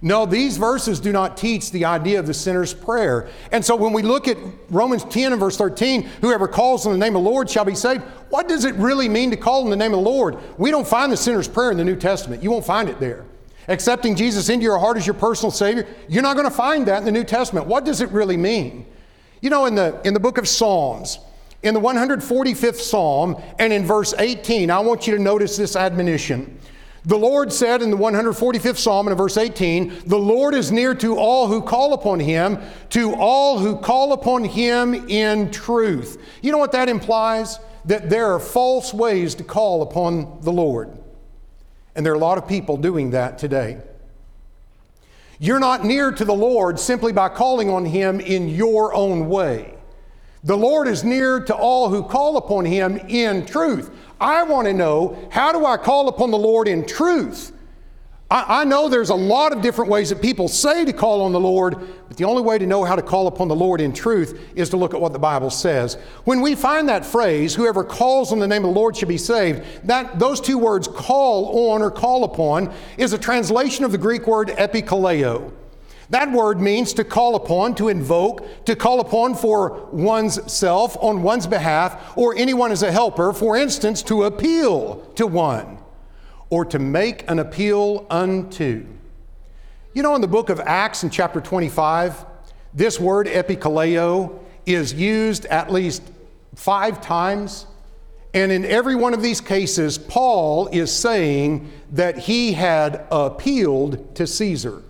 No, 0.04 0.26
these 0.26 0.58
verses 0.58 1.00
do 1.00 1.12
not 1.12 1.38
teach 1.38 1.70
the 1.70 1.86
idea 1.86 2.20
of 2.20 2.26
the 2.26 2.34
sinner's 2.34 2.74
prayer. 2.74 3.26
And 3.50 3.64
so 3.64 3.74
when 3.74 3.94
we 3.94 4.02
look 4.02 4.28
at 4.28 4.36
Romans 4.68 5.02
10 5.02 5.32
and 5.32 5.40
verse 5.40 5.56
13, 5.56 6.02
whoever 6.20 6.46
calls 6.46 6.84
on 6.84 6.92
the 6.92 6.98
name 6.98 7.16
of 7.16 7.24
the 7.24 7.30
Lord 7.30 7.48
shall 7.48 7.64
be 7.64 7.74
saved, 7.74 8.02
what 8.28 8.46
does 8.46 8.66
it 8.66 8.74
really 8.74 9.08
mean 9.08 9.30
to 9.30 9.36
call 9.38 9.64
on 9.64 9.70
the 9.70 9.76
name 9.76 9.94
of 9.94 10.04
the 10.04 10.10
Lord? 10.10 10.36
We 10.58 10.70
don't 10.70 10.86
find 10.86 11.10
the 11.10 11.16
sinner's 11.16 11.48
prayer 11.48 11.70
in 11.70 11.78
the 11.78 11.84
New 11.84 11.96
Testament. 11.96 12.42
You 12.42 12.50
won't 12.50 12.66
find 12.66 12.90
it 12.90 13.00
there. 13.00 13.24
Accepting 13.66 14.14
Jesus 14.14 14.50
into 14.50 14.64
your 14.64 14.78
heart 14.78 14.98
as 14.98 15.06
your 15.06 15.14
personal 15.14 15.50
Savior, 15.50 15.86
you're 16.06 16.22
not 16.22 16.36
going 16.36 16.50
to 16.50 16.54
find 16.54 16.84
that 16.86 16.98
in 16.98 17.06
the 17.06 17.12
New 17.12 17.24
Testament. 17.24 17.66
What 17.66 17.86
does 17.86 18.02
it 18.02 18.10
really 18.10 18.36
mean? 18.36 18.84
You 19.40 19.48
know, 19.48 19.64
in 19.64 19.74
the, 19.74 19.98
in 20.04 20.12
the 20.12 20.20
book 20.20 20.36
of 20.36 20.46
Psalms, 20.46 21.18
in 21.62 21.72
the 21.72 21.80
145th 21.80 22.74
Psalm 22.74 23.42
and 23.58 23.72
in 23.72 23.86
verse 23.86 24.12
18, 24.18 24.70
I 24.70 24.80
want 24.80 25.06
you 25.06 25.16
to 25.16 25.22
notice 25.22 25.56
this 25.56 25.76
admonition. 25.76 26.60
The 27.06 27.18
Lord 27.18 27.52
said 27.52 27.82
in 27.82 27.90
the 27.90 27.98
145th 27.98 28.78
Psalm 28.78 29.08
in 29.08 29.14
verse 29.14 29.36
18, 29.36 30.04
The 30.06 30.16
Lord 30.16 30.54
is 30.54 30.72
near 30.72 30.94
to 30.96 31.18
all 31.18 31.48
who 31.48 31.60
call 31.60 31.92
upon 31.92 32.18
him, 32.18 32.58
to 32.90 33.14
all 33.14 33.58
who 33.58 33.76
call 33.76 34.14
upon 34.14 34.44
him 34.44 34.94
in 35.10 35.50
truth. 35.50 36.22
You 36.40 36.50
know 36.50 36.58
what 36.58 36.72
that 36.72 36.88
implies? 36.88 37.58
That 37.84 38.08
there 38.08 38.32
are 38.32 38.40
false 38.40 38.94
ways 38.94 39.34
to 39.34 39.44
call 39.44 39.82
upon 39.82 40.40
the 40.40 40.52
Lord. 40.52 40.96
And 41.94 42.06
there 42.06 42.14
are 42.14 42.16
a 42.16 42.20
lot 42.20 42.38
of 42.38 42.48
people 42.48 42.78
doing 42.78 43.10
that 43.10 43.36
today. 43.36 43.82
You're 45.38 45.60
not 45.60 45.84
near 45.84 46.10
to 46.10 46.24
the 46.24 46.32
Lord 46.32 46.80
simply 46.80 47.12
by 47.12 47.28
calling 47.28 47.68
on 47.68 47.84
him 47.84 48.18
in 48.18 48.48
your 48.48 48.94
own 48.94 49.28
way. 49.28 49.74
The 50.42 50.56
Lord 50.56 50.88
is 50.88 51.04
near 51.04 51.40
to 51.40 51.54
all 51.54 51.88
who 51.88 52.02
call 52.02 52.36
upon 52.36 52.64
him 52.64 52.96
in 52.96 53.44
truth. 53.44 53.90
I 54.20 54.42
want 54.44 54.66
to 54.68 54.72
know 54.72 55.28
how 55.30 55.52
do 55.52 55.66
I 55.66 55.76
call 55.76 56.08
upon 56.08 56.30
the 56.30 56.38
Lord 56.38 56.68
in 56.68 56.86
truth? 56.86 57.52
I, 58.30 58.62
I, 58.62 58.64
know 58.64 58.88
there's 58.88 59.10
a 59.10 59.14
lot 59.14 59.52
of 59.52 59.60
different 59.60 59.90
ways 59.90 60.08
that 60.08 60.22
people 60.22 60.48
say 60.48 60.84
to 60.84 60.92
call 60.92 61.22
on 61.22 61.32
the 61.32 61.40
Lord, 61.40 61.76
but 62.08 62.16
the 62.16 62.24
only 62.24 62.42
way 62.42 62.58
to 62.58 62.66
know 62.66 62.82
how 62.82 62.96
to 62.96 63.02
call 63.02 63.26
upon 63.26 63.48
the 63.48 63.54
Lord 63.54 63.80
in 63.80 63.92
truth 63.92 64.50
is 64.54 64.70
to 64.70 64.76
look 64.76 64.94
at 64.94 65.00
what 65.00 65.12
the 65.12 65.18
Bible 65.18 65.50
says. 65.50 65.94
When 66.24 66.40
we 66.40 66.54
find 66.54 66.88
that 66.88 67.04
phrase, 67.04 67.54
whoever 67.54 67.84
calls 67.84 68.32
on 68.32 68.38
the 68.38 68.48
name 68.48 68.64
of 68.64 68.74
the 68.74 68.80
Lord 68.80 68.96
should 68.96 69.08
be 69.08 69.18
saved, 69.18 69.62
that, 69.84 70.18
those 70.18 70.40
two 70.40 70.58
words, 70.58 70.88
call 70.88 71.70
on 71.70 71.82
or 71.82 71.90
call 71.90 72.24
upon, 72.24 72.72
is 72.96 73.12
a 73.12 73.18
translation 73.18 73.84
of 73.84 73.92
the 73.92 73.98
Greek 73.98 74.26
word 74.26 74.48
epikaleo. 74.48 75.52
That 76.10 76.30
word 76.30 76.60
means 76.60 76.92
to 76.94 77.04
call 77.04 77.34
upon, 77.34 77.74
to 77.76 77.88
invoke, 77.88 78.64
to 78.66 78.76
call 78.76 79.00
upon 79.00 79.34
for 79.34 79.86
one's 79.90 80.52
self, 80.52 80.96
on 81.00 81.22
one's 81.22 81.46
behalf, 81.46 82.16
or 82.16 82.36
anyone 82.36 82.72
as 82.72 82.82
a 82.82 82.92
helper, 82.92 83.32
for 83.32 83.56
instance, 83.56 84.02
to 84.04 84.24
appeal 84.24 84.96
to 85.16 85.26
one, 85.26 85.78
or 86.50 86.64
to 86.66 86.78
make 86.78 87.28
an 87.30 87.38
appeal 87.38 88.06
unto. 88.10 88.86
You 89.94 90.02
know, 90.02 90.14
in 90.14 90.20
the 90.20 90.28
book 90.28 90.50
of 90.50 90.60
Acts 90.60 91.04
in 91.04 91.10
chapter 91.10 91.40
25, 91.40 92.26
this 92.74 92.98
word 92.98 93.26
epikaleo 93.26 94.40
is 94.66 94.92
used 94.92 95.46
at 95.46 95.72
least 95.72 96.02
five 96.54 97.00
times. 97.00 97.66
And 98.32 98.50
in 98.50 98.64
every 98.64 98.96
one 98.96 99.14
of 99.14 99.22
these 99.22 99.40
cases, 99.40 99.96
Paul 99.96 100.66
is 100.68 100.92
saying 100.92 101.70
that 101.92 102.18
he 102.18 102.52
had 102.52 103.06
appealed 103.10 104.16
to 104.16 104.26
Caesar. 104.26 104.82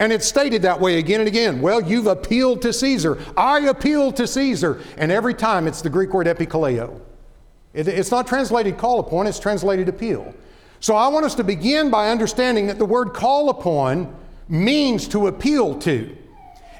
And 0.00 0.14
it's 0.14 0.26
stated 0.26 0.62
that 0.62 0.80
way 0.80 0.98
again 0.98 1.20
and 1.20 1.28
again. 1.28 1.60
Well, 1.60 1.82
you've 1.82 2.06
appealed 2.06 2.62
to 2.62 2.72
Caesar. 2.72 3.18
I 3.36 3.60
appeal 3.60 4.10
to 4.12 4.26
Caesar. 4.26 4.80
And 4.96 5.12
every 5.12 5.34
time 5.34 5.68
it's 5.68 5.82
the 5.82 5.90
Greek 5.90 6.14
word 6.14 6.26
epikaleo. 6.26 6.98
It, 7.74 7.86
it's 7.86 8.10
not 8.10 8.26
translated 8.26 8.78
call 8.78 8.98
upon, 8.98 9.26
it's 9.26 9.38
translated 9.38 9.90
appeal. 9.90 10.34
So 10.80 10.96
I 10.96 11.08
want 11.08 11.26
us 11.26 11.34
to 11.34 11.44
begin 11.44 11.90
by 11.90 12.08
understanding 12.08 12.66
that 12.68 12.78
the 12.78 12.86
word 12.86 13.12
call 13.12 13.50
upon 13.50 14.16
means 14.48 15.06
to 15.08 15.26
appeal 15.26 15.78
to. 15.80 16.16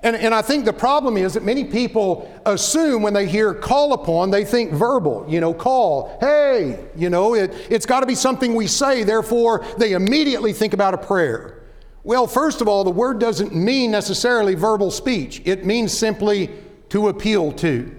And, 0.03 0.17
and 0.17 0.35
I 0.35 0.41
think 0.41 0.65
the 0.65 0.73
problem 0.73 1.19
is 1.19 1.35
that 1.35 1.45
many 1.45 1.65
people 1.65 2.43
assume 2.47 3.03
when 3.03 3.13
they 3.13 3.27
hear 3.27 3.53
call 3.53 3.93
upon, 3.93 4.31
they 4.31 4.47
think 4.47 4.73
verbal, 4.73 5.27
you 5.29 5.41
know, 5.41 5.53
call, 5.53 6.17
hey, 6.21 6.87
you 6.97 7.11
know, 7.11 7.35
it, 7.35 7.55
it's 7.69 7.85
got 7.85 8.01
to 8.01 8.07
be 8.07 8.15
something 8.15 8.55
we 8.55 8.67
say, 8.67 9.05
therefore 9.05 9.63
they 9.77 9.93
immediately 9.93 10.55
think 10.55 10.73
about 10.73 10.95
a 10.95 10.99
prayer. 10.99 11.60
Well, 12.03 12.27
first 12.27 12.61
of 12.61 12.69
all, 12.69 12.85
the 12.85 12.91
word 12.91 13.19
doesn't 13.19 13.55
mean 13.55 13.91
necessarily 13.91 14.55
verbal 14.55 14.91
speech, 14.91 15.43
it 15.45 15.65
means 15.65 15.97
simply 15.97 16.51
to 16.91 17.09
appeal 17.09 17.53
to. 17.53 17.97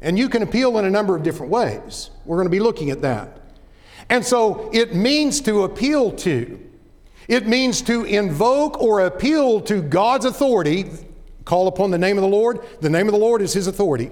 And 0.00 0.18
you 0.18 0.28
can 0.28 0.42
appeal 0.42 0.78
in 0.78 0.84
a 0.84 0.90
number 0.90 1.14
of 1.14 1.22
different 1.22 1.52
ways. 1.52 2.10
We're 2.24 2.36
going 2.36 2.46
to 2.46 2.50
be 2.50 2.60
looking 2.60 2.90
at 2.90 3.02
that. 3.02 3.38
And 4.08 4.24
so 4.24 4.68
it 4.72 4.94
means 4.94 5.40
to 5.42 5.62
appeal 5.62 6.10
to. 6.12 6.58
It 7.28 7.46
means 7.46 7.82
to 7.82 8.04
invoke 8.04 8.80
or 8.82 9.06
appeal 9.06 9.60
to 9.62 9.80
God's 9.80 10.24
authority, 10.24 10.90
call 11.44 11.68
upon 11.68 11.92
the 11.92 11.98
name 11.98 12.18
of 12.18 12.22
the 12.22 12.28
Lord. 12.28 12.60
The 12.80 12.90
name 12.90 13.06
of 13.06 13.12
the 13.12 13.18
Lord 13.18 13.42
is 13.42 13.52
His 13.52 13.68
authority. 13.68 14.10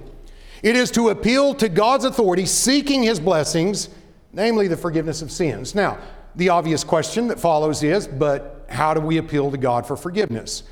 It 0.62 0.76
is 0.76 0.90
to 0.92 1.08
appeal 1.08 1.54
to 1.54 1.68
God's 1.68 2.04
authority, 2.04 2.46
seeking 2.46 3.02
His 3.02 3.18
blessings, 3.18 3.88
namely 4.32 4.68
the 4.68 4.76
forgiveness 4.76 5.22
of 5.22 5.32
sins. 5.32 5.74
Now, 5.74 5.98
the 6.36 6.50
obvious 6.50 6.84
question 6.84 7.26
that 7.28 7.40
follows 7.40 7.82
is 7.82 8.06
but 8.06 8.59
how 8.70 8.94
do 8.94 9.00
we 9.00 9.18
appeal 9.18 9.50
to 9.50 9.56
God 9.56 9.86
for 9.86 9.96
forgiveness? 9.96 10.62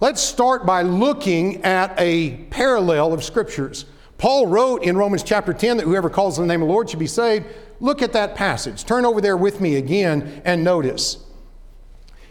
Let's 0.00 0.20
start 0.20 0.66
by 0.66 0.82
looking 0.82 1.64
at 1.64 1.94
a 1.98 2.36
parallel 2.50 3.12
of 3.12 3.24
scriptures. 3.24 3.86
Paul 4.18 4.46
wrote 4.46 4.82
in 4.82 4.96
Romans 4.96 5.22
chapter 5.22 5.52
10 5.52 5.78
that 5.78 5.84
whoever 5.84 6.10
calls 6.10 6.38
on 6.38 6.46
the 6.46 6.52
name 6.52 6.62
of 6.62 6.68
the 6.68 6.72
Lord 6.72 6.90
should 6.90 6.98
be 6.98 7.06
saved. 7.06 7.46
Look 7.80 8.02
at 8.02 8.12
that 8.12 8.34
passage. 8.34 8.84
Turn 8.84 9.04
over 9.04 9.20
there 9.20 9.36
with 9.36 9.60
me 9.60 9.76
again 9.76 10.42
and 10.44 10.64
notice. 10.64 11.18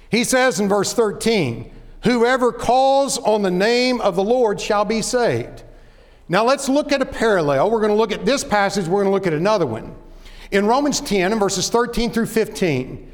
He 0.09 0.23
says 0.23 0.59
in 0.59 0.69
verse 0.69 0.93
13, 0.93 1.71
Whoever 2.03 2.51
calls 2.51 3.17
on 3.17 3.41
the 3.41 3.51
name 3.51 3.99
of 3.99 4.15
the 4.15 4.23
Lord 4.23 4.61
shall 4.61 4.85
be 4.85 5.01
saved. 5.01 5.63
Now 6.29 6.43
let's 6.43 6.69
look 6.69 6.91
at 6.91 7.01
a 7.01 7.05
parallel. 7.05 7.71
We're 7.71 7.79
going 7.79 7.91
to 7.91 7.97
look 7.97 8.11
at 8.11 8.25
this 8.25 8.43
passage, 8.43 8.87
we're 8.87 9.03
going 9.03 9.11
to 9.11 9.11
look 9.11 9.27
at 9.27 9.33
another 9.33 9.65
one. 9.65 9.95
In 10.51 10.67
Romans 10.67 11.01
10, 11.01 11.33
in 11.33 11.39
verses 11.39 11.69
13 11.69 12.11
through 12.11 12.27
15, 12.27 13.11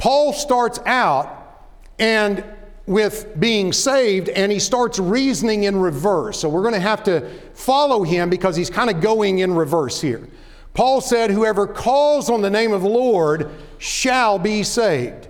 Paul 0.00 0.32
starts 0.32 0.80
out 0.86 1.68
and 1.98 2.42
with 2.86 3.38
being 3.38 3.70
saved, 3.70 4.30
and 4.30 4.50
he 4.50 4.58
starts 4.58 4.98
reasoning 4.98 5.64
in 5.64 5.76
reverse. 5.76 6.40
So 6.40 6.48
we're 6.48 6.62
going 6.62 6.72
to 6.72 6.80
have 6.80 7.04
to 7.04 7.28
follow 7.52 8.02
him 8.02 8.30
because 8.30 8.56
he's 8.56 8.70
kind 8.70 8.88
of 8.88 9.02
going 9.02 9.40
in 9.40 9.54
reverse 9.54 10.00
here. 10.00 10.26
Paul 10.72 11.02
said, 11.02 11.30
Whoever 11.30 11.66
calls 11.66 12.30
on 12.30 12.40
the 12.40 12.48
name 12.48 12.72
of 12.72 12.80
the 12.80 12.88
Lord 12.88 13.50
shall 13.76 14.38
be 14.38 14.62
saved. 14.62 15.28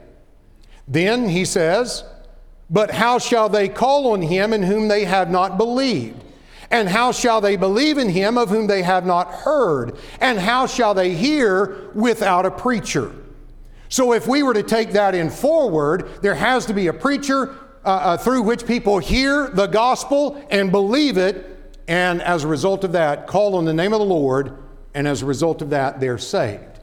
Then 0.87 1.29
he 1.29 1.45
says, 1.45 2.05
But 2.71 2.93
how 2.93 3.19
shall 3.19 3.49
they 3.49 3.69
call 3.69 4.13
on 4.13 4.23
him 4.23 4.53
in 4.53 4.63
whom 4.63 4.87
they 4.87 5.05
have 5.05 5.33
not 5.33 5.59
believed? 5.59 6.23
And 6.71 6.89
how 6.89 7.11
shall 7.11 7.41
they 7.41 7.57
believe 7.57 7.99
in 7.99 8.09
him 8.09 8.39
of 8.39 8.51
whom 8.51 8.69
they 8.69 8.83
have 8.83 9.05
not 9.05 9.33
heard? 9.33 9.99
And 10.21 10.39
how 10.39 10.67
shall 10.67 10.95
they 10.95 11.17
hear 11.17 11.91
without 11.93 12.47
a 12.47 12.53
preacher? 12.53 13.13
So, 13.91 14.13
if 14.13 14.29
we 14.29 14.45
were 14.45 14.55
to 14.55 14.63
take 14.63 14.93
that 14.93 15.17
in 15.17 15.31
forward, 15.31 16.09
there 16.23 16.37
has 16.37 16.65
to 16.67 16.73
be 16.73 16.87
a 16.87 16.93
preacher 16.93 17.57
uh, 17.85 17.89
uh, 17.89 18.17
through 18.17 18.43
which 18.43 18.65
people 18.65 19.01
hear 19.01 19.49
the 19.49 19.67
gospel 19.67 20.47
and 20.49 20.71
believe 20.71 21.19
it, 21.19 21.77
and 21.89 22.23
as 22.23 22.45
a 22.45 22.47
result 22.47 22.85
of 22.85 22.93
that, 22.93 23.27
call 23.27 23.57
on 23.57 23.65
the 23.65 23.75
name 23.75 23.93
of 23.93 23.99
the 23.99 24.07
Lord, 24.07 24.57
and 24.95 25.09
as 25.09 25.23
a 25.23 25.27
result 25.27 25.61
of 25.61 25.71
that, 25.71 25.99
they're 25.99 26.19
saved. 26.19 26.79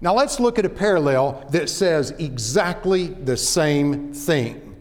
Now, 0.00 0.14
let's 0.14 0.38
look 0.38 0.56
at 0.56 0.64
a 0.64 0.68
parallel 0.68 1.44
that 1.50 1.68
says 1.68 2.12
exactly 2.12 3.08
the 3.08 3.36
same 3.36 4.12
thing. 4.12 4.80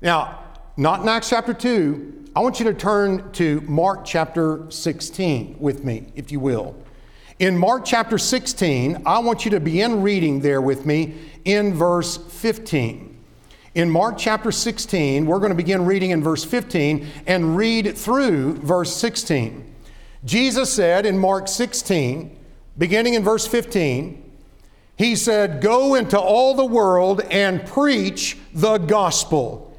Now, 0.00 0.42
not 0.78 1.02
in 1.02 1.08
Acts 1.08 1.28
chapter 1.28 1.52
2, 1.52 2.30
I 2.34 2.40
want 2.40 2.60
you 2.60 2.64
to 2.64 2.74
turn 2.74 3.30
to 3.32 3.60
Mark 3.62 4.06
chapter 4.06 4.64
16 4.70 5.56
with 5.58 5.84
me, 5.84 6.12
if 6.14 6.32
you 6.32 6.40
will. 6.40 6.74
In 7.40 7.58
Mark 7.58 7.84
chapter 7.84 8.16
16, 8.16 9.02
I 9.04 9.18
want 9.18 9.44
you 9.44 9.50
to 9.52 9.60
begin 9.60 10.02
reading 10.02 10.38
there 10.38 10.60
with 10.60 10.86
me 10.86 11.14
in 11.44 11.74
verse 11.74 12.16
15. 12.16 13.10
In 13.74 13.90
Mark 13.90 14.18
chapter 14.18 14.52
16, 14.52 15.26
we're 15.26 15.40
going 15.40 15.50
to 15.50 15.56
begin 15.56 15.84
reading 15.84 16.12
in 16.12 16.22
verse 16.22 16.44
15 16.44 17.04
and 17.26 17.56
read 17.56 17.98
through 17.98 18.54
verse 18.58 18.94
16. 18.94 19.74
Jesus 20.24 20.72
said 20.72 21.06
in 21.06 21.18
Mark 21.18 21.48
16, 21.48 22.38
beginning 22.78 23.14
in 23.14 23.24
verse 23.24 23.48
15, 23.48 24.32
He 24.94 25.16
said, 25.16 25.60
Go 25.60 25.96
into 25.96 26.16
all 26.18 26.54
the 26.54 26.64
world 26.64 27.20
and 27.32 27.66
preach 27.66 28.38
the 28.54 28.78
gospel. 28.78 29.76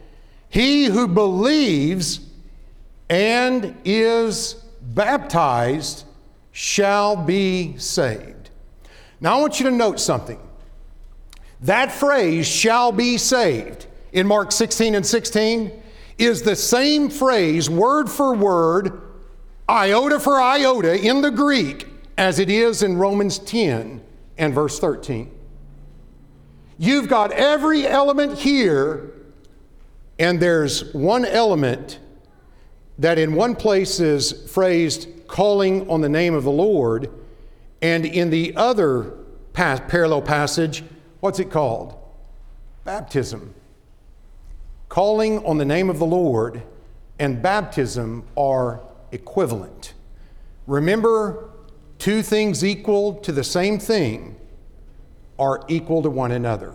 He 0.50 0.88
who 0.88 1.08
believes 1.08 2.20
and 3.10 3.78
is 3.86 4.56
baptized 4.82 6.05
shall 6.58 7.18
be 7.18 7.78
saved. 7.78 8.50
Now, 9.20 9.38
I 9.38 9.42
want 9.42 9.60
you 9.60 9.66
to 9.66 9.76
note 9.76 10.00
something. 10.00 10.40
That 11.60 11.92
phrase, 11.92 12.48
shall 12.48 12.94
be 12.94 13.18
saved, 13.18 13.88
in 14.14 14.26
Mark 14.26 14.54
16 14.54 14.96
and 14.96 15.06
16, 15.06 15.84
is 16.18 16.44
the 16.44 16.56
same 16.56 17.10
phrase, 17.10 17.70
word 17.70 18.10
for 18.10 18.34
word, 18.34 19.02
iota 19.68 20.18
for 20.18 20.40
iota 20.40 20.98
in 20.98 21.20
the 21.20 21.30
Greek, 21.30 21.90
as 22.18 22.40
it 22.40 22.50
is 22.50 22.84
in 22.84 22.96
Romans 22.96 23.38
10 23.38 24.02
and 24.38 24.54
verse 24.54 24.80
13. 24.80 25.30
You've 26.78 27.10
got 27.10 27.34
every 27.34 27.86
element 27.86 28.38
here, 28.38 29.12
and 30.18 30.40
there's 30.40 30.94
one 30.94 31.26
element 31.26 32.00
that 32.98 33.20
in 33.20 33.36
one 33.36 33.58
place 33.58 34.00
is 34.00 34.50
phrased 34.50 35.10
calling 35.28 35.90
on 35.90 36.02
the 36.02 36.10
name 36.10 36.34
of 36.34 36.44
the 36.44 36.52
Lord, 36.52 37.10
and 37.82 38.06
in 38.06 38.30
the 38.30 38.56
other 38.56 39.14
pa- 39.54 39.82
parallel 39.88 40.22
passage, 40.22 40.84
what's 41.20 41.40
it 41.40 41.50
called? 41.50 41.96
Baptism. 42.84 43.54
Calling 44.90 45.44
on 45.46 45.58
the 45.58 45.66
name 45.66 45.90
of 45.90 46.00
the 46.00 46.06
Lord 46.06 46.62
and 47.20 47.42
baptism 47.42 48.24
are 48.38 48.82
equivalent. 49.12 49.94
Remember, 50.68 51.50
two 51.98 52.22
things 52.22 52.64
equal 52.64 53.16
to 53.16 53.32
the 53.32 53.44
same 53.44 53.80
thing 53.80 54.36
are 55.40 55.64
equal 55.68 56.02
to 56.02 56.10
one 56.10 56.32
another. 56.32 56.74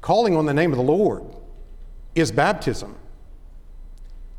Calling 0.00 0.36
on 0.36 0.46
the 0.46 0.54
name 0.54 0.72
of 0.72 0.78
the 0.78 0.84
Lord 0.84 1.24
is 2.14 2.32
baptism. 2.32 2.96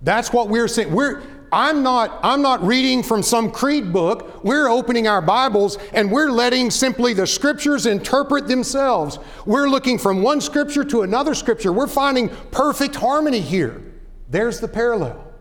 That's 0.02 0.34
what 0.34 0.50
we're 0.50 0.68
saying. 0.68 0.92
We're, 0.92 1.24
I'm 1.54 1.84
not, 1.84 2.20
I'm 2.24 2.42
not 2.42 2.64
reading 2.64 3.04
from 3.04 3.22
some 3.22 3.52
creed 3.52 3.94
book. 3.94 4.44
We're 4.44 4.68
opening 4.68 5.08
our 5.08 5.22
Bibles 5.22 5.78
and 5.94 6.12
we're 6.12 6.32
letting 6.32 6.72
simply 6.72 7.14
the 7.14 7.28
scriptures 7.28 7.86
interpret 7.86 8.48
themselves. 8.48 9.20
We're 9.46 9.70
looking 9.70 10.00
from 10.00 10.24
one 10.24 10.42
scripture 10.42 10.84
to 10.86 11.04
another 11.04 11.36
scripture. 11.36 11.72
We're 11.72 11.86
finding 11.86 12.30
perfect 12.50 12.96
harmony 12.96 13.40
here. 13.40 13.84
There's 14.30 14.60
the 14.60 14.68
parallel. 14.68 15.32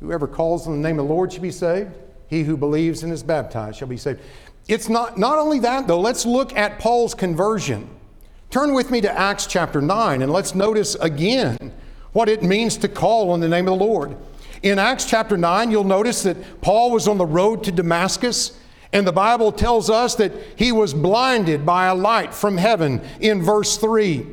Whoever 0.00 0.28
calls 0.28 0.66
on 0.66 0.74
the 0.74 0.86
name 0.86 0.98
of 0.98 1.08
the 1.08 1.14
Lord 1.14 1.32
shall 1.32 1.40
be 1.40 1.50
saved. 1.50 1.92
He 2.28 2.42
who 2.42 2.58
believes 2.58 3.02
and 3.02 3.14
is 3.14 3.22
baptized 3.22 3.78
shall 3.78 3.88
be 3.88 3.96
saved. 3.96 4.20
It's 4.68 4.90
not, 4.90 5.16
not 5.16 5.38
only 5.38 5.60
that, 5.60 5.88
though. 5.88 6.00
Let's 6.00 6.26
look 6.26 6.54
at 6.54 6.78
Paul's 6.78 7.14
conversion. 7.14 7.88
Turn 8.50 8.74
with 8.74 8.90
me 8.90 9.00
to 9.00 9.10
Acts 9.18 9.46
chapter 9.46 9.80
9 9.80 10.20
and 10.20 10.30
let's 10.30 10.54
notice 10.54 10.96
again 10.96 11.72
what 12.12 12.28
it 12.28 12.42
means 12.42 12.76
to 12.78 12.88
call 12.88 13.30
on 13.30 13.40
the 13.40 13.48
name 13.48 13.66
of 13.66 13.78
the 13.78 13.84
Lord. 13.84 14.16
In 14.62 14.78
Acts 14.78 15.06
chapter 15.06 15.36
9, 15.36 15.70
you'll 15.70 15.84
notice 15.84 16.22
that 16.24 16.60
Paul 16.60 16.90
was 16.90 17.08
on 17.08 17.18
the 17.18 17.26
road 17.26 17.64
to 17.64 17.72
Damascus, 17.72 18.58
and 18.92 19.06
the 19.06 19.12
Bible 19.12 19.52
tells 19.52 19.88
us 19.88 20.16
that 20.16 20.32
he 20.56 20.72
was 20.72 20.92
blinded 20.92 21.64
by 21.64 21.86
a 21.86 21.94
light 21.94 22.34
from 22.34 22.56
heaven 22.56 23.00
in 23.20 23.42
verse 23.42 23.76
3. 23.78 24.26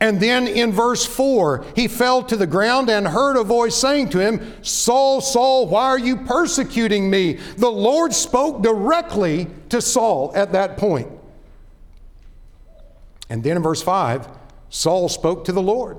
And 0.00 0.18
then 0.18 0.48
in 0.48 0.72
verse 0.72 1.06
4, 1.06 1.64
he 1.76 1.86
fell 1.86 2.24
to 2.24 2.36
the 2.36 2.46
ground 2.46 2.90
and 2.90 3.06
heard 3.06 3.36
a 3.36 3.44
voice 3.44 3.76
saying 3.76 4.08
to 4.10 4.18
him, 4.18 4.54
Saul, 4.62 5.20
Saul, 5.20 5.68
why 5.68 5.84
are 5.84 5.98
you 5.98 6.16
persecuting 6.16 7.08
me? 7.08 7.34
The 7.56 7.70
Lord 7.70 8.12
spoke 8.12 8.62
directly 8.62 9.46
to 9.68 9.80
Saul 9.80 10.32
at 10.34 10.52
that 10.52 10.76
point. 10.76 11.08
And 13.28 13.44
then 13.44 13.56
in 13.56 13.62
verse 13.62 13.82
5, 13.82 14.28
Saul 14.70 15.08
spoke 15.08 15.44
to 15.44 15.52
the 15.52 15.62
Lord. 15.62 15.98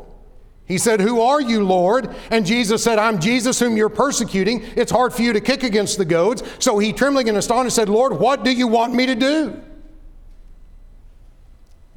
He 0.74 0.80
said, 0.80 1.02
Who 1.02 1.22
are 1.22 1.40
you, 1.40 1.64
Lord? 1.64 2.16
And 2.32 2.48
Jesus 2.48 2.84
said, 2.84 2.98
I'm 2.98 3.20
Jesus 3.20 3.60
whom 3.60 3.78
you're 3.78 3.90
persecuting. 3.90 4.64
It's 4.76 4.92
hard 4.92 5.14
for 5.14 5.22
you 5.22 5.32
to 5.32 5.40
kick 5.40 5.62
against 5.62 6.00
the 6.00 6.06
goads. 6.06 6.42
So 6.58 6.80
he, 6.80 6.92
trembling 6.92 7.30
and 7.30 7.38
astonished, 7.38 7.76
said, 7.76 7.90
Lord, 7.90 8.14
what 8.14 8.44
do 8.44 8.52
you 8.52 8.68
want 8.68 8.96
me 8.96 9.06
to 9.06 9.14
do? 9.14 9.62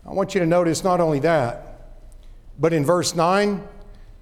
I 0.07 0.13
want 0.13 0.35
you 0.35 0.41
to 0.41 0.47
notice 0.47 0.85
not 0.85 1.01
only 1.01 1.21
that, 1.21 1.95
But 2.59 2.75
in 2.75 2.85
verse 2.85 3.15
9, 3.15 3.67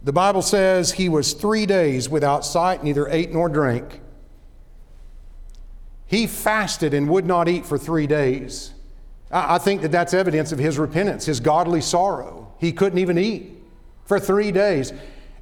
the 0.04 0.12
Bible 0.12 0.40
says 0.40 0.92
he 0.92 1.08
was 1.08 1.32
three 1.32 1.66
days 1.66 2.08
without 2.08 2.44
sight, 2.44 2.84
neither 2.84 3.08
ate 3.08 3.32
nor 3.32 3.48
drank. 3.48 4.00
He 6.06 6.28
fasted 6.28 6.94
and 6.94 7.08
would 7.08 7.26
not 7.26 7.48
eat 7.48 7.66
for 7.66 7.76
three 7.76 8.06
days. 8.06 8.72
I 9.32 9.58
think 9.58 9.82
that 9.82 9.90
that's 9.90 10.14
evidence 10.14 10.52
of 10.52 10.60
his 10.60 10.78
repentance, 10.78 11.26
his 11.26 11.40
godly 11.40 11.80
sorrow. 11.80 12.54
He 12.60 12.70
couldn't 12.70 13.00
even 13.00 13.18
eat 13.18 13.53
for 14.06 14.20
three 14.20 14.52
days. 14.52 14.92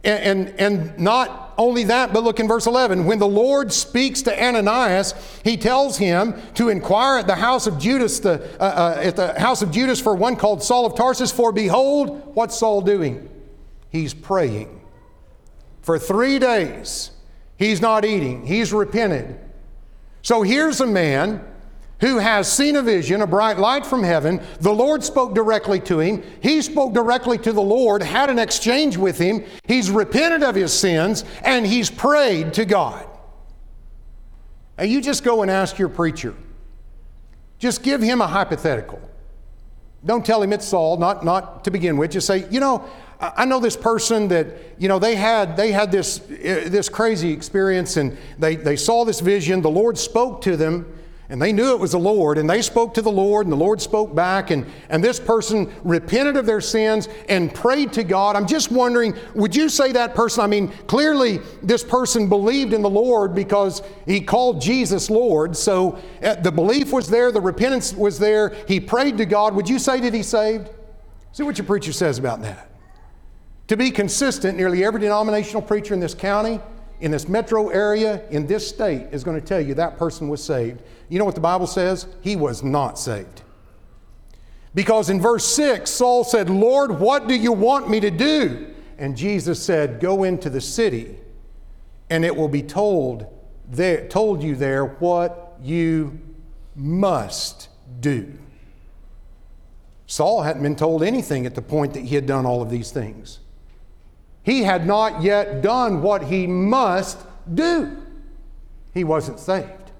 And, 0.05 0.49
and, 0.49 0.61
and 0.61 0.99
not 0.99 1.55
only 1.59 1.85
that, 1.85 2.13
but 2.13 2.25
look 2.25 2.41
in 2.41 2.49
verse 2.49 2.67
11. 2.67 3.05
When 3.05 3.19
the 3.19 3.29
Lord 3.29 3.73
speaks 3.73 4.23
to 4.23 4.45
Ananias, 4.45 5.15
he 5.45 5.57
tells 5.57 5.97
him 5.97 6.35
to 6.55 6.71
inquire 6.71 7.19
at 7.19 7.27
the 7.27 7.37
house 7.37 7.67
of 7.67 7.79
Judas, 7.79 8.19
the, 8.19 8.43
uh, 8.61 8.65
uh, 8.65 9.01
at 9.01 9.17
the 9.17 9.39
house 9.39 9.63
of 9.63 9.71
Judas 9.71 10.01
for 10.01 10.15
one 10.15 10.35
called 10.35 10.63
Saul 10.63 10.87
of 10.87 10.97
Tarsus. 10.97 11.31
For 11.31 11.53
behold, 11.53 12.35
what's 12.35 12.59
Saul 12.59 12.81
doing? 12.81 13.29
He's 13.91 14.13
praying. 14.13 14.81
For 15.83 15.99
three 15.99 16.39
days, 16.39 17.11
he's 17.57 17.81
not 17.81 18.05
eating. 18.05 18.47
He's 18.47 18.73
repented. 18.73 19.39
So 20.23 20.43
here's 20.43 20.81
a 20.81 20.87
man 20.87 21.45
who 22.03 22.19
has 22.19 22.53
seen 22.53 22.75
a 22.75 22.83
vision, 22.83 23.23
a 23.23 23.27
bright 23.27 23.59
light 23.59 23.87
from 23.87 24.03
heaven. 24.03 24.43
The 24.61 24.73
Lord 24.73 25.05
spoke 25.05 25.35
directly 25.35 25.79
to 25.83 26.01
him. 26.01 26.23
He 26.43 26.61
spoke 26.61 26.93
directly 26.93 27.39
to 27.39 27.53
the 27.53 27.63
Lord, 27.63 28.03
had 28.03 28.29
an 28.29 28.41
exchange 28.41 28.97
with 28.97 29.17
him. 29.17 29.45
He's 29.69 29.89
repented 29.89 30.43
of 30.43 30.57
his 30.57 30.73
sins, 30.73 31.25
and 31.45 31.65
he's 31.65 31.91
prayed 31.91 32.55
to 32.55 32.65
God. 32.65 33.07
Now, 34.77 34.85
you 34.85 35.01
just 35.01 35.23
go 35.23 35.43
and 35.43 35.51
ask 35.51 35.79
your 35.79 35.89
preacher. 35.89 36.35
Just 37.61 37.85
give 37.85 38.03
him 38.03 38.21
a 38.21 38.27
hypothetical. 38.27 39.01
Don't 40.05 40.27
tell 40.27 40.43
him 40.43 40.53
it's 40.53 40.67
Saul, 40.67 40.97
not, 40.97 41.25
not 41.25 41.63
to 41.65 41.71
begin 41.71 41.97
with. 41.97 42.11
Just 42.11 42.27
say, 42.27 42.49
you 42.51 42.59
know, 42.59 42.85
I 43.21 43.45
know 43.45 43.61
this 43.61 43.77
person 43.77 44.27
that, 44.29 44.47
you 44.77 44.89
know, 44.89 44.99
they 44.99 45.15
had, 45.15 45.57
they 45.57 45.71
had 45.71 45.93
this, 45.93 46.19
uh, 46.19 46.67
this 46.67 46.89
crazy 46.89 47.31
experience 47.31 47.97
and 47.97 48.19
they, 48.41 48.57
they 48.57 48.75
saw 48.75 49.05
this 49.05 49.21
vision. 49.21 49.63
The 49.63 49.71
Lord 49.71 49.97
spoke 49.97 50.41
to 50.43 50.57
them 50.57 50.93
and 51.33 51.41
they 51.41 51.51
knew 51.51 51.73
it 51.73 51.81
was 51.81 51.93
the 51.93 51.99
Lord, 51.99 52.37
and 52.37 52.49
they 52.49 52.61
spoke 52.61 52.93
to 52.93 53.01
the 53.01 53.11
Lord, 53.11 53.47
and 53.47 53.53
the 53.53 53.57
Lord 53.57 53.81
spoke 53.81 54.15
back, 54.15 54.51
and, 54.51 54.67
and 54.91 55.03
this 55.03 55.19
person 55.19 55.73
repented 55.83 56.37
of 56.37 56.45
their 56.45 56.61
sins 56.61 57.09
and 57.27 57.55
prayed 57.55 57.91
to 57.95 58.05
God. 58.05 58.37
I'm 58.37 58.47
just 58.47 58.71
wondering, 58.71 59.17
would 59.35 59.57
you 59.57 59.71
say 59.71 59.93
that 59.93 60.15
person? 60.15 60.45
I 60.45 60.47
mean, 60.47 60.69
clearly 60.89 61.39
this 61.63 61.83
person 61.83 62.29
believed 62.29 62.75
in 62.75 62.83
the 62.83 62.91
Lord 62.91 63.35
because 63.35 63.81
he 64.05 64.21
called 64.21 64.61
Jesus 64.61 65.09
Lord, 65.09 65.57
so 65.57 65.99
uh, 66.23 66.35
the 66.35 66.53
belief 66.53 66.93
was 66.93 67.09
there, 67.09 67.33
the 67.33 67.41
repentance 67.41 67.95
was 67.95 68.19
there, 68.19 68.55
he 68.69 68.79
prayed 68.79 69.17
to 69.17 69.25
God. 69.25 69.55
Would 69.55 69.71
you 69.71 69.79
say 69.79 70.01
that 70.01 70.13
he's 70.13 70.29
saved? 70.29 70.69
See 71.33 71.45
what 71.45 71.57
your 71.57 71.67
preacher 71.67 71.95
says 71.95 72.19
about 72.19 72.43
that. 72.43 72.71
To 73.69 73.79
be 73.79 73.91
consistent, 73.91 74.59
nearly 74.59 74.85
every 74.85 75.01
denominational 75.01 75.63
preacher 75.63 75.95
in 75.95 76.01
this 76.01 76.15
county 76.15 76.61
in 77.03 77.11
this 77.11 77.29
metro 77.29 77.69
area, 77.69 78.23
in 78.31 78.47
this 78.47 78.67
state, 78.67 79.09
is 79.11 79.25
going 79.25 79.39
to 79.39 79.45
tell 79.45 79.61
you 79.61 79.75
that 79.75 79.99
person 79.99 80.29
was 80.29 80.43
saved. 80.43 80.83
You 81.09 81.19
know 81.19 81.25
what 81.25 81.35
the 81.35 81.41
Bible 81.41 81.67
says? 81.67 82.07
He 82.21 82.37
was 82.37 82.63
not 82.63 82.97
saved. 82.97 83.43
Because 84.73 85.11
in 85.11 85.21
verse 85.21 85.45
6, 85.45 85.91
Saul 85.91 86.23
said, 86.23 86.49
Lord, 86.49 87.01
what 87.01 87.27
do 87.27 87.35
you 87.35 87.51
want 87.51 87.91
me 87.91 87.99
to 87.99 88.11
do? 88.11 88.73
And 88.99 89.17
Jesus 89.17 89.61
said, 89.61 89.99
Go 89.99 90.23
into 90.23 90.49
the 90.49 90.61
city, 90.61 91.17
and 92.09 92.25
it 92.25 92.37
will 92.37 92.49
be 92.49 92.63
told, 92.63 93.27
there, 93.69 94.07
told 94.07 94.41
you 94.41 94.55
there 94.55 94.85
what 94.85 95.59
you 95.61 96.21
must 96.77 97.69
do. 97.99 98.33
Saul 100.07 100.43
hadn't 100.43 100.63
been 100.63 100.77
told 100.77 101.03
anything 101.03 101.47
at 101.47 101.57
the 101.57 101.63
point 101.63 101.95
that 101.95 102.05
he 102.05 102.15
had 102.15 102.27
done 102.27 102.47
all 102.47 102.63
of 102.63 102.71
these 102.71 102.93
things. 102.93 103.41
He 104.43 104.63
had 104.63 104.87
not 104.87 105.23
yet 105.23 105.63
done 105.63 106.03
what 106.03 106.25
he 106.25 106.47
must 106.47 107.19
do. 107.53 107.97
He 108.93 109.05
wasn't 109.05 109.39
saved. 109.39 109.91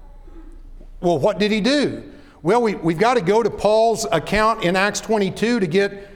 Well, 0.99 1.19
what 1.19 1.39
did 1.39 1.51
he 1.51 1.61
do? 1.61 2.11
Well, 2.41 2.61
we, 2.61 2.75
we've 2.75 2.99
got 2.99 3.15
to 3.15 3.21
go 3.21 3.41
to 3.41 3.49
Paul's 3.49 4.05
account 4.11 4.63
in 4.63 4.75
Acts 4.75 4.99
22 4.99 5.61
to 5.61 5.67
get, 5.67 6.09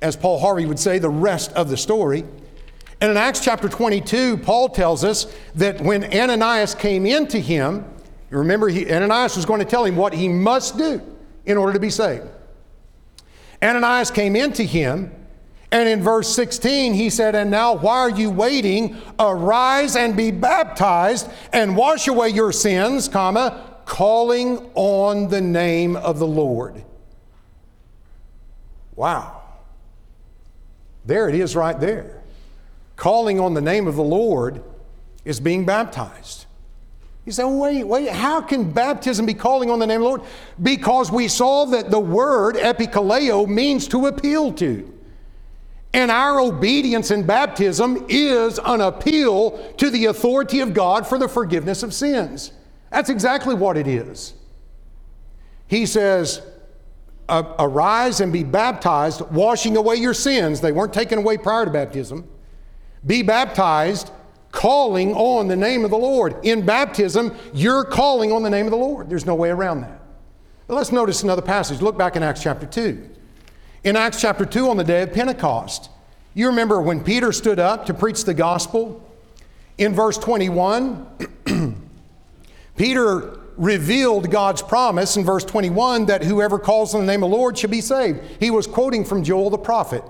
as 0.00 0.16
Paul 0.16 0.38
Harvey 0.38 0.64
would 0.64 0.78
say, 0.78 0.98
the 0.98 1.10
rest 1.10 1.52
of 1.52 1.68
the 1.68 1.76
story. 1.76 2.24
And 3.00 3.10
in 3.10 3.16
Acts 3.18 3.40
chapter 3.40 3.68
22, 3.68 4.38
Paul 4.38 4.70
tells 4.70 5.04
us 5.04 5.26
that 5.54 5.80
when 5.82 6.04
Ananias 6.04 6.74
came 6.74 7.04
into 7.04 7.38
him, 7.38 7.84
remember 8.30 8.68
he, 8.68 8.90
Ananias 8.90 9.36
was 9.36 9.44
going 9.44 9.60
to 9.60 9.66
tell 9.66 9.84
him 9.84 9.96
what 9.96 10.14
he 10.14 10.28
must 10.28 10.78
do 10.78 11.02
in 11.44 11.58
order 11.58 11.74
to 11.74 11.80
be 11.80 11.90
saved. 11.90 12.26
Ananias 13.62 14.10
came 14.10 14.34
into 14.34 14.62
him 14.62 15.12
and 15.72 15.88
in 15.88 16.02
verse 16.02 16.32
16, 16.34 16.94
he 16.94 17.10
said, 17.10 17.34
And 17.34 17.50
now, 17.50 17.74
why 17.74 17.98
are 17.98 18.10
you 18.10 18.30
waiting? 18.30 18.96
Arise 19.18 19.96
and 19.96 20.16
be 20.16 20.30
baptized 20.30 21.28
and 21.52 21.76
wash 21.76 22.06
away 22.06 22.28
your 22.28 22.52
sins, 22.52 23.08
comma, 23.08 23.80
calling 23.84 24.70
on 24.74 25.28
the 25.28 25.40
name 25.40 25.96
of 25.96 26.18
the 26.18 26.26
Lord. 26.26 26.84
Wow. 28.94 29.42
There 31.04 31.28
it 31.28 31.34
is 31.34 31.56
right 31.56 31.78
there. 31.78 32.22
Calling 32.96 33.40
on 33.40 33.54
the 33.54 33.60
name 33.60 33.86
of 33.86 33.96
the 33.96 34.04
Lord 34.04 34.62
is 35.24 35.40
being 35.40 35.66
baptized. 35.66 36.46
You 37.24 37.32
say, 37.32 37.44
wait, 37.44 37.84
wait, 37.84 38.08
how 38.08 38.40
can 38.40 38.70
baptism 38.70 39.26
be 39.26 39.34
calling 39.34 39.68
on 39.68 39.80
the 39.80 39.86
name 39.86 40.00
of 40.00 40.04
the 40.04 40.08
Lord? 40.08 40.22
Because 40.62 41.10
we 41.10 41.26
saw 41.26 41.64
that 41.66 41.90
the 41.90 41.98
word 41.98 42.54
epikaleo 42.54 43.48
means 43.48 43.88
to 43.88 44.06
appeal 44.06 44.52
to. 44.54 44.95
And 45.96 46.10
our 46.10 46.40
obedience 46.40 47.10
in 47.10 47.24
baptism 47.24 48.04
is 48.10 48.60
an 48.62 48.82
appeal 48.82 49.52
to 49.78 49.88
the 49.88 50.04
authority 50.04 50.60
of 50.60 50.74
God 50.74 51.06
for 51.06 51.16
the 51.16 51.26
forgiveness 51.26 51.82
of 51.82 51.94
sins. 51.94 52.52
That's 52.90 53.08
exactly 53.08 53.54
what 53.54 53.78
it 53.78 53.86
is. 53.86 54.34
He 55.66 55.86
says, 55.86 56.42
Arise 57.30 58.20
and 58.20 58.30
be 58.30 58.44
baptized, 58.44 59.22
washing 59.30 59.78
away 59.78 59.96
your 59.96 60.12
sins. 60.12 60.60
They 60.60 60.70
weren't 60.70 60.92
taken 60.92 61.18
away 61.18 61.38
prior 61.38 61.64
to 61.64 61.70
baptism. 61.70 62.28
Be 63.06 63.22
baptized, 63.22 64.10
calling 64.52 65.14
on 65.14 65.48
the 65.48 65.56
name 65.56 65.82
of 65.82 65.90
the 65.90 65.96
Lord. 65.96 66.44
In 66.44 66.66
baptism, 66.66 67.34
you're 67.54 67.84
calling 67.84 68.32
on 68.32 68.42
the 68.42 68.50
name 68.50 68.66
of 68.66 68.70
the 68.70 68.76
Lord. 68.76 69.08
There's 69.08 69.24
no 69.24 69.34
way 69.34 69.48
around 69.48 69.80
that. 69.80 70.02
But 70.66 70.74
let's 70.74 70.92
notice 70.92 71.22
another 71.22 71.40
passage. 71.40 71.80
Look 71.80 71.96
back 71.96 72.16
in 72.16 72.22
Acts 72.22 72.42
chapter 72.42 72.66
2. 72.66 73.15
In 73.86 73.94
Acts 73.94 74.20
chapter 74.20 74.44
2, 74.44 74.68
on 74.68 74.76
the 74.78 74.82
day 74.82 75.02
of 75.02 75.12
Pentecost, 75.12 75.90
you 76.34 76.48
remember 76.48 76.82
when 76.82 77.04
Peter 77.04 77.30
stood 77.30 77.60
up 77.60 77.86
to 77.86 77.94
preach 77.94 78.24
the 78.24 78.34
gospel? 78.34 79.00
In 79.78 79.94
verse 79.94 80.18
21, 80.18 81.06
Peter 82.76 83.38
revealed 83.56 84.28
God's 84.28 84.60
promise 84.60 85.16
in 85.16 85.22
verse 85.24 85.44
21 85.44 86.06
that 86.06 86.24
whoever 86.24 86.58
calls 86.58 86.96
on 86.96 87.02
the 87.02 87.06
name 87.06 87.22
of 87.22 87.30
the 87.30 87.36
Lord 87.36 87.56
shall 87.56 87.70
be 87.70 87.80
saved. 87.80 88.18
He 88.40 88.50
was 88.50 88.66
quoting 88.66 89.04
from 89.04 89.22
Joel 89.22 89.50
the 89.50 89.56
prophet. 89.56 90.02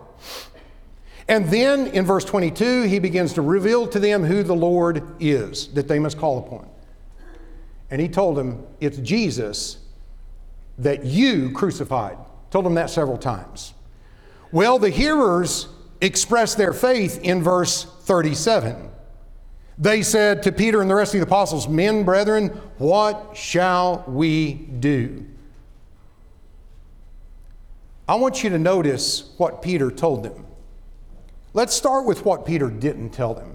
And 1.28 1.44
then 1.50 1.88
in 1.88 2.06
verse 2.06 2.24
22, 2.24 2.84
he 2.84 2.98
begins 2.98 3.34
to 3.34 3.42
reveal 3.42 3.86
to 3.88 4.00
them 4.00 4.24
who 4.24 4.42
the 4.42 4.56
Lord 4.56 5.02
is 5.20 5.68
that 5.74 5.86
they 5.86 5.98
must 5.98 6.16
call 6.16 6.38
upon. 6.38 6.66
And 7.90 8.00
he 8.00 8.08
told 8.08 8.38
them, 8.38 8.66
It's 8.80 8.96
Jesus 8.96 9.76
that 10.78 11.04
you 11.04 11.50
crucified. 11.50 12.16
Told 12.56 12.64
them 12.64 12.76
that 12.76 12.88
several 12.88 13.18
times. 13.18 13.74
Well, 14.50 14.78
the 14.78 14.88
hearers 14.88 15.68
expressed 16.00 16.56
their 16.56 16.72
faith 16.72 17.20
in 17.22 17.42
verse 17.42 17.84
37. 17.84 18.88
They 19.76 20.00
said 20.00 20.42
to 20.44 20.52
Peter 20.52 20.80
and 20.80 20.90
the 20.90 20.94
rest 20.94 21.12
of 21.12 21.20
the 21.20 21.26
apostles, 21.26 21.68
Men, 21.68 22.02
brethren, 22.02 22.48
what 22.78 23.32
shall 23.34 24.04
we 24.08 24.54
do? 24.54 25.26
I 28.08 28.14
want 28.14 28.42
you 28.42 28.48
to 28.48 28.58
notice 28.58 29.34
what 29.36 29.60
Peter 29.60 29.90
told 29.90 30.22
them. 30.22 30.46
Let's 31.52 31.74
start 31.74 32.06
with 32.06 32.24
what 32.24 32.46
Peter 32.46 32.70
didn't 32.70 33.10
tell 33.10 33.34
them. 33.34 33.54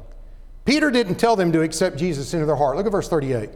Peter 0.64 0.91
didn't 0.91 1.16
tell 1.16 1.36
them 1.36 1.52
to 1.54 1.64
accept 1.64 1.97
Jesus 1.97 2.36
into 2.36 2.45
their 2.45 2.56
heart. 2.56 2.78
Look 2.78 2.86
at 2.86 2.91
verse 2.91 3.10
38. 3.10 3.49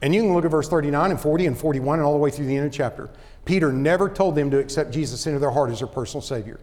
And 0.00 0.14
you 0.14 0.22
can 0.22 0.32
look 0.32 0.44
at 0.44 0.50
verse 0.50 0.68
39 0.68 1.10
and 1.10 1.20
40 1.20 1.46
and 1.46 1.58
41 1.58 1.98
and 1.98 2.06
all 2.06 2.12
the 2.12 2.18
way 2.18 2.30
through 2.30 2.46
the 2.46 2.56
end 2.56 2.66
of 2.66 2.72
the 2.72 2.76
chapter. 2.76 3.10
Peter 3.44 3.72
never 3.72 4.08
told 4.08 4.34
them 4.34 4.50
to 4.50 4.58
accept 4.58 4.92
Jesus 4.92 5.26
into 5.26 5.38
their 5.38 5.50
heart 5.50 5.70
as 5.70 5.80
their 5.80 5.88
personal 5.88 6.22
Savior. 6.22 6.60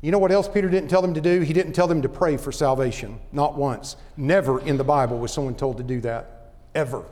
You 0.00 0.12
know 0.12 0.18
what 0.18 0.32
else 0.32 0.48
Peter 0.48 0.68
didn't 0.68 0.88
tell 0.88 1.02
them 1.02 1.14
to 1.14 1.20
do? 1.20 1.40
He 1.40 1.52
didn't 1.52 1.72
tell 1.72 1.88
them 1.88 2.02
to 2.02 2.08
pray 2.08 2.36
for 2.36 2.52
salvation. 2.52 3.18
Not 3.32 3.56
once. 3.56 3.96
Never 4.16 4.60
in 4.60 4.76
the 4.76 4.84
Bible 4.84 5.18
was 5.18 5.32
someone 5.32 5.54
told 5.54 5.76
to 5.78 5.82
do 5.82 6.00
that. 6.02 6.52
Ever. 6.74 7.04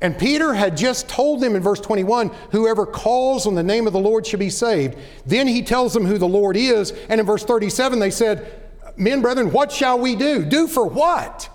And 0.00 0.18
Peter 0.18 0.52
had 0.54 0.76
just 0.76 1.08
told 1.08 1.40
them 1.40 1.56
in 1.56 1.62
verse 1.62 1.80
21 1.80 2.30
whoever 2.50 2.84
calls 2.84 3.46
on 3.46 3.54
the 3.54 3.62
name 3.62 3.86
of 3.86 3.92
the 3.92 4.00
Lord 4.00 4.26
shall 4.26 4.40
be 4.40 4.50
saved. 4.50 4.96
Then 5.24 5.46
he 5.46 5.62
tells 5.62 5.92
them 5.92 6.04
who 6.04 6.18
the 6.18 6.28
Lord 6.28 6.56
is. 6.56 6.90
And 7.08 7.20
in 7.20 7.26
verse 7.26 7.44
37, 7.44 7.98
they 7.98 8.10
said, 8.10 8.62
Men, 8.96 9.22
brethren, 9.22 9.52
what 9.52 9.72
shall 9.72 9.98
we 9.98 10.14
do? 10.14 10.44
Do 10.44 10.66
for 10.66 10.86
what? 10.86 11.48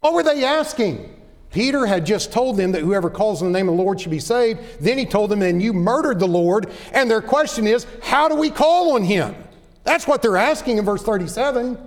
What 0.00 0.14
were 0.14 0.22
they 0.22 0.44
asking? 0.44 1.10
Peter 1.54 1.86
had 1.86 2.04
just 2.04 2.32
told 2.32 2.56
them 2.56 2.72
that 2.72 2.82
whoever 2.82 3.08
calls 3.08 3.40
on 3.40 3.52
the 3.52 3.56
name 3.56 3.68
of 3.68 3.76
the 3.76 3.80
Lord 3.80 4.00
should 4.00 4.10
be 4.10 4.18
saved. 4.18 4.58
Then 4.80 4.98
he 4.98 5.06
told 5.06 5.30
them, 5.30 5.40
and 5.40 5.62
you 5.62 5.72
murdered 5.72 6.18
the 6.18 6.26
Lord. 6.26 6.68
And 6.92 7.08
their 7.08 7.22
question 7.22 7.68
is, 7.68 7.86
how 8.02 8.28
do 8.28 8.34
we 8.34 8.50
call 8.50 8.96
on 8.96 9.04
him? 9.04 9.36
That's 9.84 10.08
what 10.08 10.20
they're 10.20 10.36
asking 10.36 10.78
in 10.78 10.84
verse 10.84 11.04
37. 11.04 11.78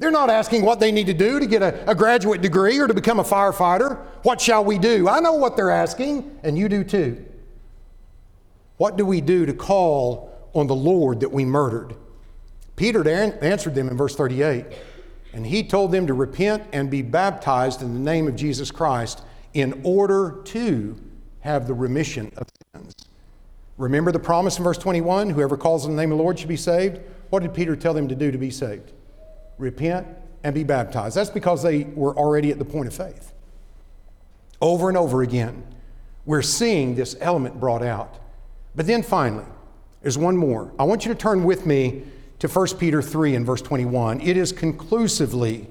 They're 0.00 0.10
not 0.10 0.30
asking 0.30 0.64
what 0.64 0.80
they 0.80 0.90
need 0.90 1.06
to 1.06 1.14
do 1.14 1.38
to 1.38 1.46
get 1.46 1.62
a, 1.62 1.88
a, 1.88 1.94
graduate 1.94 2.42
degree 2.42 2.76
or 2.76 2.88
to 2.88 2.94
become 2.94 3.20
a 3.20 3.24
firefighter. 3.24 4.04
What 4.24 4.40
shall 4.40 4.64
we 4.64 4.78
do? 4.78 5.08
I 5.08 5.20
know 5.20 5.34
what 5.34 5.54
they're 5.54 5.70
asking, 5.70 6.40
and 6.42 6.58
you 6.58 6.68
do 6.68 6.82
too. 6.82 7.24
What 8.78 8.96
do 8.96 9.06
we 9.06 9.20
do 9.20 9.46
to 9.46 9.54
call 9.54 10.50
on 10.54 10.66
the 10.66 10.74
Lord 10.74 11.20
that 11.20 11.30
we 11.30 11.44
murdered? 11.44 11.94
Peter 12.74 13.08
answered 13.08 13.76
them 13.76 13.86
in 13.86 13.96
verse 13.96 14.16
38, 14.16 14.66
and 15.34 15.44
he 15.44 15.64
told 15.64 15.90
them 15.90 16.06
to 16.06 16.14
repent 16.14 16.62
and 16.72 16.88
be 16.88 17.02
baptized 17.02 17.82
in 17.82 17.92
the 17.92 18.00
name 18.00 18.28
of 18.28 18.36
Jesus 18.36 18.70
Christ 18.70 19.22
in 19.52 19.80
order 19.84 20.40
to 20.44 20.96
have 21.40 21.66
the 21.66 21.74
remission 21.74 22.32
of 22.36 22.46
sins. 22.74 22.94
Remember 23.76 24.12
the 24.12 24.20
promise 24.20 24.56
in 24.58 24.64
verse 24.64 24.78
21 24.78 25.30
whoever 25.30 25.56
calls 25.56 25.84
on 25.84 25.90
the 25.90 26.00
name 26.00 26.12
of 26.12 26.18
the 26.18 26.22
Lord 26.22 26.38
should 26.38 26.48
be 26.48 26.56
saved? 26.56 27.00
What 27.30 27.42
did 27.42 27.52
Peter 27.52 27.74
tell 27.74 27.92
them 27.92 28.06
to 28.08 28.14
do 28.14 28.30
to 28.30 28.38
be 28.38 28.50
saved? 28.50 28.92
Repent 29.58 30.06
and 30.44 30.54
be 30.54 30.62
baptized. 30.62 31.16
That's 31.16 31.30
because 31.30 31.64
they 31.64 31.82
were 31.82 32.16
already 32.16 32.52
at 32.52 32.60
the 32.60 32.64
point 32.64 32.86
of 32.86 32.94
faith. 32.94 33.32
Over 34.60 34.88
and 34.88 34.96
over 34.96 35.22
again, 35.22 35.64
we're 36.24 36.42
seeing 36.42 36.94
this 36.94 37.16
element 37.20 37.58
brought 37.58 37.82
out. 37.82 38.20
But 38.76 38.86
then 38.86 39.02
finally, 39.02 39.46
there's 40.00 40.16
one 40.16 40.36
more. 40.36 40.72
I 40.78 40.84
want 40.84 41.04
you 41.04 41.12
to 41.12 41.18
turn 41.18 41.42
with 41.42 41.66
me 41.66 42.04
to 42.44 42.50
1 42.50 42.76
Peter 42.76 43.00
3 43.00 43.36
and 43.36 43.46
verse 43.46 43.62
21. 43.62 44.20
It 44.20 44.36
is 44.36 44.52
conclusively, 44.52 45.66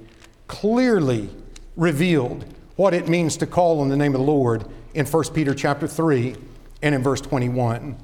clearly 0.47 1.29
revealed 1.75 2.45
what 2.77 2.95
it 2.95 3.07
means 3.07 3.37
to 3.37 3.45
call 3.45 3.79
on 3.79 3.89
the 3.89 3.95
name 3.95 4.15
of 4.15 4.21
the 4.21 4.25
Lord 4.25 4.65
in 4.95 5.05
1 5.05 5.23
Peter 5.35 5.53
chapter 5.53 5.87
3 5.87 6.35
and 6.81 6.95
in 6.95 7.03
verse 7.03 7.21
21. 7.21 7.95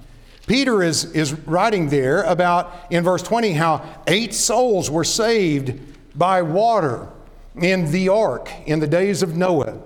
Peter 0.45 0.83
is, 0.83 1.05
is 1.13 1.33
writing 1.47 1.89
there 1.89 2.21
about, 2.21 2.71
in 2.91 3.03
verse 3.03 3.23
20, 3.23 3.53
how 3.53 3.83
eight 4.05 4.35
souls 4.35 4.91
were 4.91 5.03
saved 5.03 5.79
by 6.15 6.43
water 6.43 7.07
in 7.55 7.91
the 7.91 8.07
ark 8.07 8.51
in 8.67 8.79
the 8.79 8.87
days 8.87 9.23
of 9.23 9.35
Noah. 9.35 9.81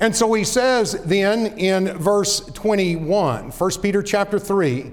And 0.00 0.14
so 0.14 0.32
he 0.34 0.42
says 0.42 1.00
then 1.04 1.56
in 1.56 1.96
verse 1.96 2.40
21, 2.40 3.52
1 3.52 3.70
Peter 3.80 4.02
chapter 4.02 4.40
3, 4.40 4.90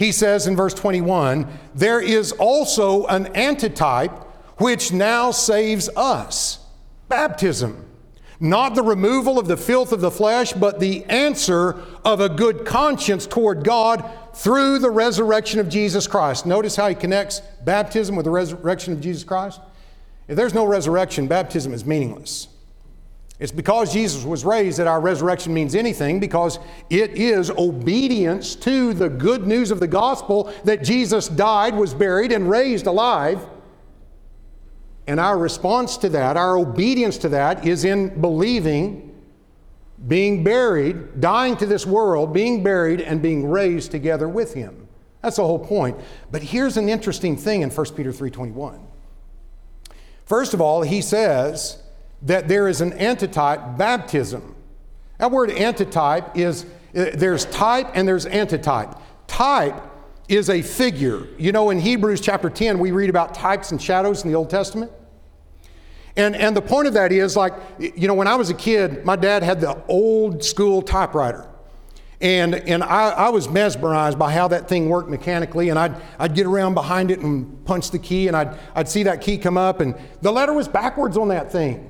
he 0.00 0.12
says 0.12 0.46
in 0.46 0.56
verse 0.56 0.72
21, 0.72 1.46
there 1.74 2.00
is 2.00 2.32
also 2.32 3.04
an 3.08 3.26
antitype 3.36 4.10
which 4.56 4.94
now 4.94 5.30
saves 5.30 5.90
us 5.94 6.58
baptism. 7.10 7.86
Not 8.40 8.74
the 8.74 8.82
removal 8.82 9.38
of 9.38 9.46
the 9.46 9.58
filth 9.58 9.92
of 9.92 10.00
the 10.00 10.10
flesh, 10.10 10.54
but 10.54 10.80
the 10.80 11.04
answer 11.04 11.78
of 12.02 12.22
a 12.22 12.30
good 12.30 12.64
conscience 12.64 13.26
toward 13.26 13.62
God 13.62 14.10
through 14.32 14.78
the 14.78 14.90
resurrection 14.90 15.60
of 15.60 15.68
Jesus 15.68 16.06
Christ. 16.06 16.46
Notice 16.46 16.76
how 16.76 16.88
he 16.88 16.94
connects 16.94 17.40
baptism 17.66 18.16
with 18.16 18.24
the 18.24 18.30
resurrection 18.30 18.94
of 18.94 19.02
Jesus 19.02 19.22
Christ. 19.22 19.60
If 20.28 20.34
there's 20.34 20.54
no 20.54 20.64
resurrection, 20.64 21.26
baptism 21.26 21.74
is 21.74 21.84
meaningless. 21.84 22.48
It's 23.40 23.50
because 23.50 23.90
Jesus 23.90 24.22
was 24.22 24.44
raised 24.44 24.78
that 24.78 24.86
our 24.86 25.00
resurrection 25.00 25.54
means 25.54 25.74
anything, 25.74 26.20
because 26.20 26.58
it 26.90 27.12
is 27.12 27.50
obedience 27.50 28.54
to 28.56 28.92
the 28.92 29.08
good 29.08 29.46
news 29.46 29.70
of 29.70 29.80
the 29.80 29.88
gospel 29.88 30.52
that 30.64 30.84
Jesus 30.84 31.26
died, 31.26 31.74
was 31.74 31.94
buried, 31.94 32.32
and 32.32 32.50
raised 32.50 32.86
alive. 32.86 33.40
And 35.06 35.18
our 35.18 35.38
response 35.38 35.96
to 35.98 36.10
that, 36.10 36.36
our 36.36 36.58
obedience 36.58 37.16
to 37.18 37.30
that, 37.30 37.66
is 37.66 37.86
in 37.86 38.20
believing, 38.20 39.18
being 40.06 40.44
buried, 40.44 41.20
dying 41.20 41.56
to 41.56 41.66
this 41.66 41.86
world, 41.86 42.34
being 42.34 42.62
buried, 42.62 43.00
and 43.00 43.22
being 43.22 43.48
raised 43.48 43.90
together 43.90 44.28
with 44.28 44.52
Him. 44.52 44.86
That's 45.22 45.36
the 45.36 45.44
whole 45.46 45.58
point. 45.58 45.98
But 46.30 46.42
here's 46.42 46.76
an 46.76 46.90
interesting 46.90 47.38
thing 47.38 47.62
in 47.62 47.70
1 47.70 47.96
Peter 47.96 48.12
3:21. 48.12 48.80
First 50.26 50.52
of 50.52 50.60
all, 50.60 50.82
he 50.82 51.00
says, 51.00 51.78
that 52.22 52.48
there 52.48 52.68
is 52.68 52.80
an 52.80 52.92
antitype 52.94 53.76
baptism. 53.76 54.54
That 55.18 55.30
word 55.30 55.50
antitype 55.50 56.36
is 56.36 56.64
uh, 56.96 57.10
there's 57.14 57.44
type 57.46 57.90
and 57.94 58.06
there's 58.06 58.26
antitype. 58.26 58.94
Type 59.26 59.80
is 60.28 60.48
a 60.48 60.62
figure. 60.62 61.26
You 61.38 61.52
know, 61.52 61.70
in 61.70 61.78
Hebrews 61.78 62.20
chapter 62.20 62.50
10, 62.50 62.78
we 62.78 62.90
read 62.90 63.10
about 63.10 63.34
types 63.34 63.70
and 63.70 63.80
shadows 63.80 64.24
in 64.24 64.30
the 64.30 64.36
Old 64.36 64.50
Testament. 64.50 64.92
And, 66.16 66.34
and 66.34 66.56
the 66.56 66.62
point 66.62 66.86
of 66.86 66.94
that 66.94 67.12
is 67.12 67.36
like, 67.36 67.54
you 67.78 68.08
know, 68.08 68.14
when 68.14 68.28
I 68.28 68.34
was 68.34 68.50
a 68.50 68.54
kid, 68.54 69.04
my 69.04 69.16
dad 69.16 69.42
had 69.42 69.60
the 69.60 69.82
old 69.86 70.44
school 70.44 70.82
typewriter. 70.82 71.46
And, 72.20 72.54
and 72.54 72.82
I, 72.82 73.10
I 73.10 73.28
was 73.30 73.48
mesmerized 73.48 74.18
by 74.18 74.32
how 74.32 74.48
that 74.48 74.68
thing 74.68 74.88
worked 74.88 75.08
mechanically. 75.08 75.70
And 75.70 75.78
I'd, 75.78 75.96
I'd 76.18 76.34
get 76.34 76.46
around 76.46 76.74
behind 76.74 77.10
it 77.10 77.20
and 77.20 77.64
punch 77.64 77.90
the 77.90 77.98
key, 77.98 78.28
and 78.28 78.36
I'd, 78.36 78.58
I'd 78.74 78.88
see 78.88 79.04
that 79.04 79.20
key 79.20 79.38
come 79.38 79.56
up, 79.56 79.80
and 79.80 79.94
the 80.20 80.30
letter 80.30 80.52
was 80.52 80.68
backwards 80.68 81.16
on 81.16 81.28
that 81.28 81.50
thing 81.50 81.89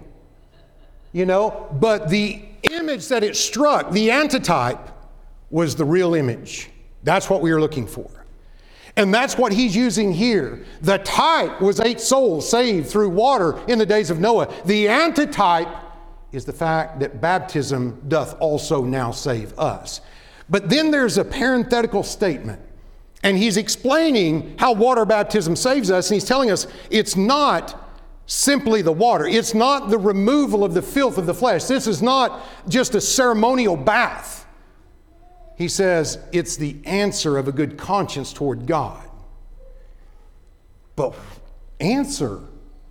you 1.12 1.26
know, 1.26 1.68
but 1.80 2.08
the 2.08 2.42
image 2.62 3.08
that 3.08 3.24
it 3.24 3.36
struck, 3.36 3.90
the 3.90 4.10
antitype, 4.10 4.88
was 5.50 5.76
the 5.76 5.84
real 5.84 6.14
image. 6.14 6.70
That's 7.02 7.28
what 7.28 7.40
we 7.40 7.52
were 7.52 7.60
looking 7.60 7.86
for. 7.86 8.08
And 8.96 9.14
that's 9.14 9.38
what 9.38 9.52
he's 9.52 9.74
using 9.74 10.12
here. 10.12 10.64
The 10.82 10.98
type 10.98 11.60
was 11.60 11.80
eight 11.80 12.00
souls 12.00 12.48
saved 12.48 12.88
through 12.88 13.10
water 13.10 13.58
in 13.66 13.78
the 13.78 13.86
days 13.86 14.10
of 14.10 14.20
Noah. 14.20 14.52
The 14.64 14.88
antitype 14.88 15.68
is 16.32 16.44
the 16.44 16.52
fact 16.52 17.00
that 17.00 17.20
baptism 17.20 18.02
doth 18.08 18.36
also 18.40 18.84
now 18.84 19.10
save 19.10 19.58
us. 19.58 20.00
But 20.48 20.68
then 20.68 20.90
there's 20.90 21.18
a 21.18 21.24
parenthetical 21.24 22.02
statement. 22.02 22.60
And 23.22 23.36
he's 23.36 23.56
explaining 23.56 24.56
how 24.58 24.72
water 24.72 25.04
baptism 25.04 25.54
saves 25.54 25.90
us, 25.90 26.10
and 26.10 26.16
he's 26.16 26.24
telling 26.24 26.50
us 26.50 26.66
it's 26.90 27.16
not 27.16 27.79
simply 28.30 28.80
the 28.80 28.92
water. 28.92 29.26
It's 29.26 29.54
not 29.54 29.90
the 29.90 29.98
removal 29.98 30.64
of 30.64 30.72
the 30.72 30.82
filth 30.82 31.18
of 31.18 31.26
the 31.26 31.34
flesh. 31.34 31.64
This 31.64 31.88
is 31.88 32.00
not 32.00 32.46
just 32.68 32.94
a 32.94 33.00
ceremonial 33.00 33.76
bath. 33.76 34.46
He 35.56 35.66
says 35.66 36.16
it's 36.30 36.56
the 36.56 36.76
answer 36.84 37.36
of 37.36 37.48
a 37.48 37.52
good 37.52 37.76
conscience 37.76 38.32
toward 38.32 38.66
God. 38.66 39.04
But 40.94 41.16
answer. 41.80 42.40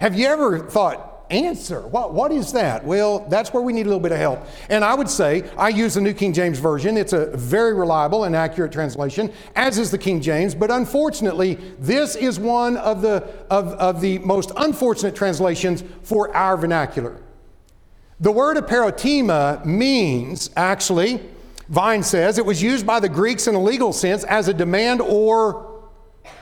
Have 0.01 0.19
you 0.19 0.27
ever 0.27 0.59
thought, 0.59 1.09
answer. 1.30 1.82
What, 1.88 2.13
what 2.13 2.32
is 2.32 2.51
that? 2.53 2.84
Well, 2.84 3.19
that's 3.30 3.53
where 3.53 3.61
we 3.61 3.73
need 3.73 3.84
a 3.84 3.89
little 3.89 3.99
bit 3.99 4.11
of 4.11 4.17
help. 4.17 4.45
And 4.69 4.84
I 4.84 4.93
would 4.93 5.09
say 5.09 5.49
I 5.57 5.69
use 5.69 5.93
the 5.93 6.01
New 6.01 6.13
King 6.13 6.34
James 6.34 6.59
Version. 6.59 6.97
It's 6.97 7.13
a 7.13 7.27
very 7.38 7.73
reliable 7.73 8.23
and 8.23 8.36
accurate 8.36 8.71
translation, 8.71 9.32
as 9.55 9.77
is 9.77 9.91
the 9.91 9.97
King 9.97 10.21
James. 10.21 10.55
But 10.55 10.71
unfortunately, 10.71 11.55
this 11.80 12.15
is 12.15 12.39
one 12.39 12.77
of 12.77 13.01
the, 13.01 13.27
of, 13.49 13.67
of 13.73 14.01
the 14.01 14.19
most 14.19 14.51
unfortunate 14.57 15.15
translations 15.15 15.84
for 16.03 16.36
our 16.36 16.57
vernacular. 16.57 17.21
The 18.19 18.32
word 18.32 18.57
eperotema 18.57 19.63
means, 19.65 20.49
actually, 20.57 21.21
Vine 21.69 22.03
says, 22.03 22.38
it 22.38 22.45
was 22.45 22.61
used 22.61 22.86
by 22.86 22.99
the 22.99 23.07
Greeks 23.07 23.47
in 23.47 23.55
a 23.55 23.61
legal 23.61 23.93
sense 23.93 24.23
as 24.25 24.47
a 24.47 24.53
demand 24.53 25.01
or 25.01 25.84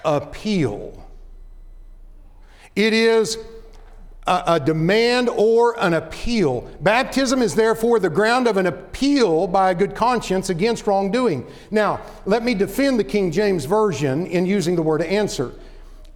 appeal. 0.03 1.05
It 2.75 2.93
is 2.93 3.37
a, 4.27 4.43
a 4.55 4.59
demand 4.59 5.29
or 5.29 5.79
an 5.79 5.93
appeal. 5.93 6.69
Baptism 6.81 7.41
is 7.41 7.55
therefore 7.55 7.99
the 7.99 8.09
ground 8.09 8.47
of 8.47 8.57
an 8.57 8.67
appeal 8.67 9.47
by 9.47 9.71
a 9.71 9.75
good 9.75 9.95
conscience 9.95 10.49
against 10.49 10.85
wrongdoing. 10.85 11.47
Now, 11.71 12.01
let 12.25 12.43
me 12.43 12.53
defend 12.53 12.99
the 12.99 13.03
King 13.03 13.31
James 13.31 13.65
Version 13.65 14.27
in 14.27 14.45
using 14.45 14.75
the 14.75 14.81
word 14.83 15.01
answer. 15.01 15.53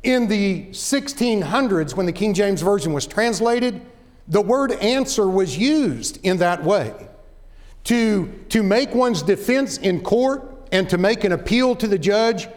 In 0.03 0.27
the 0.27 0.65
1600s, 0.71 1.95
when 1.95 2.05
the 2.05 2.11
King 2.11 2.33
James 2.33 2.61
Version 2.61 2.91
was 2.91 3.07
translated, 3.07 3.81
the 4.27 4.41
word 4.41 4.71
answer 4.73 5.27
was 5.27 5.57
used 5.57 6.19
in 6.23 6.37
that 6.37 6.63
way 6.63 6.93
to, 7.85 8.27
to 8.49 8.63
make 8.63 8.93
one's 8.93 9.21
defense 9.23 9.77
in 9.77 10.01
court 10.01 10.67
and 10.71 10.89
to 10.89 10.97
make 10.97 11.23
an 11.23 11.31
appeal 11.31 11.75
to 11.75 11.87
the 11.87 11.97
judge 11.97 12.47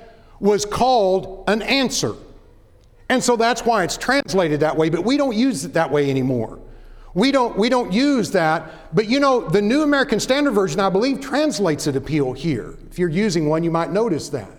was 0.40 0.64
called 0.64 1.44
an 1.48 1.62
answer. 1.62 2.14
And 3.08 3.22
so 3.22 3.36
that's 3.36 3.64
why 3.64 3.84
it's 3.84 3.96
translated 3.96 4.60
that 4.60 4.76
way, 4.76 4.88
but 4.88 5.04
we 5.04 5.16
don't 5.16 5.36
use 5.36 5.64
it 5.64 5.74
that 5.74 5.90
way 5.90 6.10
anymore. 6.10 6.58
We 7.12 7.30
don't, 7.30 7.56
we 7.56 7.68
don't 7.68 7.92
use 7.92 8.30
that. 8.32 8.94
But 8.94 9.08
you 9.08 9.20
know, 9.20 9.48
the 9.48 9.62
New 9.62 9.82
American 9.82 10.18
Standard 10.18 10.52
Version, 10.52 10.80
I 10.80 10.88
believe, 10.88 11.20
translates 11.20 11.86
it 11.86 11.96
appeal 11.96 12.32
here. 12.32 12.76
If 12.90 12.98
you're 12.98 13.08
using 13.08 13.48
one, 13.48 13.62
you 13.62 13.70
might 13.70 13.92
notice 13.92 14.30
that. 14.30 14.50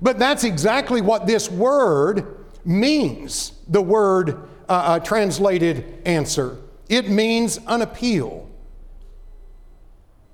But 0.00 0.18
that's 0.18 0.44
exactly 0.44 1.00
what 1.00 1.26
this 1.26 1.50
word 1.50 2.44
means 2.64 3.52
the 3.68 3.82
word 3.82 4.48
uh, 4.68 4.72
uh, 4.72 4.98
translated 5.00 6.02
answer. 6.04 6.58
It 6.88 7.08
means 7.08 7.58
an 7.66 7.82
appeal. 7.82 8.48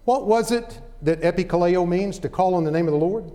What 0.05 0.27
was 0.27 0.51
it 0.51 0.81
that 1.03 1.20
epikaleo 1.23 1.87
means, 1.87 2.18
to 2.20 2.29
call 2.29 2.55
on 2.55 2.64
the 2.64 2.70
name 2.70 2.87
of 2.87 2.93
the 2.93 2.99
Lord? 2.99 3.31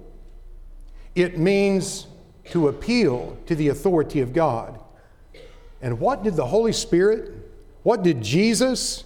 It 1.15 1.37
means 1.37 2.07
to 2.51 2.67
appeal 2.67 3.37
to 3.45 3.55
the 3.55 3.69
authority 3.69 4.21
of 4.21 4.33
God. 4.33 4.79
And 5.81 5.99
what 5.99 6.23
did 6.23 6.35
the 6.35 6.45
Holy 6.45 6.73
Spirit, 6.73 7.31
what 7.83 8.03
did 8.03 8.21
Jesus, 8.21 9.03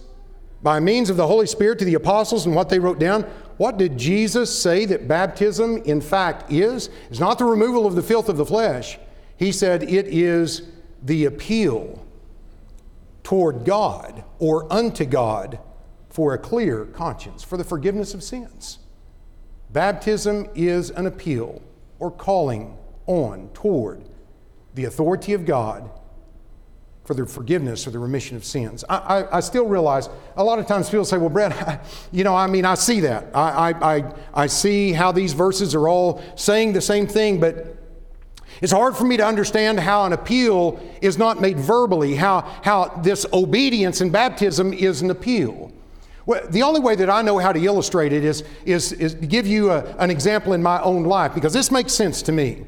by 0.62 0.80
means 0.80 1.10
of 1.10 1.16
the 1.16 1.26
Holy 1.26 1.46
Spirit 1.46 1.78
to 1.80 1.84
the 1.84 1.94
apostles 1.94 2.46
and 2.46 2.54
what 2.54 2.68
they 2.68 2.78
wrote 2.78 2.98
down, 2.98 3.22
what 3.56 3.76
did 3.76 3.98
Jesus 3.98 4.56
say 4.56 4.84
that 4.86 5.06
baptism 5.06 5.78
in 5.78 6.00
fact 6.00 6.50
is? 6.50 6.88
It's 7.10 7.20
not 7.20 7.38
the 7.38 7.44
removal 7.44 7.86
of 7.86 7.94
the 7.94 8.02
filth 8.02 8.28
of 8.28 8.36
the 8.36 8.46
flesh. 8.46 8.98
He 9.36 9.52
said 9.52 9.82
it 9.82 10.06
is 10.08 10.62
the 11.02 11.24
appeal 11.24 12.04
toward 13.22 13.64
God 13.64 14.24
or 14.38 14.72
unto 14.72 15.04
God 15.04 15.58
for 16.08 16.34
a 16.34 16.38
clear 16.38 16.86
conscience, 16.86 17.42
for 17.42 17.56
the 17.56 17.64
forgiveness 17.64 18.14
of 18.14 18.22
sins. 18.22 18.78
Baptism 19.70 20.48
is 20.54 20.90
an 20.90 21.06
appeal 21.06 21.62
or 21.98 22.10
calling 22.10 22.76
on 23.06 23.50
toward 23.54 24.02
the 24.74 24.84
authority 24.84 25.32
of 25.32 25.44
God 25.44 25.90
for 27.04 27.14
the 27.14 27.26
forgiveness 27.26 27.86
or 27.86 27.90
the 27.90 27.98
remission 27.98 28.36
of 28.36 28.44
sins. 28.44 28.84
I, 28.88 28.96
I, 28.96 29.36
I, 29.38 29.40
still 29.40 29.66
realize 29.66 30.08
a 30.36 30.44
lot 30.44 30.60
of 30.60 30.66
times 30.66 30.88
people 30.88 31.04
say, 31.04 31.18
well, 31.18 31.28
Brett, 31.28 31.84
you 32.12 32.22
know, 32.22 32.34
I 32.34 32.46
mean, 32.46 32.64
I 32.64 32.74
see 32.74 33.00
that. 33.00 33.34
I, 33.34 33.74
I, 33.82 34.14
I 34.32 34.46
see 34.46 34.92
how 34.92 35.10
these 35.10 35.32
verses 35.32 35.74
are 35.74 35.88
all 35.88 36.22
saying 36.36 36.74
the 36.74 36.80
same 36.80 37.08
thing, 37.08 37.40
but 37.40 37.76
it's 38.60 38.72
hard 38.72 38.96
for 38.96 39.04
me 39.04 39.16
to 39.16 39.26
understand 39.26 39.80
how 39.80 40.04
an 40.04 40.12
appeal 40.12 40.80
is 41.00 41.18
not 41.18 41.40
made 41.40 41.58
verbally, 41.58 42.14
how, 42.14 42.42
how 42.62 43.00
this 43.02 43.26
obedience 43.32 44.00
in 44.00 44.10
baptism 44.10 44.72
is 44.72 45.02
an 45.02 45.10
appeal. 45.10 45.72
Well, 46.24 46.46
the 46.48 46.62
only 46.62 46.80
way 46.80 46.94
that 46.94 47.10
I 47.10 47.22
know 47.22 47.38
how 47.38 47.52
to 47.52 47.58
illustrate 47.58 48.12
it 48.12 48.24
is, 48.24 48.44
is, 48.64 48.92
is 48.92 49.14
to 49.14 49.26
give 49.26 49.48
you 49.48 49.72
a, 49.72 49.82
an 49.96 50.10
example 50.10 50.52
in 50.52 50.62
my 50.62 50.80
own 50.82 51.02
life, 51.02 51.34
because 51.34 51.52
this 51.52 51.72
makes 51.72 51.92
sense 51.92 52.22
to 52.22 52.32
me. 52.32 52.64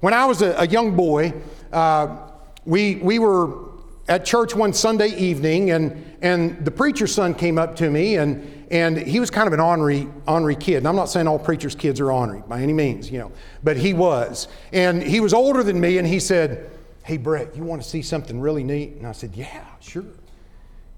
When 0.00 0.14
I 0.14 0.26
was 0.26 0.42
a, 0.42 0.54
a 0.58 0.66
young 0.66 0.94
boy, 0.94 1.34
uh, 1.72 2.16
we, 2.64 2.96
we 2.96 3.18
were 3.18 3.68
at 4.08 4.24
church 4.24 4.54
one 4.54 4.72
Sunday 4.72 5.08
evening, 5.08 5.72
and, 5.72 6.16
and 6.22 6.64
the 6.64 6.70
preacher's 6.70 7.12
son 7.12 7.34
came 7.34 7.58
up 7.58 7.74
to 7.76 7.90
me, 7.90 8.16
and, 8.16 8.66
and 8.70 8.96
he 8.96 9.18
was 9.18 9.28
kind 9.28 9.48
of 9.48 9.52
an 9.52 9.60
ornery, 9.60 10.08
ornery 10.26 10.54
kid. 10.54 10.76
And 10.76 10.88
I'm 10.88 10.94
not 10.94 11.06
saying 11.06 11.26
all 11.26 11.38
preachers' 11.38 11.74
kids 11.74 11.98
are 11.98 12.12
ornery 12.12 12.42
by 12.46 12.60
any 12.60 12.72
means, 12.72 13.10
you 13.10 13.18
know, 13.18 13.32
but 13.64 13.76
he 13.76 13.92
was. 13.92 14.46
And 14.72 15.02
he 15.02 15.18
was 15.18 15.34
older 15.34 15.64
than 15.64 15.80
me, 15.80 15.98
and 15.98 16.06
he 16.06 16.20
said, 16.20 16.70
Hey, 17.04 17.16
Brett, 17.16 17.56
you 17.56 17.64
want 17.64 17.82
to 17.82 17.88
see 17.88 18.02
something 18.02 18.40
really 18.40 18.62
neat? 18.62 18.92
And 18.96 19.06
I 19.06 19.12
said, 19.12 19.34
Yeah, 19.34 19.64
sure. 19.80 20.04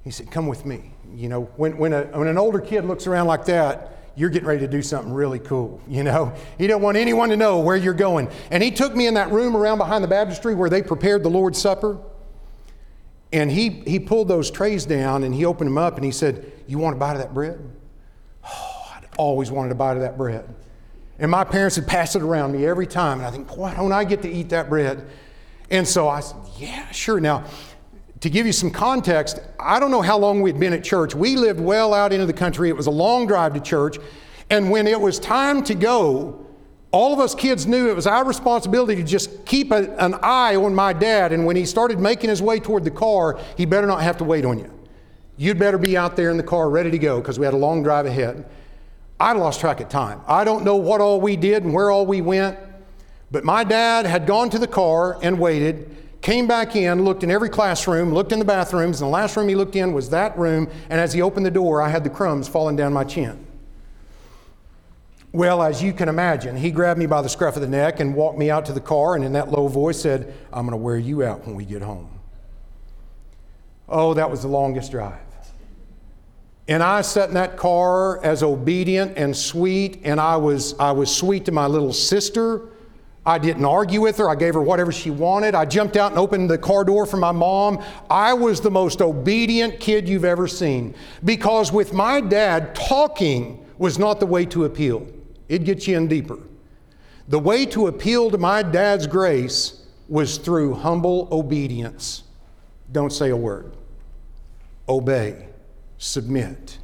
He 0.05 0.11
said, 0.11 0.31
Come 0.31 0.47
with 0.47 0.67
me. 0.67 0.93
You 1.15 1.29
know, 1.31 1.45
when, 1.57 1.79
when, 1.79 1.93
a, 1.95 2.03
when 2.07 2.29
an 2.29 2.37
older 2.37 2.61
kid 2.61 2.85
looks 2.85 3.07
around 3.07 3.29
like 3.29 3.47
that, 3.47 4.00
you're 4.21 4.29
getting 4.29 4.47
ready 4.47 4.61
to 4.61 4.69
do 4.69 4.83
something 4.83 5.15
really 5.15 5.39
cool. 5.39 5.81
You 5.89 6.05
know, 6.05 6.35
he 6.59 6.67
don't 6.67 6.83
want 6.83 6.99
anyone 6.99 7.31
to 7.31 7.39
know 7.39 7.61
where 7.61 7.75
you're 7.75 7.95
going. 7.95 8.29
And 8.51 8.63
he 8.63 8.71
took 8.71 8.95
me 8.95 9.07
in 9.07 9.15
that 9.15 9.31
room 9.33 9.57
around 9.57 9.79
behind 9.79 10.05
the 10.05 10.09
baptistry 10.09 10.55
where 10.55 10.69
they 10.69 10.83
prepared 10.83 11.23
the 11.23 11.31
Lord's 11.31 11.59
Supper. 11.59 11.99
And 13.33 13.51
he, 13.51 13.71
he 13.87 13.99
pulled 13.99 14.29
those 14.29 14.51
trays 14.51 14.85
down 14.85 15.25
and 15.25 15.35
he 15.35 15.47
opened 15.47 15.69
them 15.69 15.79
up 15.79 15.97
and 15.97 16.05
he 16.05 16.11
said, 16.11 16.53
You 16.67 16.77
want 16.77 16.97
a 16.97 16.99
bite 16.99 17.13
of 17.13 17.19
that 17.21 17.33
bread? 17.33 17.59
Oh, 18.45 18.93
I'd 18.95 19.09
always 19.17 19.51
wanted 19.51 19.73
a 19.73 19.75
bite 19.75 19.95
of 19.95 20.03
that 20.03 20.19
bread. 20.19 20.55
And 21.19 21.31
my 21.31 21.45
parents 21.45 21.77
would 21.77 21.87
pass 21.87 22.15
it 22.15 22.21
around 22.21 22.53
me 22.53 22.67
every 22.67 22.87
time. 22.87 23.21
And 23.21 23.27
I 23.27 23.31
think, 23.31 23.57
why 23.57 23.75
don't 23.75 23.93
I 23.93 24.05
get 24.05 24.21
to 24.21 24.31
eat 24.31 24.51
that 24.51 24.69
bread? 24.69 25.07
And 25.71 25.89
so 25.89 26.11
I 26.11 26.21
said, 26.21 26.37
Yeah, 26.59 26.91
sure. 26.91 27.21
Now, 27.21 27.45
to 28.21 28.31
give 28.31 28.47
you 28.47 28.53
some 28.53 28.71
context, 28.71 29.41
I 29.59 29.81
don't 29.81 29.91
know 29.91 30.03
how 30.03 30.19
long 30.19 30.43
we'd 30.43 30.61
been 30.61 30.73
at 30.73 30.85
church. 30.85 31.15
We 31.15 31.37
lived 31.37 31.61
well 31.61 31.95
out 31.95 32.13
into 32.13 32.27
the 32.27 32.33
country. 32.33 32.69
It 32.69 32.77
was 32.77 32.87
a 32.87 32.91
long 32.91 33.27
drive 33.27 33.55
to 33.55 33.61
church. 33.61 33.97
And 34.51 34.71
when 34.71 34.87
it 34.87 35.01
was 35.01 35.19
time 35.19 35.63
to 35.65 35.75
go, 35.75 36.47
all 36.93 37.15
of 37.15 37.21
us 37.21 37.35
kids 37.35 37.67
knew 37.67 37.89
it 37.89 37.97
was 37.97 38.07
our 38.07 38.25
responsibility 38.25 38.97
to 38.97 39.05
just 39.05 39.47
keep 39.47 39.71
a, 39.71 39.97
an 39.97 40.15
eye 40.23 40.57
on 40.57 40.75
my 40.75 40.93
dad. 40.93 41.33
And 41.33 41.47
when 41.47 41.57
he 41.57 41.65
started 41.65 41.99
making 41.99 42.29
his 42.29 42.43
way 42.43 42.61
toward 42.61 42.85
the 42.85 42.91
car, 42.91 43.39
he 43.57 43.65
better 43.65 43.87
not 43.87 44.03
have 44.03 44.19
to 44.19 44.25
wait 44.25 44.45
on 44.45 44.59
you. 44.59 44.71
You'd 45.37 45.59
better 45.59 45.79
be 45.79 45.97
out 45.97 46.17
there 46.17 46.31
in 46.31 46.37
the 46.37 46.43
car 46.43 46.69
ready 46.69 46.91
to 46.91 46.99
go 46.99 47.21
because 47.21 47.39
we 47.39 47.47
had 47.47 47.55
a 47.55 47.59
long 47.59 47.83
drive 47.83 48.05
ahead. 48.05 48.45
I 49.19 49.33
lost 49.33 49.61
track 49.61 49.81
of 49.81 49.89
time. 49.89 50.21
I 50.27 50.45
don't 50.45 50.65
know 50.65 50.77
what 50.77 51.01
all 51.01 51.21
we 51.21 51.37
did 51.37 51.63
and 51.63 51.73
where 51.73 51.91
all 51.91 52.05
we 52.05 52.21
went, 52.21 52.59
but 53.31 53.45
my 53.45 53.65
dad 53.65 54.05
had 54.05 54.27
gone 54.27 54.51
to 54.51 54.59
the 54.59 54.67
car 54.67 55.19
and 55.23 55.39
waited, 55.39 55.97
came 56.23 56.47
back 56.47 56.77
in, 56.77 57.05
looked 57.05 57.25
in 57.25 57.31
every 57.31 57.49
classroom, 57.49 58.13
looked 58.13 58.33
in 58.33 58.39
the 58.39 58.45
bathrooms, 58.45 59.01
and 59.01 59.09
the 59.09 59.13
last 59.13 59.37
room 59.37 59.49
he 59.49 59.55
looked 59.55 59.77
in 59.77 59.93
was 59.93 60.11
that 60.11 60.37
room. 60.39 60.69
And 60.91 61.01
as 61.01 61.13
he 61.13 61.23
opened 61.23 61.47
the 61.47 61.51
door, 61.51 61.81
I 61.81 61.89
had 61.89 62.05
the 62.05 62.11
crumbs 62.11 62.49
falling 62.49 62.77
down 62.77 62.93
my 62.93 63.05
chin. 63.05 63.47
Well, 65.33 65.63
as 65.63 65.83
you 65.83 65.93
can 65.93 66.09
imagine, 66.09 66.57
he 66.57 66.73
grabbed 66.73 66.99
me 66.99 67.07
by 67.07 67.23
the 67.23 67.29
scruff 67.29 67.55
of 67.55 67.63
the 67.63 67.69
neck 67.69 68.01
and 68.01 68.15
walked 68.15 68.39
me 68.39 68.51
out 68.51 68.67
to 68.67 68.73
the 68.73 68.81
car, 68.81 69.15
and 69.15 69.25
in 69.25 69.33
that 69.35 69.51
low 69.51 69.69
voice 69.69 70.01
said, 70.01 70.35
I'm 70.53 70.67
going 70.67 70.73
to 70.73 70.77
wear 70.77 70.99
you 70.99 71.23
out 71.23 71.47
when 71.47 71.55
we 71.55 71.65
get 71.65 71.83
home. 71.83 72.21
Oh, 73.89 74.15
that 74.15 74.31
was 74.31 74.43
the 74.43 74.49
longest 74.49 74.91
drive. 74.91 75.19
And 76.67 76.83
I 76.83 77.01
sat 77.03 77.29
in 77.29 77.35
that 77.35 77.57
car 77.57 78.23
as 78.25 78.43
obedient 78.43 79.17
and 79.17 79.37
sweet, 79.37 80.01
and 80.05 80.21
I 80.21 80.37
was, 80.37 80.79
I 80.79 80.93
was 80.93 81.15
sweet 81.15 81.45
to 81.47 81.53
my 81.53 81.67
little 81.67 81.93
sister. 81.93 82.69
I 83.25 83.39
didn't 83.39 83.65
argue 83.65 84.01
with 84.01 84.17
her. 84.17 84.31
I 84.31 84.35
gave 84.35 84.55
her 84.55 84.63
whatever 84.63 84.93
she 84.93 85.11
wanted. 85.11 85.55
I 85.55 85.67
jumped 85.67 85.97
out 85.97 86.13
and 86.13 86.19
opened 86.19 86.49
the 86.49 86.57
car 86.57 86.85
door 86.85 87.05
for 87.05 87.19
my 87.19 87.33
mom. 87.33 87.85
I 88.09 88.33
was 88.33 88.61
the 88.61 88.71
most 88.71 89.03
obedient 89.03 89.79
kid 89.79 90.09
you've 90.09 90.25
ever 90.25 90.49
seen 90.49 90.95
because 91.25 91.71
with 91.71 91.93
my 91.93 92.21
dad, 92.21 92.75
talking 92.75 93.67
was 93.77 93.99
not 93.99 94.21
the 94.21 94.27
way 94.27 94.47
to 94.47 94.65
appeal. 94.65 95.07
It 95.49 95.65
gets 95.65 95.87
you 95.87 95.97
in 95.97 96.09
deeper. 96.09 96.39
The 97.29 97.39
way 97.39 97.67
to 97.67 97.89
appeal 97.89 98.31
to 98.31 98.39
my 98.39 98.63
dad's 98.63 99.07
grace 99.07 99.87
was 100.09 100.39
through 100.39 100.75
humble 100.75 101.29
obedience. 101.31 102.25
Don't 102.91 103.13
say 103.13 103.31
a 103.31 103.37
word. 103.37 103.77
Obey. 104.89 105.47
Submit. 105.99 106.79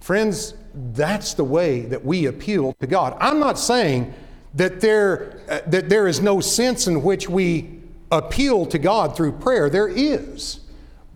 Friends, 0.00 0.54
that's 0.74 1.34
the 1.34 1.44
way 1.44 1.82
that 1.82 2.04
we 2.04 2.26
appeal 2.26 2.74
to 2.80 2.86
God. 2.86 3.16
I'm 3.20 3.38
not 3.38 3.58
saying 3.58 4.12
that 4.54 4.80
there, 4.80 5.40
uh, 5.48 5.60
that 5.66 5.88
there 5.88 6.06
is 6.06 6.20
no 6.20 6.40
sense 6.40 6.86
in 6.86 7.02
which 7.02 7.28
we 7.28 7.80
appeal 8.10 8.66
to 8.66 8.78
God 8.78 9.16
through 9.16 9.32
prayer. 9.32 9.68
There 9.68 9.88
is. 9.88 10.60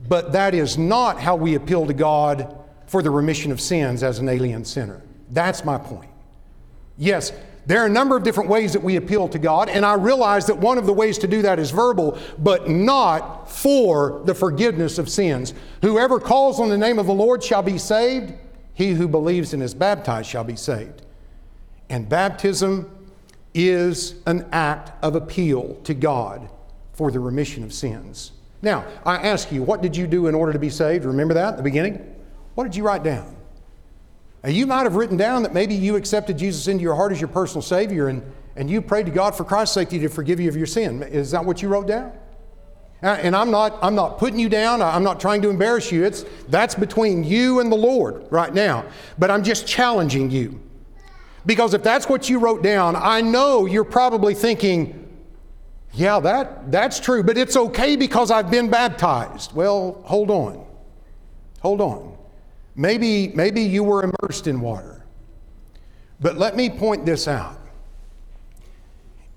But 0.09 0.33
that 0.33 0.55
is 0.55 0.79
not 0.79 1.21
how 1.21 1.37
we 1.37 1.55
appeal 1.55 1.87
to 1.87 1.93
God 1.93 2.57
for 2.87 3.03
the 3.03 3.11
remission 3.11 3.53
of 3.53 3.61
sins 3.61 4.03
as 4.03 4.19
an 4.19 4.29
alien 4.29 4.65
sinner. 4.65 5.03
That's 5.31 5.65
my 5.65 5.77
point. 5.77 6.11
Yes, 6.97 7.33
there 7.67 7.83
are 7.83 7.87
a 7.87 7.91
number 7.91 8.17
of 8.17 8.23
different 8.23 8.49
ways 8.49 8.73
that 8.73 8.83
we 8.83 8.97
appeal 8.97 9.29
to 9.29 9.39
God, 9.39 9.69
and 9.69 9.85
I 9.85 9.93
realize 9.93 10.47
that 10.47 10.57
one 10.57 10.79
of 10.79 10.87
the 10.87 10.93
ways 10.93 11.19
to 11.19 11.29
do 11.29 11.43
that 11.43 11.59
is 11.59 11.71
verbal, 11.71 12.19
but 12.39 12.71
not 12.71 13.51
for 13.51 14.23
the 14.25 14.35
forgiveness 14.35 14.97
of 14.97 15.11
sins. 15.11 15.53
Whoever 15.83 16.19
calls 16.19 16.61
on 16.61 16.71
the 16.71 16.79
name 16.79 16.99
of 16.99 17.07
the 17.07 17.13
Lord 17.13 17.45
shall 17.45 17.63
be 17.63 17.77
saved. 17.77 18.33
He 18.73 18.95
who 18.95 19.07
believes 19.07 19.53
and 19.53 19.63
is 19.63 19.75
baptized 19.75 20.31
shall 20.31 20.45
be 20.45 20.57
saved. 20.57 21.03
And 21.91 22.09
baptism 22.09 22.91
is 23.55 24.17
an 24.27 24.47
act 24.53 24.93
of 25.03 25.15
appeal 25.15 25.75
to 25.85 25.95
God 25.95 26.49
for 26.93 27.11
the 27.11 27.21
remission 27.21 27.65
of 27.65 27.73
sins. 27.73 28.33
Now, 28.61 28.85
I 29.07 29.17
ask 29.17 29.53
you, 29.53 29.63
what 29.63 29.83
did 29.83 29.97
you 29.97 30.07
do 30.07 30.27
in 30.27 30.35
order 30.35 30.53
to 30.53 30.59
be 30.59 30.71
saved? 30.71 31.05
Remember 31.05 31.35
that 31.35 31.51
at 31.51 31.57
the 31.57 31.63
beginning? 31.63 32.15
What 32.55 32.65
did 32.65 32.75
you 32.75 32.83
write 32.83 33.03
down? 33.03 33.37
And 34.43 34.55
you 34.55 34.67
might 34.67 34.83
have 34.83 34.97
written 34.97 35.17
down 35.17 35.43
that 35.45 35.55
maybe 35.55 35.75
you 35.75 35.97
accepted 35.97 36.39
Jesus 36.39 36.69
into 36.69 36.83
your 36.83 36.95
heart 36.95 37.13
as 37.13 37.21
your 37.21 37.29
personal 37.29 37.63
Savior 37.63 38.09
and, 38.09 38.23
and 38.57 38.71
you 38.71 38.81
prayed 38.83 39.07
to 39.07 39.13
God 39.13 39.35
for 39.37 39.45
Christ's 39.45 39.75
sake 39.75 39.91
to 39.91 40.09
forgive 40.09 40.41
you 40.41 40.49
of 40.49 40.57
your 40.57 40.67
sin. 40.67 41.03
Is 41.03 41.31
that 41.31 41.45
what 41.45 41.63
you 41.63 41.69
wrote 41.69 41.87
down? 41.87 42.13
And 43.01 43.37
I'm 43.37 43.53
not, 43.53 43.79
I'm 43.81 43.95
not 43.95 44.19
putting 44.19 44.41
you 44.41 44.49
down. 44.49 44.83
I'm 44.83 45.05
not 45.05 45.21
trying 45.21 45.41
to 45.43 45.51
embarrass 45.51 45.93
you. 45.93 46.05
It's, 46.05 46.25
that's 46.49 46.75
between 46.75 47.23
you 47.23 47.61
and 47.61 47.71
the 47.71 47.77
Lord 47.77 48.27
right 48.31 48.53
now. 48.53 48.85
But 49.19 49.31
I'm 49.31 49.45
just 49.45 49.69
challenging 49.69 50.31
you. 50.31 50.61
Because 51.47 51.75
if 51.75 51.83
that's 51.83 52.09
what 52.09 52.29
you 52.29 52.39
wrote 52.39 52.63
down, 52.63 52.97
I 52.97 53.21
know 53.21 53.67
you're 53.67 53.85
probably 53.85 54.35
thinking, 54.35 55.09
yeah, 55.93 56.21
that, 56.21 56.71
that's 56.71 57.01
true, 57.01 57.23
but 57.23 57.39
it's 57.39 57.57
okay 57.57 57.97
because 57.97 58.31
I've 58.31 58.51
been 58.51 58.69
baptized. 58.69 59.53
Well, 59.55 60.01
hold 60.05 60.31
on. 60.31 60.67
Hold 61.61 61.81
on. 61.81 62.17
Maybe, 62.77 63.29
maybe 63.29 63.63
you 63.63 63.83
were 63.83 64.05
immersed 64.05 64.47
in 64.47 64.61
water. 64.61 65.05
But 66.21 66.37
let 66.37 66.57
me 66.57 66.69
point 66.71 67.07
this 67.07 67.27
out. 67.27 67.59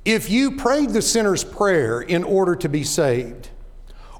If 0.04 0.30
you 0.30 0.58
prayed 0.58 0.90
the 0.90 1.02
sinner's 1.02 1.44
prayer 1.44 2.02
in 2.02 2.24
order 2.24 2.56
to 2.56 2.68
be 2.68 2.84
saved, 2.84 3.50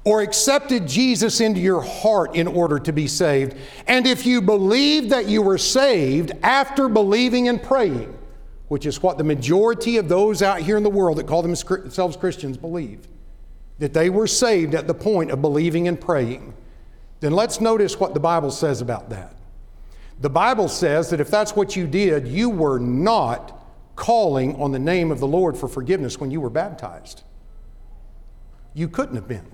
or 0.04 0.20
accepted 0.20 0.86
Jesus 0.86 1.40
into 1.40 1.60
your 1.60 1.80
heart 1.80 2.34
in 2.34 2.48
order 2.48 2.78
to 2.80 2.92
be 2.92 3.06
saved, 3.06 3.56
and 3.86 4.06
if 4.06 4.26
you 4.26 4.42
believed 4.42 5.10
that 5.10 5.28
you 5.28 5.42
were 5.42 5.58
saved 5.58 6.32
after 6.42 6.88
believing 6.88 7.48
and 7.48 7.62
praying, 7.62 8.18
which 8.68 8.84
is 8.84 9.02
what 9.02 9.18
the 9.18 9.24
majority 9.24 9.98
of 9.98 10.08
those 10.08 10.42
out 10.42 10.60
here 10.60 10.76
in 10.76 10.82
the 10.82 10.90
world 10.90 11.18
that 11.18 11.26
call 11.26 11.42
themselves 11.42 12.16
Christians 12.16 12.56
believe, 12.56 13.06
that 13.78 13.92
they 13.92 14.10
were 14.10 14.26
saved 14.26 14.74
at 14.74 14.86
the 14.86 14.94
point 14.94 15.30
of 15.30 15.40
believing 15.40 15.86
and 15.86 16.00
praying, 16.00 16.54
then 17.20 17.32
let's 17.32 17.60
notice 17.60 18.00
what 18.00 18.14
the 18.14 18.20
Bible 18.20 18.50
says 18.50 18.80
about 18.80 19.10
that. 19.10 19.36
The 20.20 20.30
Bible 20.30 20.68
says 20.68 21.10
that 21.10 21.20
if 21.20 21.30
that's 21.30 21.54
what 21.54 21.76
you 21.76 21.86
did, 21.86 22.26
you 22.26 22.50
were 22.50 22.78
not 22.78 23.60
calling 23.94 24.56
on 24.56 24.72
the 24.72 24.78
name 24.78 25.12
of 25.12 25.20
the 25.20 25.26
Lord 25.26 25.56
for 25.56 25.68
forgiveness 25.68 26.18
when 26.18 26.30
you 26.30 26.40
were 26.40 26.50
baptized. 26.50 27.22
You 28.74 28.88
couldn't 28.88 29.14
have 29.14 29.28
been 29.28 29.46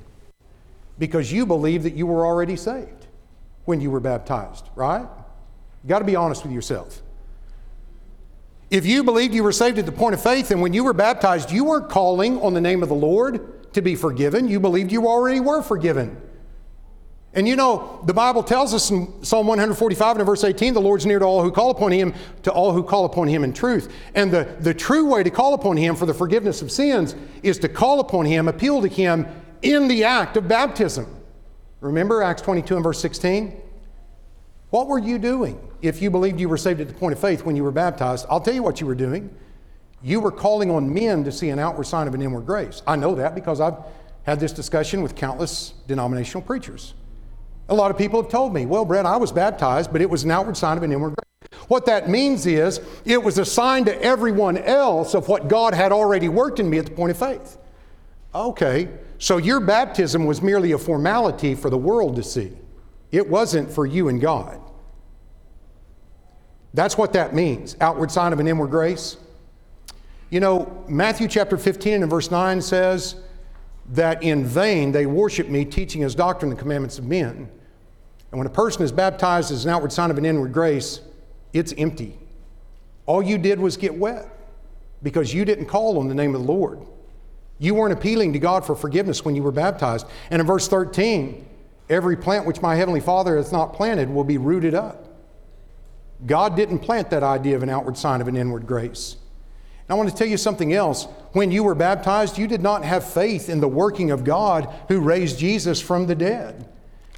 because 0.99 1.33
you 1.33 1.47
believed 1.47 1.85
that 1.85 1.95
you 1.95 2.07
were 2.07 2.27
already 2.27 2.57
saved 2.57 3.07
when 3.65 3.81
you 3.81 3.91
were 3.91 4.01
baptized, 4.01 4.69
right? 4.75 5.07
You 5.83 5.89
got 5.89 6.01
to 6.01 6.05
be 6.05 6.17
honest 6.17 6.43
with 6.43 6.53
yourself. 6.53 7.03
If 8.71 8.85
you 8.85 9.03
believed 9.03 9.33
you 9.33 9.43
were 9.43 9.53
saved 9.53 9.79
at 9.79 9.87
the 9.87 9.93
point 9.93 10.15
of 10.15 10.23
faith, 10.23 10.51
and 10.51 10.61
when 10.61 10.75
you 10.75 10.85
were 10.85 10.93
baptized, 10.93 11.51
you 11.51 11.65
weren't 11.65 11.89
calling 11.89 12.41
on 12.41 12.53
the 12.53 12.61
name 12.61 12.83
of 12.83 12.89
the 12.89 12.95
Lord 12.95 13.73
to 13.73 13.81
be 13.81 13.95
forgiven. 13.95 14.49
You 14.49 14.61
believed 14.61 14.93
you 14.93 15.07
already 15.07 15.41
were 15.41 15.63
forgiven. 15.63 16.21
And 17.35 17.47
you 17.47 17.57
know, 17.57 18.01
the 18.05 18.15
Bible 18.15 18.43
tells 18.43 18.75
us 18.75 18.91
in 18.91 19.23
Psalm 19.23 19.47
145 19.47 20.17
and 20.17 20.27
verse 20.27 20.45
18, 20.45 20.75
the 20.75 20.81
Lord's 20.81 21.07
near 21.07 21.19
to 21.19 21.25
all 21.25 21.43
who 21.43 21.53
call 21.53 21.71
upon 21.71 21.93
him, 21.93 22.15
to 22.43 22.51
all 22.51 22.73
who 22.73 22.83
call 22.83 23.05
upon 23.05 23.29
him 23.29 23.45
in 23.45 23.53
truth. 23.53 23.93
And 24.15 24.31
the, 24.31 24.57
the 24.61 24.75
true 24.75 25.07
way 25.07 25.23
to 25.23 25.31
call 25.31 25.55
upon 25.55 25.77
him 25.77 25.95
for 25.95 26.07
the 26.07 26.15
forgiveness 26.15 26.63
of 26.63 26.71
sins 26.71 27.15
is 27.43 27.59
to 27.59 27.69
call 27.69 28.01
upon 28.01 28.25
him, 28.25 28.49
appeal 28.49 28.81
to 28.81 28.89
him 28.89 29.27
in 29.63 29.89
the 29.89 30.05
act 30.05 30.37
of 30.37 30.49
baptism. 30.49 31.07
Remember 31.81 32.23
Acts 32.23 32.43
22 32.43 32.75
and 32.75 32.85
verse 32.85 33.01
16? 33.01 33.61
What 34.71 34.89
were 34.89 34.99
you 34.99 35.19
doing 35.19 35.59
if 35.81 36.03
you 36.03 36.11
believed 36.11 36.41
you 36.41 36.49
were 36.49 36.57
saved 36.57 36.81
at 36.81 36.89
the 36.89 36.95
point 36.95 37.13
of 37.13 37.19
faith 37.19 37.45
when 37.45 37.57
you 37.57 37.65
were 37.65 37.71
baptized? 37.71 38.27
I'll 38.29 38.41
tell 38.41 38.55
you 38.55 38.63
what 38.63 38.81
you 38.81 38.87
were 38.87 38.95
doing. 38.95 39.35
You 40.03 40.21
were 40.21 40.31
calling 40.31 40.71
on 40.71 40.93
men 40.93 41.25
to 41.25 41.33
see 41.33 41.49
an 41.49 41.59
outward 41.59 41.85
sign 41.85 42.07
of 42.07 42.15
an 42.15 42.23
inward 42.23 42.47
grace. 42.47 42.83
I 42.87 42.97
know 42.97 43.15
that 43.15 43.35
because 43.35 43.61
I've 43.61 43.77
had 44.25 44.39
this 44.41 44.53
discussion 44.53 45.03
with 45.03 45.15
countless 45.15 45.73
denominational 45.87 46.43
preachers. 46.43 46.95
A 47.71 47.75
lot 47.75 47.91
of 47.91 47.99
people 47.99 48.23
have 48.23 48.31
told 48.31 48.55
me, 48.55 48.67
well, 48.67 48.85
Brett, 48.85 49.07
I 49.07 49.17
was 49.17 49.33
baptized, 49.33 49.93
but 49.93 50.01
it 50.01 50.09
was 50.09 50.25
an 50.25 50.31
outward 50.31 50.57
sign 50.57 50.77
of 50.77 50.83
an 50.83 50.93
inward 50.93 51.15
grace. 51.17 51.63
What 51.69 51.87
that 51.87 52.09
means 52.09 52.47
is 52.47 52.81
it 53.05 53.23
was 53.23 53.39
a 53.39 53.45
sign 53.45 53.85
to 53.87 54.03
everyone 54.03 54.59
else 54.59 55.15
of 55.15 55.29
what 55.29 55.49
God 55.49 55.75
had 55.75 55.93
already 55.93 56.29
worked 56.29 56.61
in 56.61 56.69
me 56.69 56.79
at 56.79 56.87
the 56.87 56.93
point 56.93 57.11
of 57.11 57.19
faith. 57.19 57.59
Okay, 58.35 58.89
so 59.19 59.37
your 59.37 59.61
baptism 59.61 60.25
was 60.25 60.41
merely 60.41 60.73
a 60.73 60.79
formality 60.79 61.55
for 61.55 61.71
the 61.71 61.79
world 61.79 62.17
to 62.17 62.23
see. 62.23 62.53
It 63.11 63.29
wasn't 63.29 63.71
for 63.71 63.85
you 63.85 64.09
and 64.09 64.21
God. 64.21 64.61
That's 66.75 66.97
what 66.97 67.13
that 67.15 67.35
means 67.35 67.77
outward 67.81 68.11
sign 68.11 68.33
of 68.33 68.41
an 68.41 68.47
inward 68.47 68.71
grace. 68.71 69.17
You 70.31 70.41
know, 70.41 70.85
Matthew 70.89 71.27
chapter 71.27 71.57
15 71.57 72.03
and 72.03 72.11
verse 72.11 72.31
9 72.31 72.61
says 72.61 73.17
that 73.91 74.23
in 74.23 74.45
vain 74.45 74.93
they 74.93 75.07
worship 75.07 75.49
me, 75.49 75.65
teaching 75.65 76.03
as 76.03 76.15
doctrine 76.15 76.51
the 76.51 76.57
commandments 76.57 76.99
of 76.99 77.07
men. 77.07 77.49
And 78.31 78.39
when 78.39 78.47
a 78.47 78.51
person 78.51 78.83
is 78.83 78.93
baptized 78.93 79.51
as 79.51 79.65
an 79.65 79.71
outward 79.71 79.93
sign 79.93 80.11
of 80.11 80.19
an 80.19 80.27
inward 80.27 80.53
grace, 80.53 81.01
it's 81.55 81.73
empty. 81.79 82.19
All 83.07 83.23
you 83.23 83.39
did 83.39 83.59
was 83.59 83.79
get 83.79 83.95
wet 83.95 84.29
because 85.03 85.33
you 85.33 85.47
didn't 85.47 85.67
call 85.67 85.99
on 85.99 86.09
the 86.09 86.15
name 86.15 86.35
of 86.35 86.43
the 86.43 86.53
Lord. 86.53 86.81
You 87.59 87.75
weren't 87.75 87.93
appealing 87.93 88.33
to 88.35 88.39
God 88.39 88.65
for 88.65 88.75
forgiveness 88.75 89.25
when 89.25 89.35
you 89.35 89.43
were 89.43 89.53
baptized. 89.53 90.07
And 90.31 90.41
in 90.41 90.47
verse 90.47 90.69
13, 90.69 91.47
every 91.89 92.17
plant 92.17 92.47
which 92.47 92.63
my 92.63 92.77
heavenly 92.77 93.01
Father 93.01 93.37
hath 93.37 93.53
not 93.53 93.75
planted 93.75 94.09
will 94.09 94.25
be 94.25 94.39
rooted 94.39 94.75
up. 94.75 95.09
God 96.27 96.57
didn't 96.57 96.81
plant 96.81 97.11
that 97.11 97.23
idea 97.23 97.57
of 97.57 97.63
an 97.63 97.69
outward 97.69 97.97
sign 97.97 98.21
of 98.21 98.29
an 98.29 98.37
inward 98.37 98.67
grace. 98.67 99.17
And 99.89 99.95
I 99.95 99.95
want 99.95 100.11
to 100.11 100.15
tell 100.15 100.27
you 100.27 100.37
something 100.37 100.73
else. 100.73 101.07
When 101.33 101.51
you 101.51 101.65
were 101.65 101.75
baptized, 101.75 102.39
you 102.39 102.47
did 102.47 102.61
not 102.61 102.85
have 102.85 103.09
faith 103.09 103.49
in 103.49 103.61
the 103.61 103.69
working 103.69 104.11
of 104.11 104.25
God 104.25 104.73
who 104.89 105.01
raised 105.01 105.39
Jesus 105.39 105.81
from 105.81 106.07
the 106.07 106.15
dead. 106.15 106.69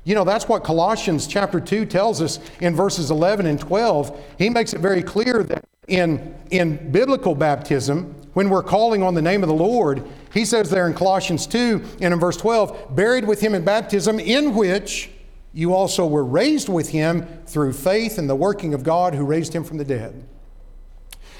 You 0.04 0.14
know, 0.14 0.24
that's 0.24 0.48
what 0.48 0.64
Colossians 0.64 1.26
chapter 1.26 1.60
2 1.60 1.84
tells 1.84 2.22
us 2.22 2.38
in 2.60 2.74
verses 2.74 3.10
11 3.10 3.46
and 3.46 3.60
12. 3.60 4.18
He 4.38 4.48
makes 4.48 4.72
it 4.72 4.80
very 4.80 5.02
clear 5.02 5.42
that 5.44 5.64
in, 5.88 6.34
in 6.50 6.90
biblical 6.90 7.34
baptism, 7.34 8.14
when 8.32 8.48
we're 8.48 8.62
calling 8.62 9.02
on 9.02 9.14
the 9.14 9.22
name 9.22 9.42
of 9.42 9.48
the 9.48 9.54
Lord, 9.54 10.04
he 10.32 10.44
says 10.44 10.70
there 10.70 10.86
in 10.86 10.94
Colossians 10.94 11.46
2 11.46 11.98
and 12.00 12.14
in 12.14 12.20
verse 12.20 12.36
12, 12.36 12.94
buried 12.94 13.26
with 13.26 13.40
him 13.40 13.54
in 13.54 13.64
baptism, 13.64 14.20
in 14.20 14.54
which 14.54 15.10
you 15.52 15.74
also 15.74 16.06
were 16.06 16.24
raised 16.24 16.68
with 16.68 16.90
him 16.90 17.26
through 17.46 17.72
faith 17.72 18.18
in 18.18 18.26
the 18.26 18.36
working 18.36 18.72
of 18.72 18.84
God 18.84 19.14
who 19.14 19.24
raised 19.24 19.52
him 19.52 19.64
from 19.64 19.78
the 19.78 19.84
dead. 19.84 20.26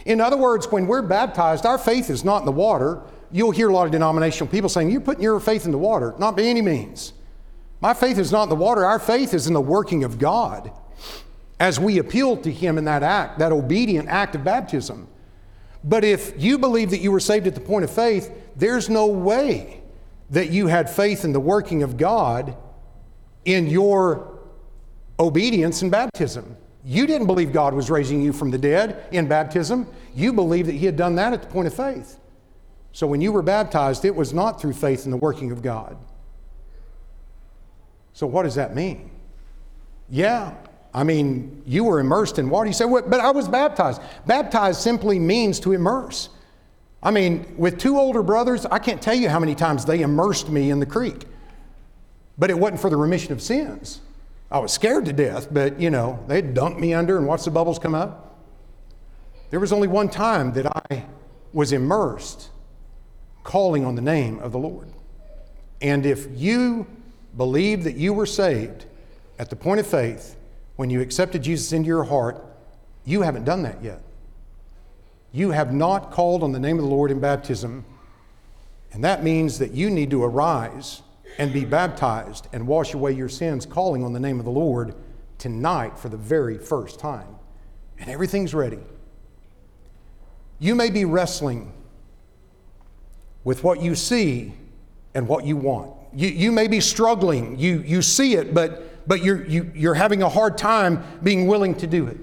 In 0.04 0.20
other 0.20 0.36
words, 0.36 0.70
when 0.70 0.86
we're 0.86 1.02
baptized, 1.02 1.66
our 1.66 1.78
faith 1.78 2.10
is 2.10 2.24
not 2.24 2.38
in 2.38 2.46
the 2.46 2.52
water. 2.52 3.02
You'll 3.30 3.52
hear 3.52 3.68
a 3.68 3.72
lot 3.72 3.86
of 3.86 3.92
denominational 3.92 4.50
people 4.50 4.68
saying, 4.68 4.90
You're 4.90 5.00
putting 5.00 5.22
your 5.22 5.38
faith 5.38 5.66
in 5.66 5.72
the 5.72 5.78
water. 5.78 6.14
Not 6.18 6.36
by 6.36 6.42
any 6.42 6.62
means. 6.62 7.12
My 7.80 7.94
faith 7.94 8.18
is 8.18 8.32
not 8.32 8.44
in 8.44 8.48
the 8.48 8.56
water, 8.56 8.84
our 8.84 8.98
faith 8.98 9.32
is 9.32 9.46
in 9.46 9.54
the 9.54 9.60
working 9.60 10.04
of 10.04 10.18
God 10.18 10.72
as 11.58 11.78
we 11.78 11.98
appeal 11.98 12.36
to 12.38 12.50
Him 12.50 12.78
in 12.78 12.84
that 12.86 13.02
act, 13.02 13.38
that 13.38 13.52
obedient 13.52 14.08
act 14.08 14.34
of 14.34 14.42
baptism. 14.42 15.06
But 15.84 16.04
if 16.04 16.32
you 16.42 16.58
believe 16.58 16.90
that 16.90 17.00
you 17.00 17.12
were 17.12 17.20
saved 17.20 17.46
at 17.46 17.54
the 17.54 17.60
point 17.60 17.84
of 17.84 17.90
faith, 17.90 18.30
there's 18.60 18.88
no 18.88 19.06
way 19.06 19.80
that 20.30 20.50
you 20.50 20.68
had 20.68 20.88
faith 20.88 21.24
in 21.24 21.32
the 21.32 21.40
working 21.40 21.82
of 21.82 21.96
God 21.96 22.56
in 23.44 23.66
your 23.66 24.38
obedience 25.18 25.82
in 25.82 25.90
baptism. 25.90 26.56
You 26.84 27.06
didn't 27.06 27.26
believe 27.26 27.52
God 27.52 27.74
was 27.74 27.90
raising 27.90 28.22
you 28.22 28.32
from 28.32 28.50
the 28.50 28.58
dead 28.58 29.04
in 29.12 29.26
baptism. 29.28 29.86
You 30.14 30.32
believed 30.32 30.68
that 30.68 30.74
He 30.74 30.86
had 30.86 30.96
done 30.96 31.16
that 31.16 31.32
at 31.32 31.42
the 31.42 31.48
point 31.48 31.66
of 31.66 31.74
faith. 31.74 32.18
So 32.92 33.06
when 33.06 33.20
you 33.20 33.32
were 33.32 33.42
baptized, 33.42 34.04
it 34.04 34.14
was 34.14 34.32
not 34.32 34.60
through 34.60 34.72
faith 34.72 35.04
in 35.04 35.10
the 35.10 35.16
working 35.16 35.52
of 35.52 35.62
God. 35.62 35.96
So 38.12 38.26
what 38.26 38.42
does 38.42 38.54
that 38.56 38.74
mean? 38.74 39.10
Yeah, 40.08 40.54
I 40.92 41.04
mean, 41.04 41.62
you 41.66 41.84
were 41.84 42.00
immersed 42.00 42.38
in 42.38 42.50
water. 42.50 42.66
You 42.66 42.72
say, 42.72 42.84
well, 42.84 43.04
but 43.06 43.20
I 43.20 43.30
was 43.30 43.46
baptized. 43.48 44.02
Baptized 44.26 44.80
simply 44.80 45.18
means 45.18 45.60
to 45.60 45.72
immerse. 45.72 46.30
I 47.02 47.10
mean, 47.10 47.54
with 47.56 47.78
two 47.78 47.98
older 47.98 48.22
brothers, 48.22 48.66
I 48.66 48.78
can't 48.78 49.00
tell 49.00 49.14
you 49.14 49.28
how 49.28 49.40
many 49.40 49.54
times 49.54 49.84
they 49.84 50.02
immersed 50.02 50.50
me 50.50 50.70
in 50.70 50.80
the 50.80 50.86
creek. 50.86 51.24
But 52.36 52.50
it 52.50 52.58
wasn't 52.58 52.80
for 52.80 52.90
the 52.90 52.96
remission 52.96 53.32
of 53.32 53.40
sins. 53.40 54.00
I 54.50 54.58
was 54.58 54.72
scared 54.72 55.04
to 55.06 55.12
death, 55.12 55.48
but 55.52 55.80
you 55.80 55.90
know, 55.90 56.22
they'd 56.26 56.54
dunk 56.54 56.78
me 56.78 56.92
under 56.92 57.16
and 57.16 57.26
watch 57.26 57.44
the 57.44 57.50
bubbles 57.50 57.78
come 57.78 57.94
up. 57.94 58.38
There 59.50 59.60
was 59.60 59.72
only 59.72 59.88
one 59.88 60.08
time 60.08 60.52
that 60.52 60.66
I 60.66 61.04
was 61.52 61.72
immersed 61.72 62.50
calling 63.42 63.84
on 63.84 63.94
the 63.94 64.02
name 64.02 64.38
of 64.40 64.52
the 64.52 64.58
Lord. 64.58 64.88
And 65.80 66.04
if 66.04 66.26
you 66.32 66.86
believe 67.36 67.84
that 67.84 67.96
you 67.96 68.12
were 68.12 68.26
saved 68.26 68.84
at 69.38 69.50
the 69.50 69.56
point 69.56 69.80
of 69.80 69.86
faith, 69.86 70.36
when 70.76 70.90
you 70.90 71.00
accepted 71.00 71.42
Jesus 71.42 71.72
into 71.72 71.86
your 71.86 72.04
heart, 72.04 72.44
you 73.04 73.22
haven't 73.22 73.44
done 73.44 73.62
that 73.62 73.82
yet. 73.82 74.02
You 75.32 75.50
have 75.50 75.72
not 75.72 76.10
called 76.10 76.42
on 76.42 76.52
the 76.52 76.58
name 76.58 76.78
of 76.78 76.84
the 76.84 76.90
Lord 76.90 77.10
in 77.10 77.20
baptism, 77.20 77.84
and 78.92 79.04
that 79.04 79.22
means 79.22 79.58
that 79.58 79.72
you 79.72 79.90
need 79.90 80.10
to 80.10 80.24
arise 80.24 81.02
and 81.38 81.52
be 81.52 81.64
baptized 81.64 82.48
and 82.52 82.66
wash 82.66 82.94
away 82.94 83.12
your 83.12 83.28
sins, 83.28 83.64
calling 83.64 84.02
on 84.04 84.12
the 84.12 84.20
name 84.20 84.38
of 84.38 84.44
the 84.44 84.50
Lord 84.50 84.94
tonight 85.38 85.98
for 85.98 86.08
the 86.08 86.16
very 86.16 86.58
first 86.58 86.98
time. 86.98 87.36
And 87.98 88.10
everything's 88.10 88.54
ready. 88.54 88.80
You 90.58 90.74
may 90.74 90.90
be 90.90 91.04
wrestling 91.04 91.72
with 93.44 93.62
what 93.62 93.80
you 93.80 93.94
see 93.94 94.52
and 95.14 95.28
what 95.28 95.44
you 95.44 95.56
want. 95.56 95.94
You, 96.12 96.28
you 96.28 96.52
may 96.52 96.66
be 96.66 96.80
struggling. 96.80 97.58
You, 97.58 97.82
you 97.86 98.02
see 98.02 98.34
it, 98.34 98.52
but 98.52 98.90
but 99.06 99.24
you're, 99.24 99.44
you, 99.44 99.70
you're 99.74 99.94
having 99.94 100.22
a 100.22 100.28
hard 100.28 100.56
time 100.56 101.02
being 101.22 101.48
willing 101.48 101.74
to 101.76 101.86
do 101.88 102.06
it. 102.06 102.16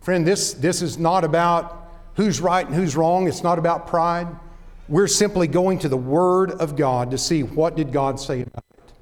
Friend, 0.00 0.26
this, 0.26 0.54
this 0.54 0.80
is 0.80 0.96
not 0.96 1.24
about 1.24 1.77
who's 2.18 2.40
right 2.40 2.66
and 2.66 2.74
who's 2.74 2.96
wrong. 2.96 3.28
It's 3.28 3.44
not 3.44 3.60
about 3.60 3.86
pride. 3.86 4.26
We're 4.88 5.06
simply 5.06 5.46
going 5.46 5.78
to 5.78 5.88
the 5.88 5.96
Word 5.96 6.50
of 6.50 6.74
God 6.74 7.12
to 7.12 7.18
see 7.18 7.44
what 7.44 7.76
did 7.76 7.92
God 7.92 8.18
say 8.18 8.40
about 8.40 8.64
it. 8.76 8.92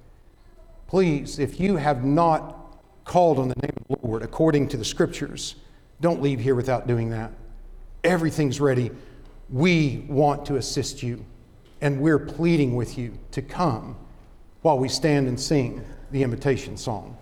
Please, 0.87 1.39
if 1.39 1.59
you 1.59 1.77
have 1.77 2.05
not 2.05 2.79
called 3.05 3.39
on 3.39 3.49
the 3.49 3.55
name 3.63 3.73
of 3.89 4.01
the 4.01 4.07
Lord 4.07 4.23
according 4.23 4.69
to 4.69 4.77
the 4.77 4.85
Scriptures, 4.85 5.57
don't 6.03 6.21
leave 6.21 6.41
here 6.41 6.55
without 6.55 6.87
doing 6.87 7.09
that. 7.09 7.33
Everything's 8.05 8.61
ready. 8.61 8.91
We 9.49 10.05
want 10.09 10.45
to 10.47 10.57
assist 10.57 11.03
you, 11.03 11.25
and 11.81 12.03
we're 12.03 12.19
pleading 12.19 12.77
with 12.77 12.99
you 12.99 13.17
to 13.31 13.41
come 13.41 13.97
while 14.61 14.79
we 14.79 14.91
stand 14.91 15.27
and 15.27 15.41
sing 15.41 15.83
the 16.11 16.23
invitation 16.23 16.77
song. 16.77 17.17